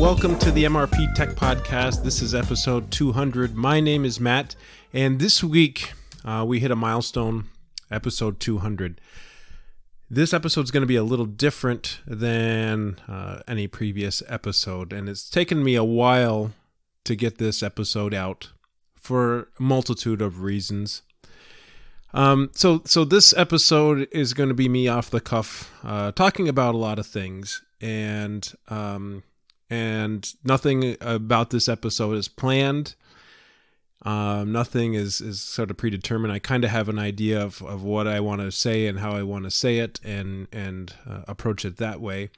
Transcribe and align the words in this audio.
Welcome 0.00 0.38
to 0.38 0.50
the 0.50 0.64
MRP 0.64 1.14
Tech 1.14 1.36
Podcast. 1.36 2.02
This 2.02 2.22
is 2.22 2.34
episode 2.34 2.90
200. 2.90 3.54
My 3.54 3.80
name 3.80 4.06
is 4.06 4.18
Matt, 4.18 4.56
and 4.94 5.20
this 5.20 5.44
week 5.44 5.92
uh, 6.24 6.42
we 6.48 6.58
hit 6.58 6.70
a 6.70 6.74
milestone, 6.74 7.50
episode 7.90 8.40
200. 8.40 8.98
This 10.08 10.32
episode 10.32 10.62
is 10.62 10.70
going 10.70 10.80
to 10.80 10.86
be 10.86 10.96
a 10.96 11.04
little 11.04 11.26
different 11.26 12.00
than 12.06 12.98
uh, 13.08 13.42
any 13.46 13.66
previous 13.66 14.22
episode, 14.26 14.94
and 14.94 15.06
it's 15.06 15.28
taken 15.28 15.62
me 15.62 15.74
a 15.74 15.84
while 15.84 16.52
to 17.04 17.14
get 17.14 17.36
this 17.36 17.62
episode 17.62 18.14
out 18.14 18.52
for 18.96 19.48
a 19.58 19.62
multitude 19.62 20.22
of 20.22 20.40
reasons. 20.40 21.02
Um, 22.14 22.48
so, 22.54 22.80
so 22.86 23.04
this 23.04 23.34
episode 23.36 24.08
is 24.12 24.32
going 24.32 24.48
to 24.48 24.54
be 24.54 24.66
me 24.66 24.88
off 24.88 25.10
the 25.10 25.20
cuff, 25.20 25.70
uh, 25.84 26.10
talking 26.12 26.48
about 26.48 26.74
a 26.74 26.78
lot 26.78 26.98
of 26.98 27.06
things, 27.06 27.60
and 27.82 28.50
um, 28.68 29.24
and 29.70 30.34
nothing 30.44 30.96
about 31.00 31.50
this 31.50 31.68
episode 31.68 32.16
is 32.16 32.28
planned. 32.28 32.96
Um, 34.02 34.50
nothing 34.50 34.94
is 34.94 35.20
is 35.20 35.40
sort 35.40 35.70
of 35.70 35.76
predetermined. 35.76 36.32
I 36.32 36.38
kind 36.38 36.64
of 36.64 36.70
have 36.70 36.88
an 36.88 36.98
idea 36.98 37.40
of, 37.40 37.62
of 37.62 37.82
what 37.82 38.06
I 38.06 38.18
want 38.20 38.40
to 38.40 38.50
say 38.50 38.86
and 38.86 38.98
how 38.98 39.12
I 39.12 39.22
want 39.22 39.44
to 39.44 39.50
say 39.50 39.78
it, 39.78 40.00
and 40.02 40.48
and 40.52 40.92
uh, 41.08 41.22
approach 41.28 41.64
it 41.64 41.76
that 41.76 42.00
way. 42.00 42.30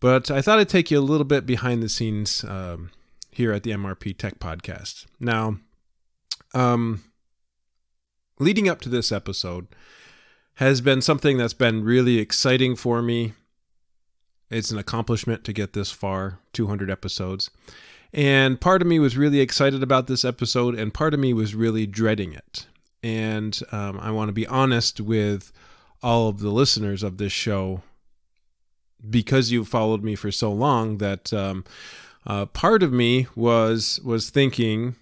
But 0.00 0.30
I 0.30 0.40
thought 0.40 0.58
I'd 0.58 0.68
take 0.68 0.90
you 0.90 0.98
a 0.98 1.00
little 1.00 1.24
bit 1.24 1.46
behind 1.46 1.82
the 1.82 1.88
scenes 1.88 2.44
um, 2.44 2.90
here 3.30 3.52
at 3.52 3.62
the 3.62 3.72
MRP 3.72 4.16
Tech 4.16 4.38
Podcast. 4.38 5.06
Now, 5.18 5.56
um, 6.52 7.04
leading 8.38 8.68
up 8.68 8.80
to 8.82 8.88
this 8.88 9.10
episode 9.10 9.66
has 10.54 10.80
been 10.80 11.02
something 11.02 11.36
that's 11.36 11.54
been 11.54 11.82
really 11.82 12.18
exciting 12.18 12.76
for 12.76 13.02
me. 13.02 13.32
It's 14.54 14.70
an 14.70 14.78
accomplishment 14.78 15.42
to 15.44 15.52
get 15.52 15.72
this 15.72 15.90
far 15.90 16.38
200 16.52 16.88
episodes. 16.90 17.50
And 18.12 18.60
part 18.60 18.82
of 18.82 18.86
me 18.86 19.00
was 19.00 19.16
really 19.16 19.40
excited 19.40 19.82
about 19.82 20.06
this 20.06 20.24
episode, 20.24 20.76
and 20.76 20.94
part 20.94 21.12
of 21.12 21.18
me 21.18 21.32
was 21.32 21.56
really 21.56 21.86
dreading 21.86 22.32
it. 22.32 22.66
And 23.02 23.60
um, 23.72 23.98
I 24.00 24.12
want 24.12 24.28
to 24.28 24.32
be 24.32 24.46
honest 24.46 25.00
with 25.00 25.52
all 26.00 26.28
of 26.28 26.38
the 26.38 26.50
listeners 26.50 27.02
of 27.02 27.18
this 27.18 27.32
show 27.32 27.82
because 29.10 29.50
you've 29.50 29.68
followed 29.68 30.04
me 30.04 30.14
for 30.14 30.30
so 30.30 30.52
long 30.52 30.98
that 30.98 31.32
um, 31.32 31.64
uh, 32.24 32.46
part 32.46 32.84
of 32.84 32.92
me 32.92 33.26
was 33.34 34.00
was 34.04 34.30
thinking 34.30 34.94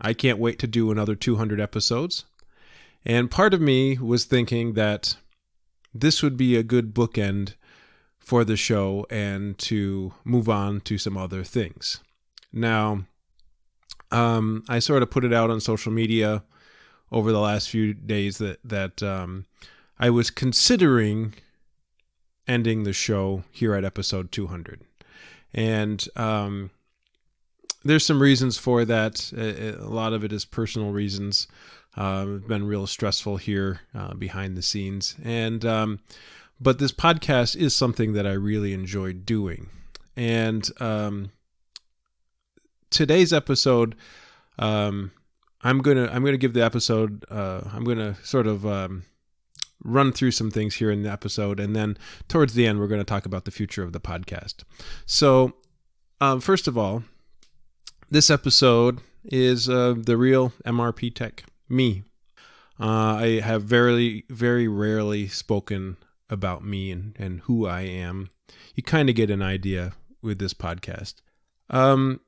I 0.00 0.14
can't 0.14 0.38
wait 0.38 0.58
to 0.60 0.66
do 0.66 0.90
another 0.90 1.16
200 1.16 1.60
episodes. 1.60 2.24
And 3.04 3.30
part 3.30 3.52
of 3.52 3.60
me 3.60 3.98
was 3.98 4.24
thinking 4.24 4.74
that 4.74 5.16
this 5.92 6.22
would 6.22 6.36
be 6.36 6.56
a 6.56 6.62
good 6.62 6.94
bookend 6.94 7.54
for 8.20 8.44
the 8.44 8.56
show 8.56 9.06
and 9.10 9.58
to 9.58 10.12
move 10.24 10.48
on 10.48 10.80
to 10.82 10.98
some 10.98 11.16
other 11.16 11.42
things. 11.42 12.00
Now, 12.52 13.06
um, 14.10 14.64
I 14.68 14.78
sort 14.78 15.02
of 15.02 15.10
put 15.10 15.24
it 15.24 15.32
out 15.32 15.50
on 15.50 15.60
social 15.60 15.92
media 15.92 16.44
over 17.10 17.32
the 17.32 17.40
last 17.40 17.68
few 17.68 17.94
days 17.94 18.38
that 18.38 18.58
that 18.64 19.02
um, 19.02 19.46
I 19.98 20.10
was 20.10 20.30
considering 20.30 21.34
ending 22.46 22.84
the 22.84 22.92
show 22.92 23.44
here 23.50 23.74
at 23.74 23.84
episode 23.84 24.32
200, 24.32 24.82
and 25.54 26.06
um, 26.16 26.70
there's 27.84 28.06
some 28.06 28.20
reasons 28.20 28.58
for 28.58 28.84
that. 28.84 29.32
A, 29.36 29.76
lot 29.80 30.12
of 30.12 30.24
it 30.24 30.32
is 30.32 30.44
personal 30.44 30.92
reasons. 30.92 31.48
Uh, 31.96 32.26
it's 32.28 32.46
been 32.46 32.66
real 32.66 32.86
stressful 32.86 33.38
here 33.38 33.80
uh, 33.94 34.14
behind 34.14 34.56
the 34.56 34.62
scenes, 34.62 35.16
and 35.24 35.64
um, 35.64 36.00
but 36.60 36.78
this 36.78 36.92
podcast 36.92 37.56
is 37.56 37.74
something 37.74 38.12
that 38.12 38.26
I 38.26 38.32
really 38.32 38.72
enjoy 38.72 39.12
doing, 39.14 39.68
and 40.16 40.68
um, 40.80 41.32
today's 42.90 43.32
episode, 43.32 43.96
um, 44.58 45.12
I'm 45.62 45.78
gonna 45.80 46.08
I'm 46.12 46.24
gonna 46.24 46.36
give 46.36 46.52
the 46.52 46.64
episode. 46.64 47.24
Uh, 47.30 47.62
I'm 47.72 47.84
gonna 47.84 48.16
sort 48.22 48.46
of 48.46 48.66
um, 48.66 49.04
run 49.82 50.12
through 50.12 50.32
some 50.32 50.50
things 50.50 50.76
here 50.76 50.90
in 50.90 51.02
the 51.02 51.10
episode, 51.10 51.58
and 51.58 51.74
then 51.74 51.96
towards 52.28 52.54
the 52.54 52.66
end, 52.66 52.78
we're 52.78 52.88
to 52.98 53.04
talk 53.04 53.26
about 53.26 53.44
the 53.44 53.50
future 53.50 53.82
of 53.82 53.92
the 53.92 54.00
podcast. 54.00 54.64
So, 55.06 55.54
um, 56.20 56.40
first 56.40 56.68
of 56.68 56.76
all, 56.76 57.04
this 58.10 58.28
episode 58.28 59.00
is 59.24 59.68
uh, 59.68 59.94
the 59.96 60.16
real 60.16 60.52
MRP 60.66 61.14
Tech, 61.14 61.44
me. 61.68 62.04
Uh, 62.78 63.14
I 63.16 63.40
have 63.44 63.64
very, 63.64 64.24
very 64.30 64.66
rarely 64.66 65.28
spoken 65.28 65.98
about 66.30 66.64
me 66.64 66.90
and, 66.90 67.14
and 67.18 67.40
who 67.40 67.66
I 67.66 67.82
am. 67.82 68.30
You 68.74 68.82
kind 68.82 69.08
of 69.08 69.14
get 69.14 69.30
an 69.30 69.42
idea 69.42 69.92
with 70.22 70.38
this 70.38 70.54
podcast. 70.54 71.14
Um, 71.68 72.20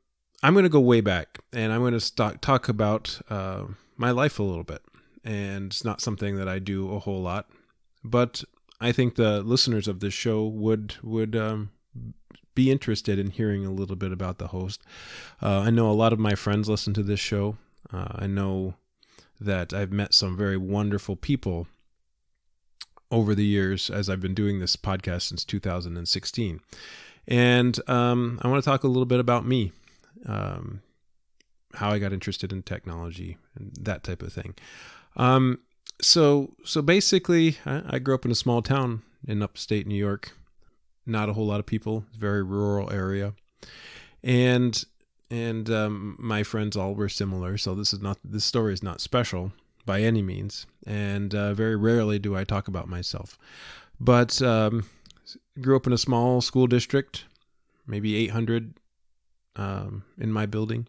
I'm 0.42 0.54
going 0.54 0.64
to 0.64 0.68
go 0.68 0.80
way 0.80 1.00
back 1.00 1.38
and 1.52 1.72
I'm 1.72 1.80
going 1.80 1.98
to 1.98 2.38
talk 2.40 2.68
about 2.68 3.20
uh, 3.30 3.64
my 3.96 4.10
life 4.10 4.38
a 4.38 4.42
little 4.42 4.64
bit. 4.64 4.82
And 5.24 5.66
it's 5.66 5.84
not 5.84 6.00
something 6.00 6.36
that 6.36 6.48
I 6.48 6.58
do 6.58 6.92
a 6.92 6.98
whole 6.98 7.22
lot, 7.22 7.48
but 8.02 8.42
I 8.80 8.90
think 8.90 9.14
the 9.14 9.40
listeners 9.42 9.86
of 9.86 10.00
this 10.00 10.12
show 10.12 10.44
would 10.44 10.96
would 11.04 11.36
um, 11.36 11.70
be 12.56 12.72
interested 12.72 13.20
in 13.20 13.30
hearing 13.30 13.64
a 13.64 13.70
little 13.70 13.94
bit 13.94 14.10
about 14.10 14.38
the 14.38 14.48
host. 14.48 14.82
Uh, 15.40 15.60
I 15.60 15.70
know 15.70 15.88
a 15.88 15.92
lot 15.92 16.12
of 16.12 16.18
my 16.18 16.34
friends 16.34 16.68
listen 16.68 16.92
to 16.94 17.04
this 17.04 17.20
show. 17.20 17.56
Uh, 17.92 18.08
I 18.16 18.26
know 18.26 18.74
that 19.40 19.72
I've 19.72 19.92
met 19.92 20.14
some 20.14 20.36
very 20.36 20.56
wonderful 20.56 21.14
people 21.14 21.68
over 23.12 23.34
the 23.34 23.44
years 23.44 23.88
as 23.90 24.10
I've 24.10 24.20
been 24.20 24.34
doing 24.34 24.58
this 24.58 24.74
podcast 24.74 25.22
since 25.22 25.44
2016. 25.44 26.60
And 27.28 27.88
um, 27.88 28.40
I 28.42 28.48
want 28.48 28.64
to 28.64 28.68
talk 28.68 28.82
a 28.82 28.88
little 28.88 29.06
bit 29.06 29.20
about 29.20 29.46
me, 29.46 29.70
um, 30.26 30.82
how 31.74 31.90
I 31.90 32.00
got 32.00 32.12
interested 32.12 32.52
in 32.52 32.62
technology 32.62 33.36
and 33.54 33.72
that 33.80 34.02
type 34.02 34.22
of 34.22 34.32
thing. 34.32 34.54
Um, 35.16 35.60
so, 36.00 36.50
so 36.64 36.82
basically, 36.82 37.58
I, 37.64 37.82
I 37.90 37.98
grew 38.00 38.16
up 38.16 38.24
in 38.24 38.32
a 38.32 38.34
small 38.34 38.60
town 38.60 39.02
in 39.24 39.40
upstate 39.40 39.86
New 39.86 39.94
York 39.94 40.32
not 41.06 41.28
a 41.28 41.32
whole 41.32 41.46
lot 41.46 41.60
of 41.60 41.66
people, 41.66 42.04
very 42.16 42.42
rural 42.42 42.90
area, 42.90 43.34
and 44.22 44.84
and 45.30 45.70
um, 45.70 46.16
my 46.18 46.42
friends 46.42 46.76
all 46.76 46.94
were 46.94 47.08
similar. 47.08 47.56
So 47.56 47.74
this 47.74 47.92
is 47.92 48.00
not 48.00 48.18
this 48.24 48.44
story 48.44 48.72
is 48.72 48.82
not 48.82 49.00
special 49.00 49.52
by 49.84 50.00
any 50.00 50.22
means, 50.22 50.66
and 50.86 51.34
uh, 51.34 51.54
very 51.54 51.76
rarely 51.76 52.18
do 52.18 52.36
I 52.36 52.44
talk 52.44 52.68
about 52.68 52.88
myself. 52.88 53.38
But 54.00 54.40
um, 54.42 54.86
grew 55.60 55.76
up 55.76 55.86
in 55.86 55.92
a 55.92 55.98
small 55.98 56.40
school 56.40 56.66
district, 56.66 57.24
maybe 57.86 58.16
800 58.16 58.74
um, 59.56 60.04
in 60.18 60.32
my 60.32 60.46
building, 60.46 60.88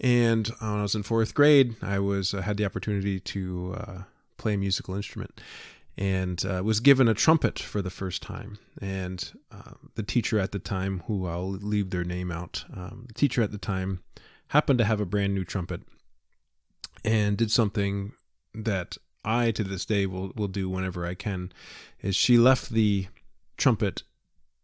and 0.00 0.48
when 0.58 0.70
I 0.70 0.82
was 0.82 0.94
in 0.94 1.02
fourth 1.02 1.34
grade, 1.34 1.76
I 1.82 1.98
was 1.98 2.32
uh, 2.32 2.40
had 2.40 2.56
the 2.56 2.64
opportunity 2.64 3.20
to 3.20 3.76
uh, 3.78 4.02
play 4.38 4.54
a 4.54 4.58
musical 4.58 4.94
instrument 4.94 5.40
and 5.98 6.42
uh, 6.46 6.62
was 6.64 6.80
given 6.80 7.08
a 7.08 7.14
trumpet 7.14 7.58
for 7.58 7.82
the 7.82 7.90
first 7.90 8.22
time. 8.22 8.58
And 8.80 9.30
uh, 9.52 9.72
the 9.96 10.02
teacher 10.02 10.38
at 10.38 10.52
the 10.52 10.58
time, 10.58 11.02
who 11.06 11.26
I'll 11.26 11.50
leave 11.50 11.90
their 11.90 12.04
name 12.04 12.32
out, 12.32 12.64
um, 12.74 13.04
the 13.08 13.14
teacher 13.14 13.42
at 13.42 13.52
the 13.52 13.58
time 13.58 14.00
happened 14.48 14.78
to 14.78 14.84
have 14.86 15.00
a 15.00 15.06
brand 15.06 15.34
new 15.34 15.44
trumpet 15.44 15.82
and 17.04 17.36
did 17.36 17.50
something 17.50 18.12
that 18.54 18.96
I 19.24 19.50
to 19.52 19.64
this 19.64 19.84
day 19.84 20.06
will 20.06 20.32
will 20.34 20.48
do 20.48 20.68
whenever 20.68 21.06
I 21.06 21.14
can. 21.14 21.52
Is 22.00 22.16
she 22.16 22.38
left 22.38 22.70
the 22.70 23.08
trumpet 23.56 24.02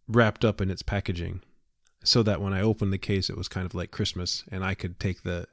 wrapped 0.09 0.45
up 0.45 0.61
in 0.61 0.71
its 0.71 0.83
packaging 0.83 1.43
so 2.05 2.23
that 2.23 2.41
when 2.41 2.53
I 2.53 2.61
opened 2.61 2.93
the 2.93 2.99
case, 2.99 3.29
it 3.29 3.37
was 3.37 3.49
kind 3.49 3.67
of 3.67 3.75
like 3.75 3.91
Christmas, 3.91 4.45
and 4.51 4.65
I 4.65 4.75
could 4.75 4.99
take 4.99 5.23
the 5.23 5.47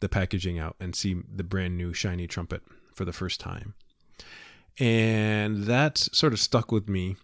the 0.00 0.08
packaging 0.08 0.58
out 0.58 0.76
and 0.80 0.94
see 0.94 1.22
the 1.34 1.44
brand 1.44 1.76
new 1.76 1.92
shiny 1.92 2.26
trumpet 2.26 2.62
for 2.94 3.04
the 3.04 3.12
first 3.12 3.40
time 3.40 3.74
and 4.78 5.64
that 5.64 5.98
sort 5.98 6.32
of 6.32 6.40
stuck 6.40 6.70
with 6.70 6.88
me. 6.88 7.16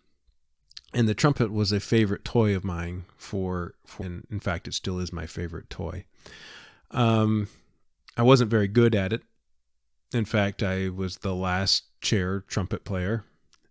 And 0.93 1.09
the 1.09 1.15
trumpet 1.15 1.53
was 1.53 1.73
a 1.73 1.81
favorite 1.81 2.25
toy 2.25 2.55
of 2.55 2.65
mine 2.65 3.05
for, 3.17 3.75
for 3.85 4.05
and 4.05 4.27
in 4.31 4.41
fact, 4.41 4.69
it 4.69 4.75
still 4.75 4.99
is 4.99 5.13
my 5.13 5.27
favorite 5.27 5.69
toy. 5.69 6.05
Um, 6.91 7.49
I 8.17 8.23
wasn't 8.23 8.51
very 8.51 8.69
good 8.69 8.95
at 8.95 9.13
it. 9.13 9.23
In 10.13 10.25
fact, 10.25 10.63
I 10.63 10.89
was 10.89 11.19
the 11.19 11.35
last 11.35 11.85
chair 12.01 12.41
trumpet 12.41 12.85
player 12.85 13.25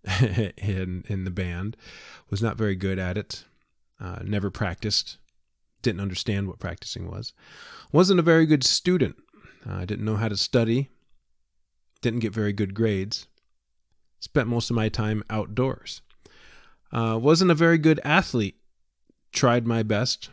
in 0.57 1.03
in 1.07 1.23
the 1.23 1.31
band. 1.31 1.77
Was 2.29 2.41
not 2.41 2.57
very 2.57 2.75
good 2.75 2.99
at 2.99 3.17
it. 3.17 3.45
Uh, 3.99 4.19
never 4.23 4.49
practiced. 4.49 5.17
Didn't 5.81 6.01
understand 6.01 6.47
what 6.47 6.59
practicing 6.59 7.09
was. 7.09 7.33
Wasn't 7.91 8.19
a 8.19 8.23
very 8.23 8.45
good 8.45 8.63
student. 8.63 9.15
I 9.65 9.83
uh, 9.83 9.85
didn't 9.85 10.05
know 10.05 10.17
how 10.17 10.27
to 10.27 10.37
study. 10.37 10.89
Didn't 12.01 12.19
get 12.19 12.33
very 12.33 12.51
good 12.51 12.73
grades 12.73 13.27
spent 14.23 14.47
most 14.47 14.69
of 14.69 14.75
my 14.75 14.87
time 14.87 15.21
outdoors. 15.29 16.01
Uh, 16.93 17.19
wasn't 17.21 17.51
a 17.51 17.55
very 17.55 17.77
good 17.77 17.99
athlete. 18.05 18.55
Tried 19.33 19.67
my 19.67 19.83
best, 19.83 20.29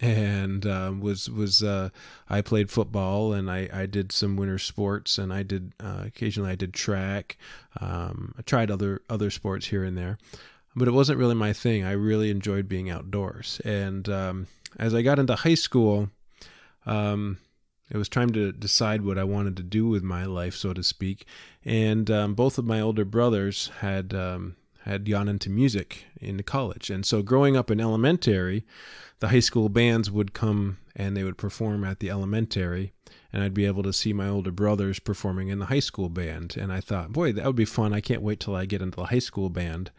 and 0.00 0.66
uh, 0.66 0.92
was 0.98 1.30
was 1.30 1.62
uh, 1.62 1.88
I 2.28 2.42
played 2.42 2.70
football 2.70 3.32
and 3.32 3.50
I, 3.50 3.68
I 3.72 3.86
did 3.86 4.12
some 4.12 4.36
winter 4.36 4.58
sports 4.58 5.18
and 5.18 5.32
I 5.32 5.42
did 5.42 5.72
uh, 5.80 6.02
occasionally 6.06 6.50
I 6.50 6.56
did 6.56 6.74
track. 6.74 7.36
Um, 7.80 8.34
I 8.38 8.42
tried 8.42 8.70
other 8.70 9.02
other 9.08 9.30
sports 9.30 9.66
here 9.66 9.84
and 9.84 9.96
there, 9.96 10.18
but 10.74 10.88
it 10.88 10.92
wasn't 10.92 11.18
really 11.18 11.34
my 11.34 11.52
thing. 11.52 11.84
I 11.84 11.92
really 11.92 12.30
enjoyed 12.30 12.68
being 12.68 12.90
outdoors. 12.90 13.60
And 13.64 14.08
um, 14.08 14.46
as 14.78 14.94
I 14.94 15.02
got 15.02 15.18
into 15.18 15.34
high 15.34 15.54
school, 15.54 16.10
um, 16.84 17.38
it 17.90 17.96
was 17.96 18.08
trying 18.08 18.30
to 18.30 18.52
decide 18.52 19.02
what 19.02 19.18
I 19.18 19.24
wanted 19.24 19.56
to 19.56 19.62
do 19.62 19.86
with 19.86 20.02
my 20.02 20.24
life, 20.24 20.54
so 20.54 20.72
to 20.72 20.82
speak. 20.82 21.24
And 21.64 22.10
um, 22.10 22.34
both 22.34 22.58
of 22.58 22.64
my 22.64 22.80
older 22.80 23.04
brothers 23.04 23.70
had 23.80 24.12
um, 24.12 24.56
had 24.90 25.08
gone 25.08 25.28
into 25.28 25.50
music 25.50 26.06
in 26.20 26.42
college, 26.42 26.90
and 26.90 27.04
so 27.04 27.22
growing 27.22 27.56
up 27.56 27.70
in 27.70 27.80
elementary, 27.80 28.64
the 29.20 29.28
high 29.28 29.40
school 29.40 29.68
bands 29.68 30.10
would 30.10 30.32
come 30.32 30.78
and 30.94 31.16
they 31.16 31.24
would 31.24 31.38
perform 31.38 31.84
at 31.84 32.00
the 32.00 32.10
elementary, 32.10 32.92
and 33.32 33.42
I'd 33.42 33.54
be 33.54 33.66
able 33.66 33.82
to 33.82 33.92
see 33.92 34.12
my 34.12 34.28
older 34.28 34.50
brothers 34.50 34.98
performing 34.98 35.48
in 35.48 35.58
the 35.58 35.66
high 35.66 35.80
school 35.80 36.08
band. 36.08 36.56
And 36.56 36.72
I 36.72 36.80
thought, 36.80 37.12
boy, 37.12 37.32
that 37.32 37.44
would 37.44 37.56
be 37.56 37.64
fun. 37.64 37.92
I 37.92 38.00
can't 38.00 38.22
wait 38.22 38.40
till 38.40 38.54
I 38.54 38.64
get 38.64 38.82
into 38.82 38.96
the 38.96 39.06
high 39.06 39.18
school 39.18 39.50
band. 39.50 39.90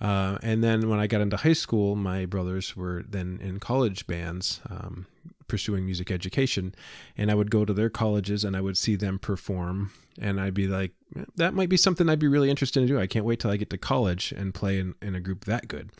Uh, 0.00 0.38
and 0.42 0.64
then 0.64 0.88
when 0.88 0.98
I 0.98 1.06
got 1.06 1.20
into 1.20 1.36
high 1.36 1.52
school, 1.52 1.94
my 1.94 2.26
brothers 2.26 2.76
were 2.76 3.04
then 3.08 3.38
in 3.42 3.60
college 3.60 4.06
bands, 4.06 4.60
um, 4.68 5.06
pursuing 5.48 5.84
music 5.84 6.10
education. 6.10 6.74
And 7.16 7.30
I 7.30 7.34
would 7.34 7.50
go 7.50 7.64
to 7.64 7.72
their 7.72 7.90
colleges 7.90 8.42
and 8.42 8.56
I 8.56 8.60
would 8.60 8.76
see 8.76 8.96
them 8.96 9.18
perform. 9.18 9.92
And 10.20 10.40
I'd 10.40 10.54
be 10.54 10.66
like, 10.66 10.92
that 11.36 11.54
might 11.54 11.68
be 11.68 11.76
something 11.76 12.08
I'd 12.08 12.18
be 12.18 12.28
really 12.28 12.50
interested 12.50 12.80
in 12.80 12.86
doing. 12.86 13.00
I 13.00 13.06
can't 13.06 13.24
wait 13.24 13.40
till 13.40 13.50
I 13.50 13.56
get 13.56 13.70
to 13.70 13.78
college 13.78 14.32
and 14.32 14.54
play 14.54 14.78
in, 14.78 14.94
in 15.02 15.14
a 15.14 15.20
group 15.20 15.44
that 15.44 15.68
good. 15.68 15.90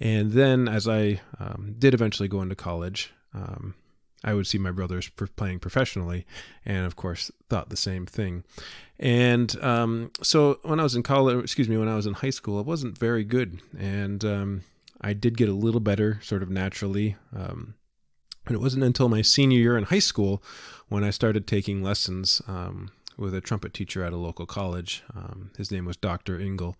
And 0.00 0.32
then 0.32 0.66
as 0.66 0.88
I 0.88 1.20
um, 1.38 1.74
did 1.78 1.94
eventually 1.94 2.28
go 2.28 2.40
into 2.40 2.54
college, 2.54 3.12
um, 3.34 3.74
I 4.24 4.34
would 4.34 4.46
see 4.46 4.58
my 4.58 4.70
brothers 4.70 5.10
playing 5.36 5.60
professionally, 5.60 6.26
and 6.64 6.84
of 6.84 6.96
course, 6.96 7.30
thought 7.48 7.70
the 7.70 7.76
same 7.76 8.06
thing. 8.06 8.44
And 8.98 9.62
um, 9.62 10.10
so 10.22 10.58
when 10.62 10.80
I 10.80 10.82
was 10.82 10.94
in 10.94 11.02
college, 11.02 11.42
excuse 11.42 11.68
me, 11.68 11.76
when 11.76 11.88
I 11.88 11.96
was 11.96 12.06
in 12.06 12.14
high 12.14 12.30
school, 12.30 12.58
I 12.58 12.62
wasn't 12.62 12.98
very 12.98 13.24
good, 13.24 13.60
and 13.78 14.24
um, 14.24 14.62
I 15.00 15.14
did 15.14 15.36
get 15.36 15.48
a 15.48 15.54
little 15.54 15.80
better, 15.80 16.20
sort 16.22 16.42
of 16.42 16.50
naturally. 16.50 17.16
Um, 17.34 17.74
and 18.46 18.54
it 18.54 18.60
wasn't 18.60 18.84
until 18.84 19.08
my 19.08 19.22
senior 19.22 19.58
year 19.58 19.78
in 19.78 19.84
high 19.84 20.00
school 20.00 20.42
when 20.88 21.04
I 21.04 21.10
started 21.10 21.46
taking 21.46 21.82
lessons 21.82 22.42
um, 22.48 22.90
with 23.20 23.34
a 23.34 23.40
trumpet 23.40 23.74
teacher 23.74 24.02
at 24.02 24.12
a 24.12 24.16
local 24.16 24.46
college. 24.46 25.02
Um, 25.14 25.50
his 25.56 25.70
name 25.70 25.84
was 25.84 25.96
Dr. 25.96 26.40
Engel, 26.40 26.76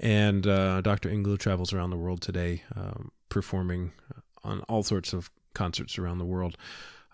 and 0.00 0.46
uh, 0.46 0.80
Dr. 0.80 1.08
Engel 1.08 1.36
travels 1.36 1.72
around 1.72 1.90
the 1.90 1.96
world 1.96 2.20
today, 2.20 2.62
um, 2.76 3.10
performing 3.28 3.92
on 4.44 4.60
all 4.62 4.82
sorts 4.82 5.12
of 5.12 5.30
concerts 5.54 5.98
around 5.98 6.18
the 6.18 6.24
world. 6.24 6.56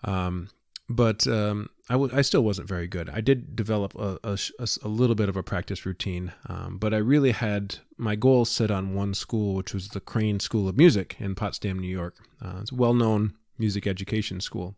Um, 0.03 0.49
but 0.87 1.25
um, 1.27 1.69
I, 1.89 1.93
w- 1.93 2.11
I 2.15 2.21
still 2.21 2.43
wasn't 2.43 2.67
very 2.67 2.87
good. 2.87 3.09
I 3.09 3.21
did 3.21 3.55
develop 3.55 3.95
a, 3.95 4.19
a, 4.23 4.37
a 4.83 4.87
little 4.87 5.15
bit 5.15 5.29
of 5.29 5.35
a 5.35 5.41
practice 5.41 5.85
routine, 5.85 6.31
um, 6.47 6.77
but 6.77 6.93
I 6.93 6.97
really 6.97 7.31
had 7.31 7.77
my 7.97 8.15
goals 8.15 8.51
set 8.51 8.69
on 8.69 8.93
one 8.93 9.13
school, 9.13 9.55
which 9.55 9.73
was 9.73 9.89
the 9.89 9.99
Crane 9.99 10.39
School 10.39 10.67
of 10.67 10.77
Music 10.77 11.15
in 11.19 11.33
Potsdam, 11.33 11.79
New 11.79 11.87
York. 11.87 12.17
Uh, 12.43 12.57
it's 12.61 12.71
a 12.71 12.75
well 12.75 12.93
known 12.93 13.33
music 13.57 13.87
education 13.87 14.41
school. 14.41 14.75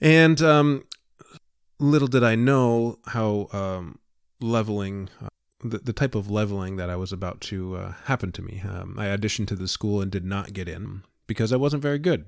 And 0.00 0.42
um, 0.42 0.84
little 1.82 2.08
did 2.08 2.24
I 2.24 2.34
know 2.34 2.98
how 3.06 3.48
um, 3.52 3.98
leveling. 4.40 5.08
Uh, 5.22 5.28
the, 5.64 5.78
the 5.78 5.92
type 5.92 6.16
of 6.16 6.28
leveling 6.28 6.74
that 6.74 6.90
I 6.90 6.96
was 6.96 7.12
about 7.12 7.40
to 7.42 7.76
uh, 7.76 7.92
happen 8.06 8.32
to 8.32 8.42
me. 8.42 8.60
Um, 8.68 8.96
I 8.98 9.06
auditioned 9.06 9.46
to 9.48 9.54
the 9.54 9.68
school 9.68 10.00
and 10.00 10.10
did 10.10 10.24
not 10.24 10.52
get 10.52 10.68
in 10.68 11.04
because 11.28 11.52
I 11.52 11.56
wasn't 11.56 11.84
very 11.84 12.00
good. 12.00 12.26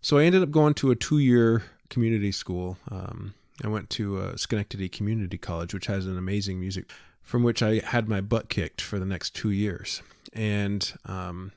So 0.00 0.18
I 0.18 0.24
ended 0.24 0.42
up 0.42 0.50
going 0.50 0.74
to 0.74 0.90
a 0.90 0.96
two 0.96 1.18
year 1.18 1.64
community 1.90 2.32
school. 2.32 2.78
Um, 2.90 3.34
I 3.62 3.68
went 3.68 3.90
to 3.90 4.18
uh, 4.18 4.36
Schenectady 4.36 4.88
Community 4.88 5.38
College, 5.38 5.72
which 5.72 5.86
has 5.86 6.06
an 6.06 6.18
amazing 6.18 6.58
music, 6.58 6.90
from 7.22 7.44
which 7.44 7.62
I 7.62 7.78
had 7.84 8.08
my 8.08 8.20
butt 8.20 8.48
kicked 8.48 8.80
for 8.80 8.98
the 8.98 9.06
next 9.06 9.34
two 9.36 9.50
years. 9.50 10.02
And 10.32 10.92
um, 11.04 11.52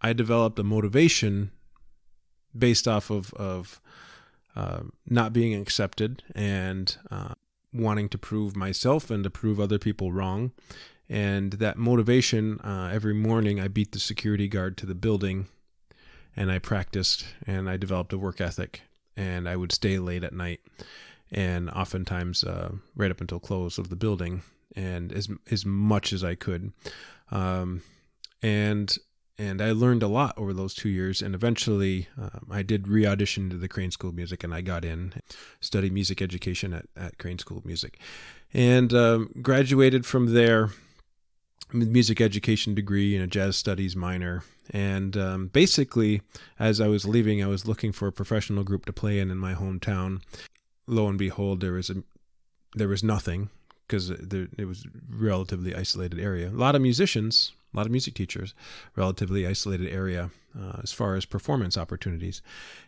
I 0.00 0.14
developed 0.14 0.58
a 0.58 0.64
motivation 0.64 1.50
based 2.56 2.88
off 2.88 3.10
of, 3.10 3.34
of 3.34 3.80
uh, 4.54 4.80
not 5.08 5.32
being 5.32 5.54
accepted 5.54 6.22
and 6.34 6.96
uh, 7.10 7.34
wanting 7.72 8.08
to 8.10 8.18
prove 8.18 8.56
myself 8.56 9.10
and 9.10 9.24
to 9.24 9.30
prove 9.30 9.58
other 9.58 9.78
people 9.78 10.12
wrong. 10.12 10.52
And 11.08 11.54
that 11.54 11.76
motivation, 11.76 12.60
uh, 12.60 12.90
every 12.92 13.14
morning 13.14 13.60
I 13.60 13.68
beat 13.68 13.92
the 13.92 13.98
security 13.98 14.48
guard 14.48 14.76
to 14.78 14.86
the 14.86 14.94
building 14.94 15.46
and 16.36 16.50
I 16.50 16.58
practiced 16.58 17.26
and 17.46 17.68
I 17.68 17.76
developed 17.76 18.12
a 18.12 18.18
work 18.18 18.40
ethic 18.40 18.82
and 19.16 19.48
I 19.48 19.56
would 19.56 19.72
stay 19.72 19.98
late 19.98 20.24
at 20.24 20.32
night 20.32 20.60
and 21.30 21.70
oftentimes 21.70 22.44
uh, 22.44 22.72
right 22.94 23.10
up 23.10 23.20
until 23.20 23.40
close 23.40 23.78
of 23.78 23.88
the 23.88 23.96
building 23.96 24.42
and 24.74 25.12
as 25.12 25.28
as 25.50 25.66
much 25.66 26.12
as 26.12 26.24
I 26.24 26.34
could 26.34 26.72
um, 27.30 27.82
and 28.42 28.96
and 29.38 29.62
I 29.62 29.72
learned 29.72 30.02
a 30.02 30.08
lot 30.08 30.34
over 30.36 30.52
those 30.52 30.74
two 30.74 30.88
years 30.88 31.22
and 31.22 31.34
eventually 31.34 32.08
um, 32.18 32.48
I 32.50 32.62
did 32.62 32.88
re-audition 32.88 33.50
to 33.50 33.56
the 33.56 33.68
Crane 33.68 33.90
School 33.90 34.10
of 34.10 34.16
Music 34.16 34.44
and 34.44 34.54
I 34.54 34.60
got 34.60 34.84
in 34.84 35.14
studied 35.60 35.92
music 35.92 36.20
education 36.20 36.72
at, 36.72 36.86
at 36.96 37.18
Crane 37.18 37.38
School 37.38 37.58
of 37.58 37.64
Music 37.64 37.98
and 38.52 38.92
um, 38.92 39.30
graduated 39.40 40.04
from 40.04 40.34
there 40.34 40.70
with 41.72 41.88
music 41.88 42.20
education 42.20 42.74
degree 42.74 43.14
and 43.14 43.24
a 43.24 43.26
jazz 43.26 43.56
studies 43.56 43.96
minor. 43.96 44.44
And 44.70 45.16
um, 45.16 45.46
basically, 45.48 46.22
as 46.58 46.80
I 46.80 46.88
was 46.88 47.06
leaving, 47.06 47.42
I 47.42 47.46
was 47.46 47.66
looking 47.66 47.92
for 47.92 48.06
a 48.08 48.12
professional 48.12 48.64
group 48.64 48.86
to 48.86 48.92
play 48.92 49.18
in 49.18 49.30
in 49.30 49.38
my 49.38 49.54
hometown. 49.54 50.22
Lo 50.86 51.08
and 51.08 51.18
behold, 51.18 51.60
there 51.60 51.72
was 51.72 51.90
a 51.90 52.02
there 52.74 52.88
was 52.88 53.02
nothing 53.02 53.50
because 53.86 54.08
it 54.08 54.66
was 54.66 54.86
a 54.86 54.88
relatively 55.10 55.74
isolated 55.74 56.18
area. 56.18 56.48
A 56.48 56.50
lot 56.50 56.74
of 56.74 56.80
musicians, 56.80 57.52
a 57.72 57.76
lot 57.76 57.86
of 57.86 57.92
music 57.92 58.14
teachers, 58.14 58.54
relatively 58.96 59.46
isolated 59.46 59.88
area 59.88 60.30
uh, 60.58 60.80
as 60.82 60.92
far 60.92 61.16
as 61.16 61.24
performance 61.24 61.78
opportunities. 61.78 62.42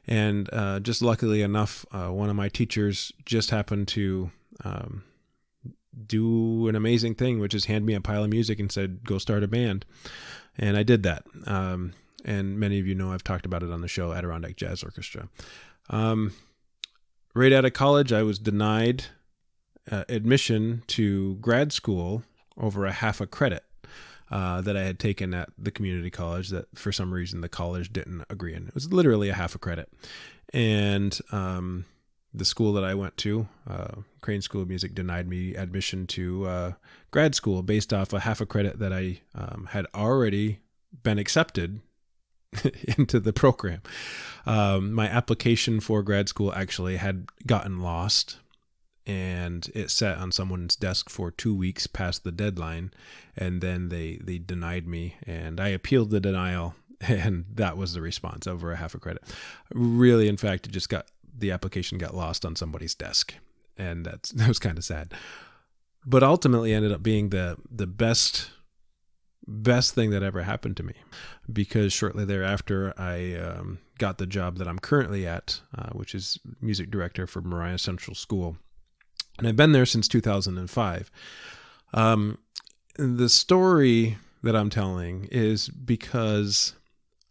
And 0.07 0.49
uh, 0.53 0.81
just 0.81 1.03
luckily 1.03 1.43
enough, 1.43 1.87
uh, 1.93 2.09
one 2.09 2.29
of 2.29 2.37
my 2.37 2.49
teachers 2.49 3.13
just 3.25 3.51
happened 3.51 3.89
to 3.89 4.31
um, 4.65 5.05
do 6.07 6.69
an 6.69 6.77
amazing 6.77 7.15
thing, 7.15 7.39
which 7.39 7.55
is 7.55 7.67
hand 7.67 7.87
me 7.87 7.95
a 7.95 8.01
pile 8.01 8.25
of 8.25 8.31
music 8.31 8.59
and 8.59 8.71
said, 8.71 9.05
go 9.05 9.19
start 9.19 9.43
a 9.43 9.49
band. 9.49 9.85
And 10.59 10.77
I 10.77 10.83
did 10.83 11.03
that. 11.05 11.25
Um, 11.47 11.95
and 12.25 12.59
many 12.59 12.79
of 12.79 12.87
you 12.87 12.95
know 12.95 13.13
I've 13.13 13.25
talked 13.25 13.47
about 13.47 13.63
it 13.63 13.71
on 13.71 13.81
the 13.81 13.89
show, 13.89 14.13
Adirondack 14.13 14.57
Jazz 14.57 14.83
Orchestra. 14.83 15.29
Um, 15.91 16.33
right 17.35 17.53
out 17.53 17.65
of 17.65 17.73
college, 17.73 18.13
I 18.13 18.23
was 18.23 18.39
denied 18.39 19.07
uh, 19.91 20.05
admission 20.09 20.83
to 20.89 21.35
grad 21.37 21.73
school 21.73 22.23
over 22.57 22.87
a 22.87 22.93
half 22.93 23.21
a 23.21 23.27
credit. 23.27 23.65
Uh, 24.35 24.61
that 24.61 24.77
I 24.77 24.83
had 24.83 24.99
taken 24.99 25.33
at 25.33 25.49
the 25.57 25.71
community 25.71 26.11
college 26.11 26.49
that 26.49 26.67
for 26.77 26.91
some 26.91 27.15
reason 27.15 27.41
the 27.41 27.49
college 27.49 27.93
didn't 27.93 28.25
agree 28.29 28.57
on. 28.57 28.67
It 28.67 28.75
was 28.75 28.93
literally 28.93 29.29
a 29.29 29.35
half 29.35 29.55
a 29.55 29.61
credit. 29.61 29.89
And 30.53 31.17
um, 31.31 31.85
the 32.35 32.45
school 32.45 32.73
that 32.73 32.83
I 32.83 32.95
went 32.95 33.17
to, 33.19 33.47
uh, 33.71 34.01
Crane 34.23 34.43
School 34.43 34.63
of 34.63 34.69
Music, 34.69 34.93
denied 34.93 35.29
me 35.29 35.55
admission 35.55 36.09
to 36.09 36.47
uh, 36.49 36.73
grad 37.13 37.37
school 37.37 37.63
based 37.63 37.93
off 37.93 38.13
a 38.13 38.19
half 38.19 38.41
a 38.41 38.47
credit 38.47 38.81
that 38.81 38.93
I 38.93 39.21
um, 39.37 39.69
had 39.71 39.87
already 39.95 40.59
been 41.05 41.19
accepted 41.21 41.81
into 42.99 43.21
the 43.21 43.33
program. 43.33 43.83
Um, 44.47 44.93
my 44.93 45.07
application 45.07 45.79
for 45.79 46.03
grad 46.03 46.29
school 46.29 46.53
actually 46.53 46.97
had 46.97 47.29
gotten 47.47 47.79
lost 47.83 48.41
and 49.07 49.71
it 49.75 49.91
sat 49.91 50.19
on 50.19 50.33
someone's 50.33 50.77
desk 50.77 51.11
for 51.11 51.31
two 51.31 51.55
weeks 51.55 51.87
past 51.87 52.25
the 52.25 52.33
deadline 52.33 52.91
and 53.37 53.61
then 53.61 53.89
they 53.89 54.19
they 54.23 54.39
denied 54.39 54.87
me 54.87 55.17
and 55.27 55.61
i 55.61 55.69
appealed 55.69 56.11
the 56.11 56.21
denial 56.21 56.75
and 57.01 57.45
that 57.53 57.77
was 57.77 57.93
the 57.93 58.01
response 58.01 58.47
over 58.47 58.73
a 58.73 58.77
half 58.77 58.95
a 58.95 58.99
credit 58.99 59.23
really 59.75 60.27
in 60.27 60.37
fact 60.37 60.67
it 60.67 60.73
just 60.73 60.89
got 60.89 61.07
the 61.37 61.51
application 61.51 61.99
got 61.99 62.15
lost 62.15 62.45
on 62.45 62.57
somebody's 62.57 62.95
desk, 62.95 63.35
and 63.77 64.05
that's 64.05 64.31
that 64.33 64.49
was 64.49 64.59
kind 64.59 64.79
of 64.79 64.85
sad. 64.85 65.13
But 66.07 66.23
ultimately, 66.23 66.73
ended 66.73 66.93
up 66.93 67.03
being 67.03 67.31
the 67.31 67.57
the 67.71 67.87
best 67.87 68.51
best 69.47 69.95
thing 69.95 70.11
that 70.11 70.23
ever 70.23 70.43
happened 70.43 70.77
to 70.79 70.83
me, 70.83 70.95
because 71.53 71.93
shortly 71.93 72.25
thereafter, 72.25 72.95
I 72.97 73.35
um, 73.35 73.79
got 73.99 74.19
the 74.19 74.27
job 74.27 74.59
that 74.59 74.69
I'm 74.69 74.79
currently 74.79 75.27
at, 75.27 75.61
uh, 75.77 75.91
which 75.91 76.15
is 76.15 76.39
music 76.61 76.91
director 76.91 77.27
for 77.27 77.43
Moriah 77.43 77.79
Central 77.79 78.15
School, 78.15 78.57
and 79.39 79.47
I've 79.47 79.57
been 79.57 79.73
there 79.73 79.87
since 79.87 80.09
2005. 80.09 81.11
Um, 81.93 82.39
the 82.97 83.29
story 83.29 84.19
that 84.43 84.55
I'm 84.55 84.71
telling 84.71 85.29
is 85.31 85.69
because 85.69 86.75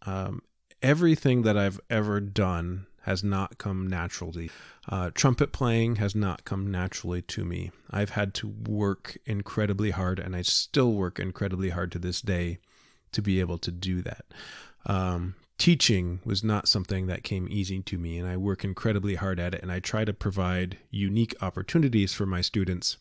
um, 0.04 0.42
everything 0.82 1.42
that 1.42 1.56
I've 1.56 1.80
ever 1.88 2.20
done 2.20 2.86
has 3.02 3.22
not 3.22 3.58
come 3.58 3.86
naturally. 3.86 4.50
Uh, 4.88 5.10
trumpet 5.14 5.52
playing 5.52 5.96
has 5.96 6.14
not 6.14 6.44
come 6.44 6.70
naturally 6.70 7.22
to 7.22 7.44
me. 7.44 7.70
I've 7.90 8.10
had 8.10 8.34
to 8.34 8.48
work 8.48 9.16
incredibly 9.26 9.90
hard, 9.90 10.18
and 10.18 10.34
I 10.34 10.42
still 10.42 10.92
work 10.92 11.18
incredibly 11.18 11.70
hard 11.70 11.92
to 11.92 11.98
this 11.98 12.20
day 12.20 12.58
to 13.12 13.22
be 13.22 13.40
able 13.40 13.58
to 13.58 13.70
do 13.70 14.02
that. 14.02 14.24
Um, 14.86 15.34
teaching 15.58 16.20
was 16.24 16.42
not 16.42 16.68
something 16.68 17.06
that 17.06 17.22
came 17.22 17.48
easy 17.50 17.80
to 17.80 17.98
me, 17.98 18.18
and 18.18 18.28
I 18.28 18.36
work 18.36 18.64
incredibly 18.64 19.14
hard 19.14 19.38
at 19.38 19.54
it, 19.54 19.62
and 19.62 19.70
I 19.70 19.80
try 19.80 20.04
to 20.04 20.12
provide 20.12 20.78
unique 20.90 21.34
opportunities 21.40 22.12
for 22.12 22.26
my 22.26 22.40
students 22.40 22.96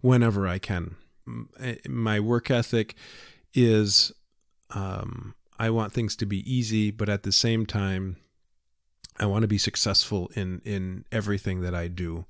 whenever 0.00 0.46
I 0.46 0.58
can. 0.58 0.96
My 1.88 2.20
work 2.20 2.50
ethic 2.50 2.94
is 3.54 4.12
um, 4.70 5.34
I 5.58 5.70
want 5.70 5.92
things 5.92 6.16
to 6.16 6.26
be 6.26 6.50
easy, 6.50 6.90
but 6.90 7.08
at 7.08 7.22
the 7.22 7.32
same 7.32 7.66
time, 7.66 8.16
I 9.20 9.26
want 9.26 9.42
to 9.42 9.48
be 9.48 9.58
successful 9.58 10.30
in 10.34 10.60
in 10.64 11.04
everything 11.10 11.60
that 11.62 11.74
I 11.74 11.88
do. 11.88 12.26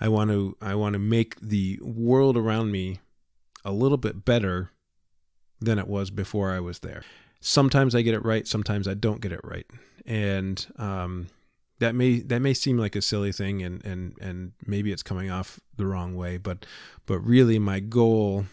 I 0.00 0.08
want 0.08 0.30
to 0.30 0.56
I 0.60 0.74
want 0.74 0.92
to 0.92 0.98
make 0.98 1.38
the 1.40 1.80
world 1.82 2.36
around 2.36 2.70
me 2.70 3.00
a 3.64 3.72
little 3.72 3.98
bit 3.98 4.24
better 4.24 4.70
than 5.60 5.78
it 5.78 5.88
was 5.88 6.10
before 6.10 6.52
I 6.52 6.60
was 6.60 6.78
there. 6.78 7.04
Sometimes 7.40 7.94
I 7.94 8.02
get 8.02 8.14
it 8.14 8.24
right, 8.24 8.46
sometimes 8.46 8.88
I 8.88 8.94
don't 8.94 9.20
get 9.20 9.32
it 9.32 9.40
right, 9.44 9.66
and 10.04 10.66
um, 10.76 11.28
that 11.78 11.94
may 11.94 12.20
that 12.20 12.40
may 12.40 12.54
seem 12.54 12.78
like 12.78 12.96
a 12.96 13.02
silly 13.02 13.32
thing, 13.32 13.62
and 13.62 13.84
and 13.84 14.16
and 14.20 14.52
maybe 14.66 14.92
it's 14.92 15.02
coming 15.02 15.30
off 15.30 15.60
the 15.76 15.86
wrong 15.86 16.16
way, 16.16 16.36
but 16.36 16.66
but 17.06 17.20
really 17.20 17.58
my 17.58 17.80
goal 17.80 18.46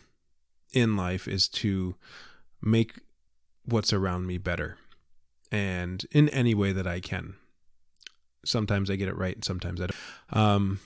in 0.74 0.96
life 0.96 1.28
is 1.28 1.48
to 1.48 1.96
make 2.62 3.00
what's 3.66 3.92
around 3.92 4.28
me 4.28 4.38
better, 4.38 4.78
and 5.52 6.06
in 6.12 6.30
any 6.30 6.54
way 6.54 6.72
that 6.72 6.88
I 6.88 7.00
can. 7.00 7.36
Sometimes 8.46 8.92
I 8.92 8.96
get 8.96 9.08
it 9.08 9.18
right, 9.18 9.34
and 9.34 9.44
sometimes 9.44 9.82
I 9.82 9.88
don't. 9.88 10.40
Um, 10.40 10.80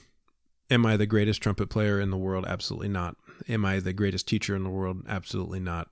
am 0.70 0.86
I 0.86 0.96
the 0.96 1.04
greatest 1.04 1.42
trumpet 1.42 1.68
player 1.68 2.00
in 2.00 2.08
the 2.08 2.16
world? 2.16 2.46
Absolutely 2.46 2.88
not. 2.88 3.16
Am 3.48 3.66
I 3.66 3.80
the 3.80 3.92
greatest 3.92 4.26
teacher 4.26 4.56
in 4.56 4.62
the 4.64 4.70
world? 4.70 5.02
Absolutely 5.06 5.60
not. 5.60 5.88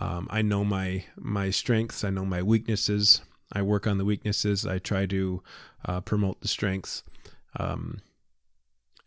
Um, 0.00 0.26
I 0.30 0.42
know 0.42 0.64
my 0.64 1.04
my 1.16 1.50
strengths. 1.50 2.02
I 2.04 2.10
know 2.10 2.24
my 2.24 2.42
weaknesses. 2.42 3.20
I 3.52 3.62
work 3.62 3.86
on 3.86 3.98
the 3.98 4.04
weaknesses. 4.04 4.64
I 4.64 4.78
try 4.78 5.06
to 5.06 5.42
uh, 5.84 6.00
promote 6.00 6.40
the 6.40 6.48
strengths. 6.48 7.02
Um, 7.56 8.00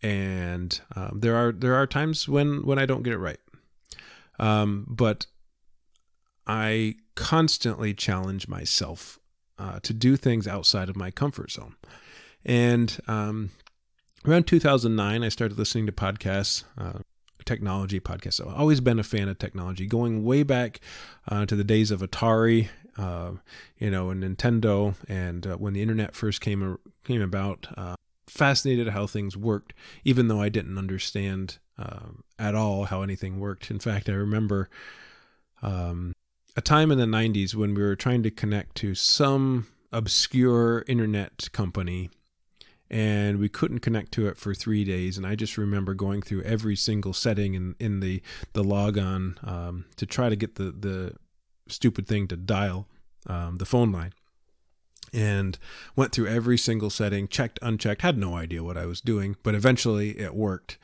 and 0.02 0.80
um, 0.94 1.20
there 1.20 1.34
are 1.34 1.50
there 1.50 1.74
are 1.74 1.86
times 1.86 2.28
when 2.28 2.64
when 2.64 2.78
I 2.78 2.86
don't 2.86 3.02
get 3.02 3.12
it 3.12 3.18
right. 3.18 3.40
Um, 4.38 4.86
but 4.88 5.26
I 6.46 6.96
constantly 7.14 7.94
challenge 7.94 8.48
myself 8.48 9.18
uh, 9.58 9.80
to 9.80 9.92
do 9.92 10.16
things 10.16 10.46
outside 10.46 10.88
of 10.88 10.96
my 10.96 11.10
comfort 11.10 11.52
zone. 11.52 11.76
And 12.44 12.98
um, 13.06 13.50
around 14.26 14.46
2009, 14.46 15.22
I 15.22 15.28
started 15.28 15.58
listening 15.58 15.86
to 15.86 15.92
podcasts. 15.92 16.64
Uh, 16.76 16.98
technology 17.44 18.00
podcast. 18.00 18.40
I've 18.40 18.54
always 18.54 18.80
been 18.80 18.98
a 18.98 19.04
fan 19.04 19.28
of 19.28 19.38
technology, 19.38 19.86
going 19.86 20.24
way 20.24 20.42
back 20.42 20.80
uh, 21.28 21.46
to 21.46 21.56
the 21.56 21.64
days 21.64 21.90
of 21.90 22.00
Atari, 22.00 22.68
uh, 22.96 23.32
you 23.78 23.90
know, 23.90 24.10
and 24.10 24.22
Nintendo, 24.22 24.94
and 25.08 25.46
uh, 25.46 25.56
when 25.56 25.72
the 25.72 25.82
internet 25.82 26.14
first 26.14 26.40
came 26.40 26.78
came 27.04 27.22
about. 27.22 27.66
Uh, 27.76 27.94
fascinated 28.26 28.88
how 28.88 29.06
things 29.06 29.36
worked, 29.36 29.74
even 30.02 30.26
though 30.28 30.40
I 30.40 30.48
didn't 30.48 30.78
understand 30.78 31.58
um, 31.78 32.24
at 32.38 32.54
all 32.54 32.84
how 32.86 33.02
anything 33.02 33.38
worked. 33.38 33.70
In 33.70 33.78
fact, 33.78 34.08
I 34.08 34.12
remember 34.12 34.68
um, 35.62 36.14
a 36.56 36.60
time 36.60 36.90
in 36.90 36.98
the 36.98 37.04
90s 37.04 37.54
when 37.54 37.74
we 37.74 37.82
were 37.82 37.96
trying 37.96 38.22
to 38.22 38.30
connect 38.30 38.76
to 38.76 38.94
some 38.94 39.66
obscure 39.92 40.84
internet 40.88 41.48
company 41.52 42.10
and 42.94 43.40
we 43.40 43.48
couldn't 43.48 43.80
connect 43.80 44.12
to 44.12 44.28
it 44.28 44.36
for 44.36 44.54
three 44.54 44.84
days. 44.84 45.18
And 45.18 45.26
I 45.26 45.34
just 45.34 45.58
remember 45.58 45.94
going 45.94 46.22
through 46.22 46.42
every 46.42 46.76
single 46.76 47.12
setting 47.12 47.54
in, 47.54 47.74
in 47.80 47.98
the, 47.98 48.22
the 48.52 48.62
logon 48.62 49.36
um, 49.42 49.86
to 49.96 50.06
try 50.06 50.28
to 50.28 50.36
get 50.36 50.54
the, 50.54 50.70
the 50.70 51.14
stupid 51.66 52.06
thing 52.06 52.28
to 52.28 52.36
dial 52.36 52.86
um, 53.26 53.56
the 53.56 53.64
phone 53.64 53.90
line. 53.90 54.12
And 55.12 55.58
went 55.96 56.12
through 56.12 56.28
every 56.28 56.56
single 56.56 56.88
setting, 56.88 57.26
checked, 57.26 57.58
unchecked, 57.62 58.02
had 58.02 58.16
no 58.16 58.36
idea 58.36 58.62
what 58.62 58.78
I 58.78 58.86
was 58.86 59.00
doing, 59.00 59.34
but 59.42 59.56
eventually 59.56 60.16
it 60.20 60.32
worked. 60.32 60.78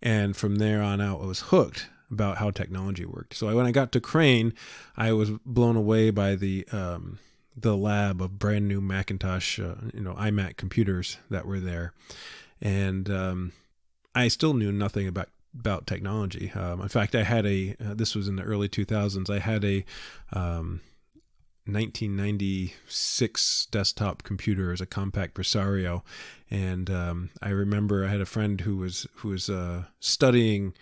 And 0.00 0.36
from 0.36 0.56
there 0.56 0.82
on 0.82 1.00
out, 1.00 1.20
I 1.20 1.26
was 1.26 1.40
hooked 1.40 1.88
about 2.12 2.36
how 2.36 2.52
technology 2.52 3.04
worked. 3.04 3.34
So 3.34 3.52
when 3.52 3.66
I 3.66 3.72
got 3.72 3.90
to 3.90 4.00
Crane, 4.00 4.54
I 4.96 5.12
was 5.12 5.30
blown 5.44 5.74
away 5.74 6.10
by 6.10 6.36
the 6.36 6.64
um, 6.70 7.18
the 7.56 7.76
lab 7.76 8.20
of 8.20 8.38
brand 8.38 8.68
new 8.68 8.80
Macintosh, 8.80 9.58
uh, 9.58 9.76
you 9.94 10.00
know, 10.00 10.14
iMac 10.14 10.56
computers 10.56 11.18
that 11.30 11.46
were 11.46 11.60
there, 11.60 11.92
and 12.60 13.10
um, 13.10 13.52
I 14.14 14.28
still 14.28 14.54
knew 14.54 14.72
nothing 14.72 15.08
about 15.08 15.30
about 15.58 15.86
technology. 15.86 16.52
Um, 16.54 16.82
in 16.82 16.88
fact, 16.88 17.14
I 17.14 17.22
had 17.22 17.46
a 17.46 17.74
uh, 17.84 17.94
this 17.94 18.14
was 18.14 18.28
in 18.28 18.36
the 18.36 18.42
early 18.42 18.68
2000s. 18.68 19.30
I 19.30 19.38
had 19.38 19.64
a 19.64 19.84
um, 20.32 20.80
1996 21.64 23.66
desktop 23.70 24.22
computer 24.22 24.72
as 24.72 24.80
a 24.80 24.86
Compaq 24.86 25.34
Presario, 25.34 26.04
and 26.50 26.90
um, 26.90 27.30
I 27.42 27.48
remember 27.48 28.04
I 28.04 28.08
had 28.08 28.20
a 28.20 28.26
friend 28.26 28.60
who 28.60 28.76
was 28.76 29.06
who 29.16 29.30
was 29.30 29.50
uh, 29.50 29.84
studying 29.98 30.74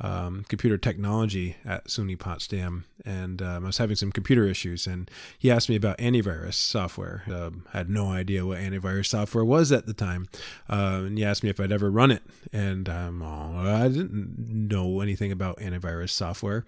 um, 0.00 0.44
computer 0.48 0.76
technology 0.76 1.56
at 1.64 1.86
SUNY 1.86 2.18
Potsdam, 2.18 2.84
and 3.04 3.40
um, 3.40 3.64
I 3.64 3.66
was 3.66 3.78
having 3.78 3.96
some 3.96 4.12
computer 4.12 4.44
issues. 4.44 4.86
And 4.86 5.10
he 5.38 5.50
asked 5.50 5.68
me 5.68 5.76
about 5.76 5.98
antivirus 5.98 6.54
software. 6.54 7.22
Um, 7.26 7.66
I 7.72 7.78
had 7.78 7.90
no 7.90 8.08
idea 8.08 8.44
what 8.44 8.58
antivirus 8.58 9.06
software 9.06 9.44
was 9.44 9.72
at 9.72 9.86
the 9.86 9.94
time, 9.94 10.28
uh, 10.68 11.02
and 11.04 11.18
he 11.18 11.24
asked 11.24 11.42
me 11.42 11.50
if 11.50 11.60
I'd 11.60 11.72
ever 11.72 11.90
run 11.90 12.10
it, 12.10 12.22
and 12.52 12.88
um, 12.88 13.22
I 13.22 13.88
didn't 13.88 14.68
know 14.68 15.00
anything 15.00 15.32
about 15.32 15.58
antivirus 15.58 16.10
software. 16.10 16.64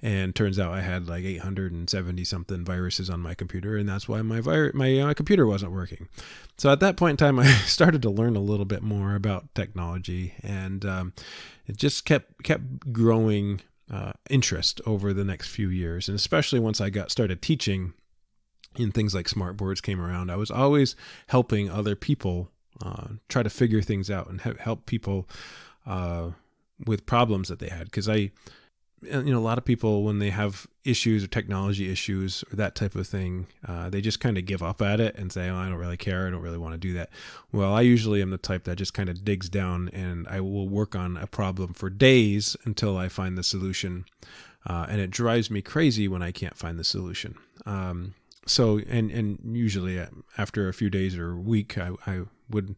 And 0.00 0.34
turns 0.34 0.58
out 0.58 0.72
I 0.72 0.80
had 0.80 1.06
like 1.06 1.24
870 1.24 2.24
something 2.24 2.64
viruses 2.64 3.08
on 3.08 3.20
my 3.20 3.34
computer, 3.34 3.76
and 3.76 3.88
that's 3.88 4.08
why 4.08 4.22
my 4.22 4.40
vir- 4.40 4.72
my 4.74 4.98
uh, 4.98 5.14
computer 5.14 5.46
wasn't 5.46 5.72
working. 5.72 6.08
So 6.58 6.70
at 6.70 6.80
that 6.80 6.96
point 6.96 7.12
in 7.12 7.16
time, 7.16 7.38
I 7.40 7.46
started 7.46 8.02
to 8.02 8.10
learn 8.10 8.36
a 8.36 8.40
little 8.40 8.64
bit 8.64 8.82
more 8.82 9.14
about 9.14 9.54
technology, 9.54 10.34
and 10.42 10.84
um, 10.84 11.12
it 11.72 11.78
just 11.78 12.04
kept 12.04 12.42
kept 12.42 12.92
growing 12.92 13.62
uh, 13.90 14.12
interest 14.28 14.80
over 14.84 15.14
the 15.14 15.24
next 15.24 15.48
few 15.48 15.68
years, 15.68 16.08
and 16.08 16.16
especially 16.16 16.60
once 16.60 16.80
I 16.80 16.90
got 16.90 17.10
started 17.10 17.40
teaching 17.40 17.94
and 18.76 18.92
things 18.92 19.14
like 19.14 19.28
smart 19.28 19.56
boards 19.56 19.80
came 19.80 20.00
around, 20.00 20.30
I 20.30 20.36
was 20.36 20.50
always 20.50 20.94
helping 21.28 21.70
other 21.70 21.96
people 21.96 22.50
uh, 22.84 23.08
try 23.28 23.42
to 23.42 23.50
figure 23.50 23.80
things 23.80 24.10
out 24.10 24.28
and 24.28 24.40
help 24.40 24.84
people 24.84 25.28
uh, 25.86 26.32
with 26.86 27.06
problems 27.06 27.48
that 27.48 27.58
they 27.58 27.68
had. 27.68 27.84
Because 27.84 28.08
I 28.08 28.32
you 29.02 29.24
know 29.24 29.38
a 29.38 29.40
lot 29.40 29.58
of 29.58 29.64
people 29.64 30.02
when 30.04 30.18
they 30.18 30.30
have 30.30 30.66
issues 30.84 31.24
or 31.24 31.26
technology 31.26 31.90
issues 31.90 32.44
or 32.52 32.56
that 32.56 32.74
type 32.74 32.94
of 32.94 33.06
thing 33.06 33.46
uh, 33.66 33.90
they 33.90 34.00
just 34.00 34.20
kind 34.20 34.38
of 34.38 34.44
give 34.46 34.62
up 34.62 34.80
at 34.82 35.00
it 35.00 35.16
and 35.16 35.32
say 35.32 35.48
oh, 35.48 35.56
i 35.56 35.68
don't 35.68 35.78
really 35.78 35.96
care. 35.96 36.26
I 36.26 36.30
don't 36.30 36.42
really 36.42 36.58
want 36.58 36.74
to 36.74 36.78
do 36.78 36.92
that. 36.94 37.10
Well 37.50 37.74
i 37.74 37.80
usually 37.80 38.22
am 38.22 38.30
the 38.30 38.38
type 38.38 38.64
that 38.64 38.76
just 38.76 38.94
kind 38.94 39.08
of 39.08 39.24
digs 39.24 39.48
down 39.48 39.88
and 39.92 40.26
i 40.28 40.40
will 40.40 40.68
work 40.68 40.94
on 40.94 41.16
a 41.16 41.26
problem 41.26 41.74
for 41.74 41.90
days 41.90 42.56
until 42.64 42.96
i 42.96 43.08
find 43.08 43.36
the 43.36 43.42
solution 43.42 44.04
uh, 44.66 44.86
and 44.88 45.00
it 45.00 45.10
drives 45.10 45.50
me 45.50 45.62
crazy 45.62 46.08
when 46.08 46.22
i 46.22 46.30
can't 46.30 46.56
find 46.56 46.78
the 46.78 46.84
solution. 46.84 47.36
Um, 47.66 48.14
so 48.46 48.80
and 48.88 49.10
and 49.10 49.56
usually 49.56 49.98
uh, 50.00 50.06
after 50.36 50.68
a 50.68 50.74
few 50.74 50.90
days 50.90 51.16
or 51.16 51.32
a 51.32 51.36
week 51.36 51.78
i, 51.78 51.90
I 52.06 52.22
would 52.48 52.76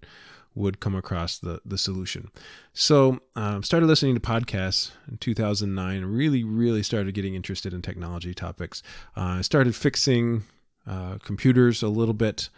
would 0.54 0.80
come 0.80 0.94
across 0.94 1.38
the 1.38 1.60
the 1.64 1.78
solution. 1.78 2.30
So 2.72 3.20
um, 3.34 3.62
started 3.62 3.86
listening 3.86 4.14
to 4.14 4.20
podcasts 4.20 4.92
in 5.08 5.18
2009. 5.18 6.04
Really, 6.04 6.44
really 6.44 6.82
started 6.82 7.14
getting 7.14 7.34
interested 7.34 7.72
in 7.72 7.82
technology 7.82 8.34
topics. 8.34 8.82
I 9.16 9.40
uh, 9.40 9.42
started 9.42 9.74
fixing 9.74 10.44
uh, 10.86 11.18
computers 11.22 11.82
a 11.82 11.88
little 11.88 12.14
bit. 12.14 12.48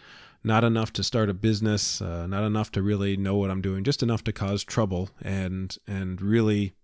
Not 0.45 0.63
enough 0.63 0.93
to 0.93 1.03
start 1.03 1.29
a 1.29 1.35
business, 1.35 2.01
uh, 2.01 2.29
not 2.29 2.45
enough 2.45 2.71
to 2.73 2.83
really 2.83 3.17
know 3.17 3.37
what 3.37 3.51
I'm 3.51 3.63
doing, 3.63 3.83
just 3.83 4.03
enough 4.03 4.23
to 4.25 4.33
cause 4.33 4.63
trouble 4.63 5.11
and 5.21 5.77
and 5.89 6.23
really 6.23 6.75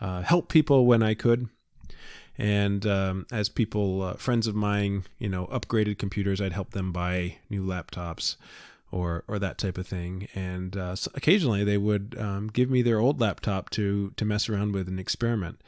uh, 0.00 0.22
help 0.22 0.48
people 0.48 0.86
when 0.86 1.02
I 1.02 1.14
could. 1.14 1.48
And 2.40 2.86
um, 2.86 3.26
as 3.32 3.48
people, 3.48 4.02
uh, 4.02 4.14
friends 4.14 4.46
of 4.46 4.54
mine, 4.54 5.02
you 5.18 5.28
know, 5.28 5.48
upgraded 5.48 5.98
computers, 5.98 6.40
I'd 6.40 6.52
help 6.52 6.70
them 6.70 6.92
buy 6.92 7.38
new 7.50 7.66
laptops 7.66 8.36
or 8.90 9.24
or 9.28 9.38
that 9.38 9.58
type 9.58 9.78
of 9.78 9.86
thing. 9.86 10.28
And 10.34 10.76
uh, 10.76 10.96
so 10.96 11.10
occasionally 11.14 11.64
they 11.64 11.78
would 11.78 12.16
um, 12.18 12.48
give 12.48 12.70
me 12.70 12.82
their 12.82 12.98
old 12.98 13.20
laptop 13.20 13.70
to 13.70 14.12
to 14.16 14.24
mess 14.24 14.48
around 14.48 14.72
with 14.72 14.88
and 14.88 15.00
experiment. 15.00 15.60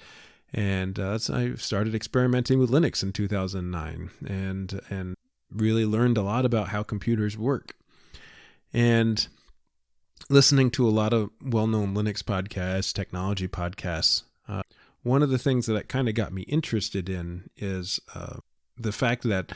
And 0.53 0.99
uh, 0.99 1.19
I 1.33 1.55
started 1.55 1.95
experimenting 1.95 2.59
with 2.59 2.71
Linux 2.71 3.03
in 3.03 3.12
2009, 3.12 4.11
and 4.27 4.81
and 4.91 5.15
really 5.53 5.87
learned 5.87 6.17
a 6.17 6.23
lot 6.23 6.45
about 6.45 6.69
how 6.69 6.83
computers 6.83 7.39
work. 7.39 7.77
And 8.73 9.27
listening 10.29 10.71
to 10.71 10.87
a 10.87 10.91
lot 10.91 11.12
of 11.12 11.31
well-known 11.43 11.95
Linux 11.95 12.23
podcasts, 12.23 12.93
technology 12.93 13.49
podcasts. 13.49 14.23
Uh, 14.49 14.62
one 15.03 15.23
of 15.23 15.31
the 15.31 15.39
things 15.39 15.67
that 15.67 15.89
kind 15.89 16.09
of 16.09 16.15
got 16.15 16.33
me 16.33 16.43
interested 16.43 17.09
in 17.09 17.50
is 17.57 18.00
uh, 18.15 18.37
the 18.77 18.93
fact 18.93 19.25
that 19.25 19.53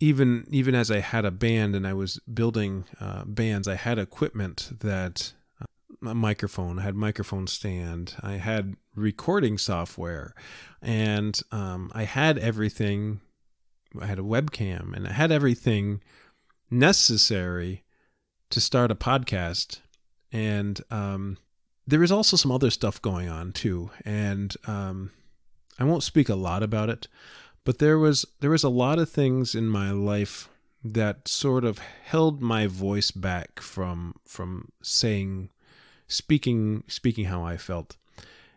even 0.00 0.46
even 0.48 0.74
as 0.74 0.90
I 0.90 1.00
had 1.00 1.24
a 1.24 1.30
band 1.30 1.76
and 1.76 1.86
I 1.86 1.92
was 1.92 2.18
building 2.32 2.84
uh, 2.98 3.24
bands, 3.24 3.68
I 3.68 3.74
had 3.74 3.98
equipment 3.98 4.70
that 4.80 5.34
uh, 5.60 6.10
a 6.10 6.14
microphone, 6.14 6.78
I 6.78 6.82
had 6.82 6.96
microphone 6.96 7.46
stand, 7.46 8.16
I 8.22 8.32
had 8.32 8.76
recording 8.96 9.58
software, 9.58 10.34
and 10.80 11.38
um, 11.52 11.92
I 11.94 12.04
had 12.04 12.38
everything. 12.38 13.20
I 14.00 14.06
had 14.06 14.18
a 14.18 14.22
webcam, 14.22 14.94
and 14.94 15.06
I 15.06 15.12
had 15.12 15.30
everything 15.30 16.00
necessary 16.70 17.82
to 18.50 18.60
start 18.60 18.90
a 18.90 18.94
podcast. 18.94 19.80
And 20.32 20.80
um, 20.90 21.38
there 21.86 21.98
was 21.98 22.12
also 22.12 22.36
some 22.36 22.52
other 22.52 22.70
stuff 22.70 23.02
going 23.02 23.28
on 23.28 23.52
too, 23.52 23.90
and 24.04 24.54
um, 24.66 25.10
I 25.78 25.84
won't 25.84 26.04
speak 26.04 26.28
a 26.28 26.36
lot 26.36 26.62
about 26.62 26.88
it, 26.88 27.08
but 27.64 27.78
there 27.78 27.98
was 27.98 28.24
there 28.40 28.50
was 28.50 28.64
a 28.64 28.68
lot 28.68 28.98
of 28.98 29.08
things 29.08 29.54
in 29.54 29.68
my 29.68 29.90
life 29.90 30.48
that 30.82 31.28
sort 31.28 31.64
of 31.64 31.78
held 31.78 32.40
my 32.40 32.66
voice 32.66 33.10
back 33.10 33.60
from 33.60 34.14
from 34.24 34.70
saying 34.82 35.50
speaking 36.08 36.84
speaking 36.88 37.26
how 37.26 37.44
I 37.44 37.56
felt. 37.56 37.96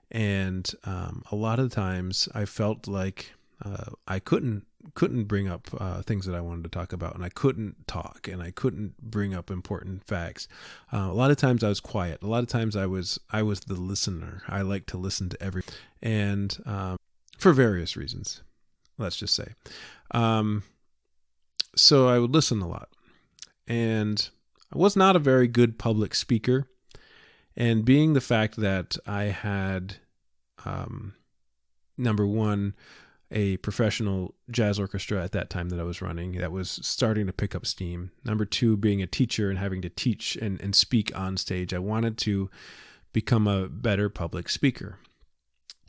And 0.09 0.69
um, 0.83 1.23
a 1.31 1.35
lot 1.35 1.59
of 1.59 1.71
times 1.71 2.29
I 2.33 2.45
felt 2.45 2.87
like 2.87 3.33
uh, 3.63 3.91
I 4.07 4.19
couldn't 4.19 4.65
couldn't 4.95 5.23
bring 5.25 5.47
up 5.47 5.69
uh, 5.79 6.01
things 6.01 6.25
that 6.25 6.35
I 6.35 6.41
wanted 6.41 6.63
to 6.65 6.69
talk 6.69 6.93
about, 6.93 7.15
and 7.15 7.23
I 7.23 7.29
couldn't 7.29 7.87
talk, 7.87 8.27
and 8.27 8.43
I 8.43 8.51
couldn't 8.51 9.01
bring 9.01 9.33
up 9.33 9.49
important 9.49 10.03
facts. 10.03 10.47
Uh, 10.91 11.07
a 11.09 11.13
lot 11.13 11.31
of 11.31 11.37
times 11.37 11.63
I 11.63 11.69
was 11.69 11.79
quiet. 11.79 12.21
A 12.21 12.27
lot 12.27 12.43
of 12.43 12.49
times 12.49 12.75
I 12.75 12.85
was 12.85 13.19
I 13.31 13.41
was 13.43 13.61
the 13.61 13.75
listener. 13.75 14.43
I 14.47 14.61
like 14.61 14.85
to 14.87 14.97
listen 14.97 15.29
to 15.29 15.41
every, 15.41 15.63
and 16.01 16.57
um, 16.65 16.97
for 17.37 17.53
various 17.53 17.95
reasons, 17.97 18.41
let's 18.97 19.17
just 19.17 19.35
say. 19.35 19.53
Um, 20.11 20.63
so 21.75 22.07
I 22.07 22.19
would 22.19 22.33
listen 22.33 22.61
a 22.61 22.67
lot, 22.67 22.89
and 23.67 24.29
I 24.73 24.77
was 24.77 24.95
not 24.95 25.15
a 25.15 25.19
very 25.19 25.47
good 25.47 25.77
public 25.77 26.15
speaker. 26.15 26.67
And 27.55 27.85
being 27.85 28.13
the 28.13 28.21
fact 28.21 28.55
that 28.57 28.97
I 29.05 29.25
had, 29.25 29.97
um, 30.65 31.13
number 31.97 32.25
one, 32.25 32.73
a 33.33 33.57
professional 33.57 34.35
jazz 34.51 34.79
orchestra 34.79 35.23
at 35.23 35.31
that 35.31 35.49
time 35.49 35.69
that 35.69 35.79
I 35.79 35.83
was 35.83 36.01
running 36.01 36.33
that 36.33 36.51
was 36.51 36.79
starting 36.83 37.25
to 37.25 37.33
pick 37.33 37.55
up 37.55 37.65
steam. 37.65 38.11
Number 38.23 38.45
two, 38.45 38.77
being 38.77 39.01
a 39.01 39.07
teacher 39.07 39.49
and 39.49 39.57
having 39.57 39.81
to 39.81 39.89
teach 39.89 40.35
and, 40.35 40.61
and 40.61 40.75
speak 40.75 41.15
on 41.17 41.37
stage. 41.37 41.73
I 41.73 41.79
wanted 41.79 42.17
to 42.19 42.49
become 43.11 43.47
a 43.47 43.67
better 43.67 44.07
public 44.07 44.49
speaker. 44.49 44.99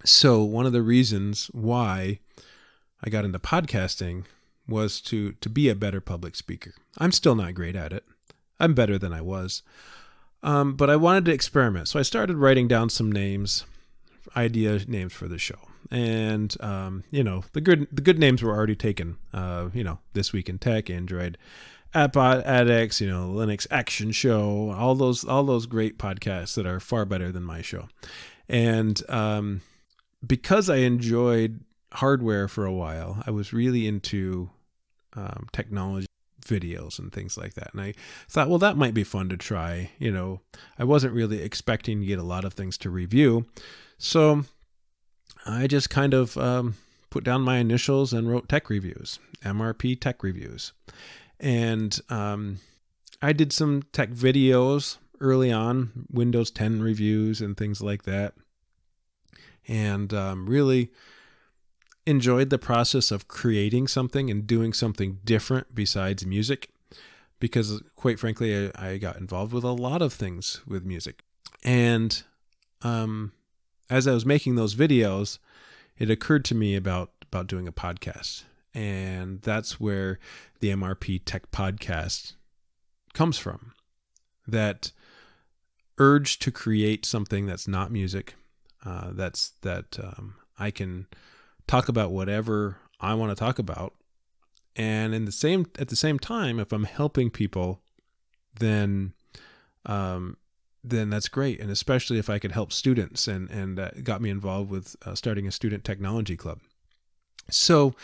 So, 0.05 0.43
one 0.43 0.67
of 0.67 0.73
the 0.73 0.83
reasons 0.83 1.51
why 1.53 2.19
I 3.05 3.11
got 3.11 3.25
into 3.25 3.39
podcasting 3.39 4.25
was 4.67 5.01
to, 5.03 5.33
to 5.33 5.49
be 5.51 5.69
a 5.69 5.75
better 5.75 6.01
public 6.01 6.35
speaker. 6.35 6.73
I'm 6.97 7.13
still 7.13 7.35
not 7.35 7.55
great 7.55 7.77
at 7.77 7.93
it, 7.93 8.05
I'm 8.59 8.75
better 8.75 8.99
than 8.99 9.13
I 9.13 9.21
was. 9.21 9.63
Um, 10.43 10.75
but 10.75 10.91
I 10.91 10.97
wanted 10.97 11.25
to 11.27 11.33
experiment. 11.33 11.89
So, 11.89 11.99
I 11.99 12.03
started 12.03 12.37
writing 12.37 12.69
down 12.69 12.91
some 12.91 13.11
names, 13.11 13.65
idea 14.37 14.81
names 14.87 15.13
for 15.15 15.27
the 15.27 15.39
show 15.39 15.57
and 15.91 16.57
um, 16.61 17.05
you 17.11 17.23
know 17.23 17.45
the 17.53 17.61
good 17.61 17.87
the 17.93 18.03
good 18.03 18.19
names 18.19 18.43
were 18.43 18.55
already 18.55 18.77
taken. 18.77 19.17
Uh, 19.33 19.69
you 19.73 19.85
know, 19.85 19.99
this 20.13 20.33
week 20.33 20.49
in 20.49 20.59
tech, 20.59 20.91
Android, 20.91 21.39
App 21.93 22.17
Addicts, 22.17 23.01
you 23.01 23.09
know, 23.09 23.29
Linux 23.29 23.67
Action 23.71 24.13
Show, 24.13 24.71
all 24.71 24.95
those 24.95 25.25
all 25.25 25.45
those 25.45 25.67
great 25.67 25.99
podcasts 25.99 26.55
that 26.55 26.67
are 26.67 26.81
far 26.81 27.05
better 27.05 27.31
than 27.31 27.43
my 27.43 27.63
show, 27.63 27.89
and 28.49 29.01
um, 29.09 29.61
because 30.27 30.71
I 30.71 30.77
enjoyed 30.77 31.61
hardware 31.95 32.49
for 32.49 32.65
a 32.65 32.73
while, 32.73 33.23
I 33.27 33.31
was 33.31 33.53
really 33.53 33.87
into 33.87 34.51
um, 35.15 35.49
technology 35.53 36.07
videos 36.45 36.99
and 36.99 37.13
things 37.13 37.37
like 37.37 37.55
that. 37.55 37.73
And 37.73 37.81
I 37.81 37.95
thought, 38.29 38.49
well, 38.49 38.59
that 38.59 38.77
might 38.77 38.95
be 38.95 39.05
fun 39.05 39.29
to 39.31 39.37
try. 39.37 39.91
You 39.99 40.13
know, 40.13 40.41
I 40.79 40.85
wasn't 40.85 41.15
really 41.15 41.41
expecting 41.41 42.01
to 42.01 42.07
get 42.07 42.19
a 42.19 42.25
lot 42.25 42.45
of 42.45 42.53
things 42.53 42.77
to 42.79 42.91
review. 42.91 43.47
So 43.99 44.45
I 45.47 45.67
just 45.67 45.91
kind 45.91 46.15
of 46.15 46.37
um, 46.37 46.75
put 47.11 47.25
down 47.25 47.43
my 47.43 47.59
initials 47.59 48.13
and 48.13 48.29
wrote 48.29 48.49
tech 48.49 48.69
reviews, 48.69 49.19
MRP 49.43 50.01
tech 50.01 50.23
reviews. 50.23 50.73
And 51.41 51.99
um, 52.11 52.61
I 53.23 53.33
did 53.33 53.53
some 53.53 53.83
tech 53.93 54.11
videos 54.11 54.99
early 55.21 55.53
on, 55.53 56.07
Windows 56.11 56.51
10 56.51 56.83
reviews 56.83 57.41
and 57.41 57.57
things 57.57 57.81
like 57.81 58.05
that. 58.05 58.35
And 59.67 60.13
um, 60.13 60.47
really 60.47 60.91
enjoyed 62.07 62.51
the 62.51 62.59
process 62.59 63.11
of 63.11 63.29
creating 63.29 63.89
something 63.89 64.31
and 64.31 64.47
doing 64.47 64.73
something 64.73 65.19
different 65.25 65.75
besides 65.75 66.27
music. 66.27 66.71
Because, 67.41 67.83
quite 67.97 68.19
frankly, 68.19 68.71
I, 68.75 68.93
I 68.93 68.97
got 68.99 69.17
involved 69.17 69.53
with 69.53 69.65
a 69.65 69.73
lot 69.73 70.01
of 70.03 70.13
things 70.13 70.61
with 70.67 70.85
music. 70.85 71.23
And 71.63 72.23
um, 72.83 73.33
as 73.91 74.07
I 74.07 74.13
was 74.13 74.25
making 74.27 74.55
those 74.55 74.75
videos, 74.75 75.39
it 75.99 76.11
occurred 76.11 76.45
to 76.47 76.55
me 76.55 76.77
about 76.77 77.11
about 77.23 77.47
doing 77.47 77.67
a 77.67 77.73
podcast, 77.73 78.45
and 78.75 79.43
that's 79.43 79.81
where 79.81 80.21
the 80.61 80.71
MRP 80.71 81.23
Tech 81.25 81.51
Podcast 81.51 82.35
comes 83.13 83.39
from. 83.39 83.73
That 84.47 84.93
urge 85.99 86.39
to 86.41 86.51
create 86.51 87.05
something 87.05 87.47
that's 87.47 87.67
not 87.67 87.91
music, 87.91 88.35
uh, 88.85 89.11
that's 89.13 89.51
that 89.63 89.99
um, 90.03 90.35
I 90.59 90.71
can 90.71 91.07
talk 91.67 91.89
about 91.89 92.13
whatever 92.13 92.79
I 93.01 93.15
want 93.15 93.31
to 93.31 93.37
talk 93.37 93.59
about, 93.59 93.95
and 94.77 95.15
in 95.15 95.25
the 95.25 95.33
same 95.33 95.67
at 95.79 95.89
the 95.89 95.97
same 95.97 96.19
time, 96.19 96.59
if 96.59 96.73
I'm 96.73 96.85
helping 96.85 97.31
people, 97.31 97.83
then 98.59 99.13
um, 99.87 100.37
then 100.85 101.11
that's 101.11 101.29
great. 101.29 101.61
And 101.61 101.71
especially 101.71 102.19
if 102.19 102.29
I 102.29 102.39
could 102.39 102.53
help 102.53 102.73
students 102.73 103.27
and, 103.27 103.51
and 103.51 103.81
uh, 103.81 103.91
got 104.03 104.21
me 104.21 104.29
involved 104.31 104.71
with 104.71 104.95
uh, 105.05 105.15
starting 105.15 105.47
a 105.47 105.53
student 105.53 105.83
technology 105.83 106.37
club. 106.37 106.61
So 107.51 107.95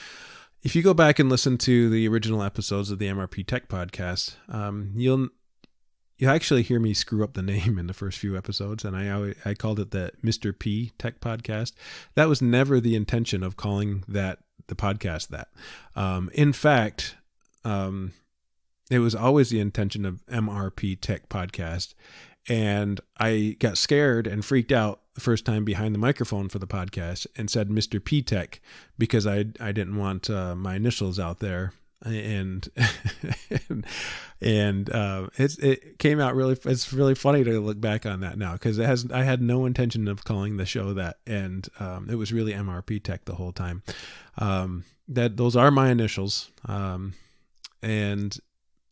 if 0.63 0.75
you 0.75 0.83
go 0.83 0.95
back 0.95 1.19
and 1.19 1.29
listen 1.29 1.59
to 1.59 1.91
the 1.91 2.09
original 2.09 2.43
episodes 2.43 2.91
of 2.91 2.99
the 2.99 3.07
MRP 3.07 3.47
Tech 3.47 3.69
podcast, 3.69 4.37
um, 4.49 4.93
you'll 4.95 5.29
you 6.21 6.29
actually 6.29 6.63
hear 6.63 6.79
me 6.79 6.93
screw 6.93 7.25
up 7.25 7.33
the 7.33 7.43
name 7.55 7.79
in 7.79 7.87
the 7.87 7.95
first 7.95 8.19
few 8.19 8.37
episodes, 8.37 8.85
and 8.85 8.97
I 8.97 9.35
I 9.45 9.55
called 9.55 9.81
it 9.81 9.91
the 9.91 10.13
Mr. 10.23 10.57
P 10.57 10.93
Tech 10.99 11.21
Podcast. 11.21 11.73
That 12.15 12.29
was 12.29 12.41
never 12.41 12.79
the 12.79 12.95
intention 12.95 13.43
of 13.43 13.57
calling 13.57 14.05
that 14.07 14.39
the 14.69 14.77
podcast 14.77 15.29
that. 15.29 15.49
Um, 15.97 16.31
in 16.35 16.53
fact, 16.53 17.17
um, 17.65 18.13
it 18.91 19.01
was 19.01 19.15
always 19.15 19.51
the 19.51 19.61
intention 19.61 20.05
of 20.05 20.25
MRP 20.27 21.01
Tech 21.01 21.29
Podcast, 21.29 21.95
and 22.49 23.01
I 23.19 23.57
got 23.59 23.79
scared 23.79 24.27
and 24.27 24.45
freaked 24.45 24.73
out 24.73 25.01
the 25.15 25.23
first 25.23 25.47
time 25.47 25.65
behind 25.65 25.95
the 25.95 25.99
microphone 25.99 26.51
for 26.51 26.59
the 26.59 26.67
podcast 26.67 27.27
and 27.35 27.51
said 27.51 27.69
Mr. 27.71 28.03
P 28.03 28.21
Tech 28.21 28.61
because 28.99 29.27
I 29.27 29.47
I 29.59 29.73
didn't 29.73 29.97
want 29.97 30.29
uh, 30.29 30.55
my 30.55 30.77
initials 30.77 31.19
out 31.19 31.39
there 31.39 31.73
and 32.05 32.69
and 34.41 34.91
uh, 34.91 35.29
it 35.37 35.59
it 35.63 35.99
came 35.99 36.19
out 36.19 36.35
really 36.35 36.57
it's 36.65 36.93
really 36.93 37.15
funny 37.15 37.45
to 37.45 37.61
look 37.61 37.81
back 37.81 38.07
on 38.07 38.21
that 38.21 38.39
now 38.39 38.55
because 38.55 38.79
it 38.79 38.87
has 38.87 39.07
I 39.13 39.23
had 39.23 39.43
no 39.43 39.67
intention 39.67 40.09
of 40.09 40.25
calling 40.25 40.57
the 40.57 40.65
show 40.65 40.95
that 40.95 41.19
and 41.27 41.69
um, 41.79 42.09
it 42.11 42.15
was 42.15 42.33
really 42.33 42.53
MRP 42.53 43.03
Tech 43.03 43.27
the 43.27 43.35
whole 43.35 43.53
time 43.53 43.83
um, 44.39 44.85
that 45.09 45.37
those 45.37 45.57
are 45.57 45.71
my 45.71 45.91
initials 45.91 46.51
um, 46.67 47.13
and 47.83 48.39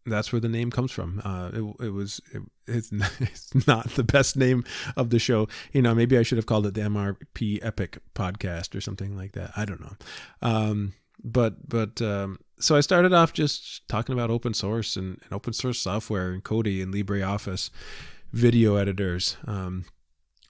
that's 0.08 0.32
where 0.32 0.40
the 0.40 0.48
name 0.48 0.70
comes 0.70 0.90
from. 0.90 1.20
Uh, 1.24 1.50
it, 1.52 1.86
it 1.86 1.90
was 1.90 2.20
it, 2.32 2.42
it's, 2.66 2.90
it's 3.20 3.66
not 3.66 3.90
the 3.90 4.04
best 4.04 4.36
name 4.36 4.64
of 4.96 5.10
the 5.10 5.18
show. 5.18 5.48
You 5.72 5.82
know, 5.82 5.94
maybe 5.94 6.18
I 6.18 6.22
should 6.22 6.38
have 6.38 6.46
called 6.46 6.66
it 6.66 6.74
the 6.74 6.82
MRP 6.82 7.60
Epic 7.62 7.98
Podcast 8.14 8.74
or 8.74 8.80
something 8.80 9.16
like 9.16 9.32
that. 9.32 9.52
I 9.56 9.64
don't 9.64 9.80
know. 9.80 9.96
Um, 10.42 10.94
but 11.22 11.68
but 11.68 12.00
um, 12.00 12.38
so 12.60 12.76
I 12.76 12.80
started 12.80 13.12
off 13.12 13.32
just 13.32 13.86
talking 13.88 14.12
about 14.12 14.30
open 14.30 14.54
source 14.54 14.96
and, 14.96 15.20
and 15.24 15.32
open 15.32 15.52
source 15.52 15.78
software 15.78 16.30
and 16.30 16.42
Kodi 16.42 16.82
and 16.82 16.92
LibreOffice 16.92 17.70
video 18.32 18.76
editors. 18.76 19.36
Um, 19.46 19.84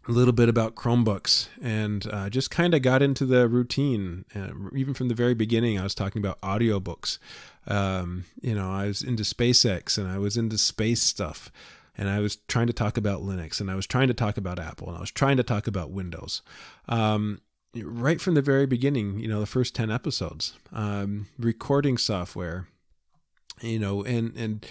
a 0.09 0.13
little 0.13 0.33
bit 0.33 0.49
about 0.49 0.75
Chromebooks 0.75 1.49
and 1.63 2.07
uh, 2.11 2.31
just 2.31 2.51
kind 2.51 2.73
of 2.73 2.81
got 2.81 3.03
into 3.03 3.27
the 3.27 3.47
routine. 3.47 4.25
Uh, 4.35 4.49
even 4.75 4.95
from 4.95 5.09
the 5.09 5.15
very 5.15 5.35
beginning, 5.35 5.79
I 5.79 5.83
was 5.83 5.95
talking 5.95 6.21
about 6.21 6.41
audiobooks. 6.41 7.19
Um, 7.67 8.25
you 8.41 8.55
know, 8.55 8.73
I 8.73 8.87
was 8.87 9.03
into 9.03 9.23
SpaceX 9.23 9.99
and 9.99 10.09
I 10.09 10.19
was 10.19 10.37
into 10.37 10.57
space 10.57 11.03
stuff. 11.03 11.53
And 12.01 12.09
I 12.09 12.21
was 12.21 12.37
trying 12.47 12.69
to 12.69 12.73
talk 12.73 12.97
about 12.97 13.23
Linux 13.23 13.61
and 13.61 13.71
I 13.71 13.75
was 13.75 13.87
trying 13.87 14.07
to 14.07 14.15
talk 14.15 14.37
about 14.37 14.61
Apple 14.61 14.89
and 14.89 14.97
I 14.97 15.01
was 15.01 15.11
trying 15.11 15.37
to 15.37 15.43
talk 15.43 15.67
about 15.67 15.91
Windows. 15.91 16.43
Um, 16.89 17.41
right 17.75 18.21
from 18.21 18.35
the 18.35 18.43
very 18.43 18.67
beginning, 18.67 19.19
you 19.21 19.29
know, 19.29 19.41
the 19.41 19.47
first 19.47 19.75
10 19.75 19.91
episodes, 19.91 20.55
um, 20.73 21.27
recording 21.39 21.99
software, 21.99 22.69
you 23.61 23.79
know, 23.79 24.03
and, 24.05 24.37
and, 24.37 24.67